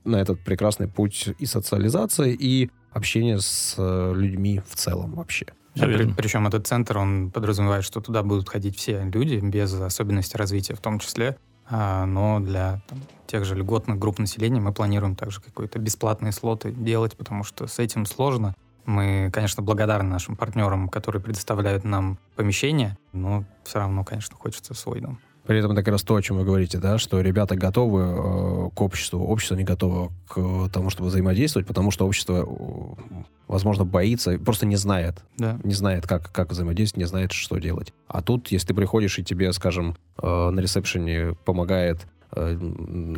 [0.04, 5.48] на этот прекрасный путь и социализации, и общения с э, людьми в целом вообще.
[5.74, 10.74] При- причем этот центр, он подразумевает, что туда будут ходить все люди без особенностей развития
[10.76, 11.38] в том числе.
[11.70, 16.72] А, но для там, тех же льготных групп населения мы планируем также какие-то бесплатные слоты
[16.72, 18.56] делать, потому что с этим сложно.
[18.86, 25.02] Мы, конечно, благодарны нашим партнерам, которые предоставляют нам помещение, но все равно, конечно, хочется свой
[25.02, 25.20] дом.
[25.46, 28.70] При этом это как раз то, о чем вы говорите, да, что ребята готовы э,
[28.74, 34.38] к обществу, общество не готово к тому, чтобы взаимодействовать, потому что общество, э, возможно, боится,
[34.40, 35.60] просто не знает, Да.
[35.64, 37.94] не знает, как, как взаимодействовать, не знает, что делать.
[38.08, 42.06] А тут, если ты приходишь, и тебе, скажем, э, на ресепшене помогает...
[42.34, 42.58] э,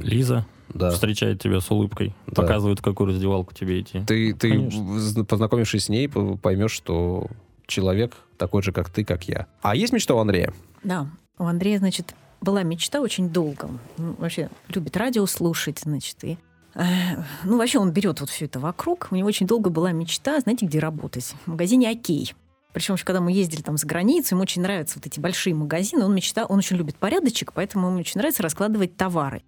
[0.04, 2.44] Лиза да, встречает тебя с улыбкой, Да.
[2.44, 4.02] показывает, в какую раздевалку тебе идти.
[4.06, 5.26] Ты, ты Конечно.
[5.26, 7.28] познакомившись с ней, поймешь, что
[7.66, 9.48] человек такой же, как ты, как я.
[9.64, 10.54] А есть мечта у Андрея?
[10.84, 11.08] Да,
[11.40, 13.70] у Андрея, значит, была мечта очень долго.
[13.98, 16.38] Он вообще любит радио слушать, значит, и
[16.76, 19.08] ну, вообще он берет вот все это вокруг.
[19.12, 21.34] У него очень долго была мечта, знаете, где работать?
[21.46, 22.34] В магазине «Окей».
[22.72, 26.06] Причем, когда мы ездили там за границу, ему очень нравятся вот эти большие магазины.
[26.06, 29.42] Он мечтал, он очень любит порядочек, поэтому ему очень нравится раскладывать товары.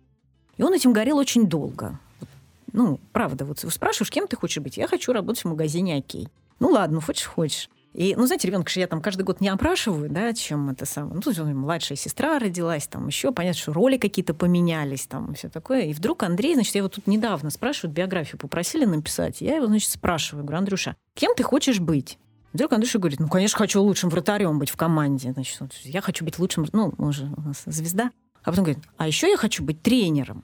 [0.58, 2.00] И он этим горел очень долго.
[2.74, 4.78] Ну, правда, вот спрашиваешь, кем ты хочешь быть?
[4.78, 6.30] Я хочу работать в магазине «Окей».
[6.60, 7.70] Ну, ладно, хочешь, хочешь.
[7.94, 11.16] И, ну, знаете, ребенка же я там каждый год не опрашиваю, да, чем это самое.
[11.16, 15.82] Ну, тут младшая сестра родилась, там еще, понятно, что роли какие-то поменялись, там, все такое.
[15.82, 19.42] И вдруг Андрей, значит, я его тут недавно спрашиваю, биографию попросили написать.
[19.42, 22.18] Я его, значит, спрашиваю, говорю, Андрюша, кем ты хочешь быть?
[22.54, 25.34] Вдруг Андрюша говорит, ну, конечно, хочу лучшим вратарем быть в команде.
[25.34, 28.12] Значит, я хочу быть лучшим, ну, он же у нас звезда.
[28.44, 30.44] А потом говорит, а еще я хочу быть тренером.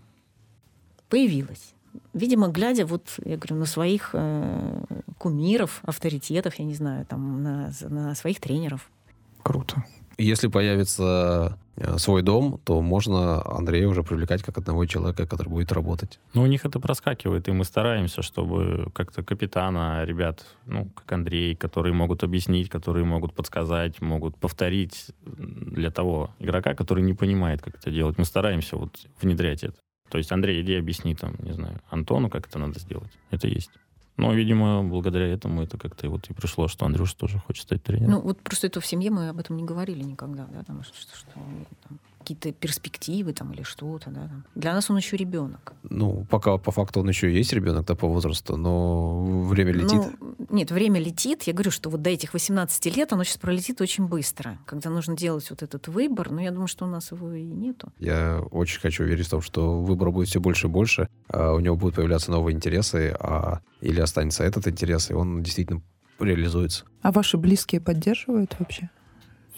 [1.10, 1.74] Появилась.
[2.14, 4.84] Видимо, глядя вот, я говорю, на своих э,
[5.18, 8.90] кумиров, авторитетов, я не знаю, там, на, на своих тренеров.
[9.44, 9.84] Круто.
[10.20, 15.72] Если появится э, свой дом, то можно Андрея уже привлекать как одного человека, который будет
[15.72, 16.20] работать.
[16.34, 21.56] Ну, у них это проскакивает, и мы стараемся, чтобы как-то капитана, ребят, ну, как Андрей,
[21.56, 27.76] которые могут объяснить, которые могут подсказать, могут повторить для того игрока, который не понимает, как
[27.76, 28.18] это делать.
[28.18, 29.78] Мы стараемся вот внедрять это.
[30.10, 33.12] То есть, Андрей, иди объясни там, не знаю, Антону, как это надо сделать.
[33.32, 33.72] Это есть.
[34.18, 38.12] Но, видимо, благодаря этому это как-то вот и пришло, что Андрюш тоже хочет стать тренером.
[38.12, 40.96] Ну, вот просто это в семье мы об этом не говорили никогда, да, там, что,
[41.00, 41.30] что, что,
[41.88, 44.28] там, какие-то перспективы там или что-то, да.
[44.28, 44.46] Там.
[44.56, 45.74] Для нас он еще ребенок.
[45.84, 50.02] Ну, пока по факту он еще есть ребенок, да, по возрасту, но время летит.
[50.20, 51.44] Ну, Нет, время летит.
[51.44, 55.16] Я говорю, что вот до этих 18 лет оно сейчас пролетит очень быстро, когда нужно
[55.16, 56.32] делать вот этот выбор.
[56.32, 57.94] Но я думаю, что у нас его и нету.
[58.00, 61.60] Я очень хочу верить в том, что выбора будет все больше и больше, а у
[61.62, 65.82] него будут появляться новые интересы, а или останется этот интерес, и он действительно
[66.20, 66.84] реализуется.
[67.02, 68.90] А ваши близкие поддерживают вообще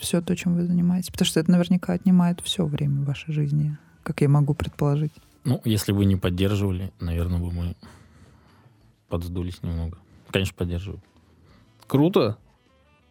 [0.00, 1.10] все то, чем вы занимаетесь?
[1.10, 5.12] Потому что это наверняка отнимает все время в вашей жизни, как я могу предположить.
[5.44, 7.76] Ну, если бы не поддерживали, наверное, бы мы
[9.08, 9.98] подсдулись немного.
[10.30, 11.02] Конечно, поддерживаю.
[11.86, 12.38] Круто.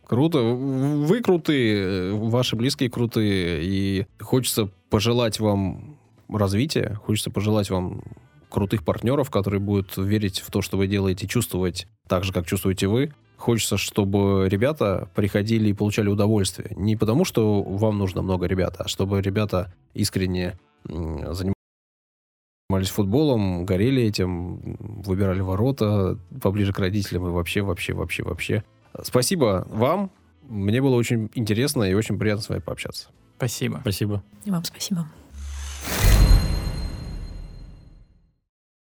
[0.05, 0.39] Круто.
[0.39, 3.61] Вы крутые, ваши близкие крутые.
[3.63, 5.97] И хочется пожелать вам
[6.27, 8.03] развития, хочется пожелать вам
[8.49, 12.87] крутых партнеров, которые будут верить в то, что вы делаете, чувствовать так же, как чувствуете
[12.87, 13.13] вы.
[13.39, 16.71] Хочется, чтобы ребята приходили и получали удовольствие.
[16.75, 21.53] Не потому, что вам нужно много ребят, а чтобы ребята искренне занимались
[22.69, 28.63] занимались футболом, горели этим, выбирали ворота поближе к родителям и вообще, вообще, вообще, вообще.
[29.01, 30.11] Спасибо вам.
[30.47, 33.07] Мне было очень интересно и очень приятно с вами пообщаться.
[33.37, 33.79] Спасибо.
[33.81, 34.23] Спасибо.
[34.45, 35.07] И вам спасибо.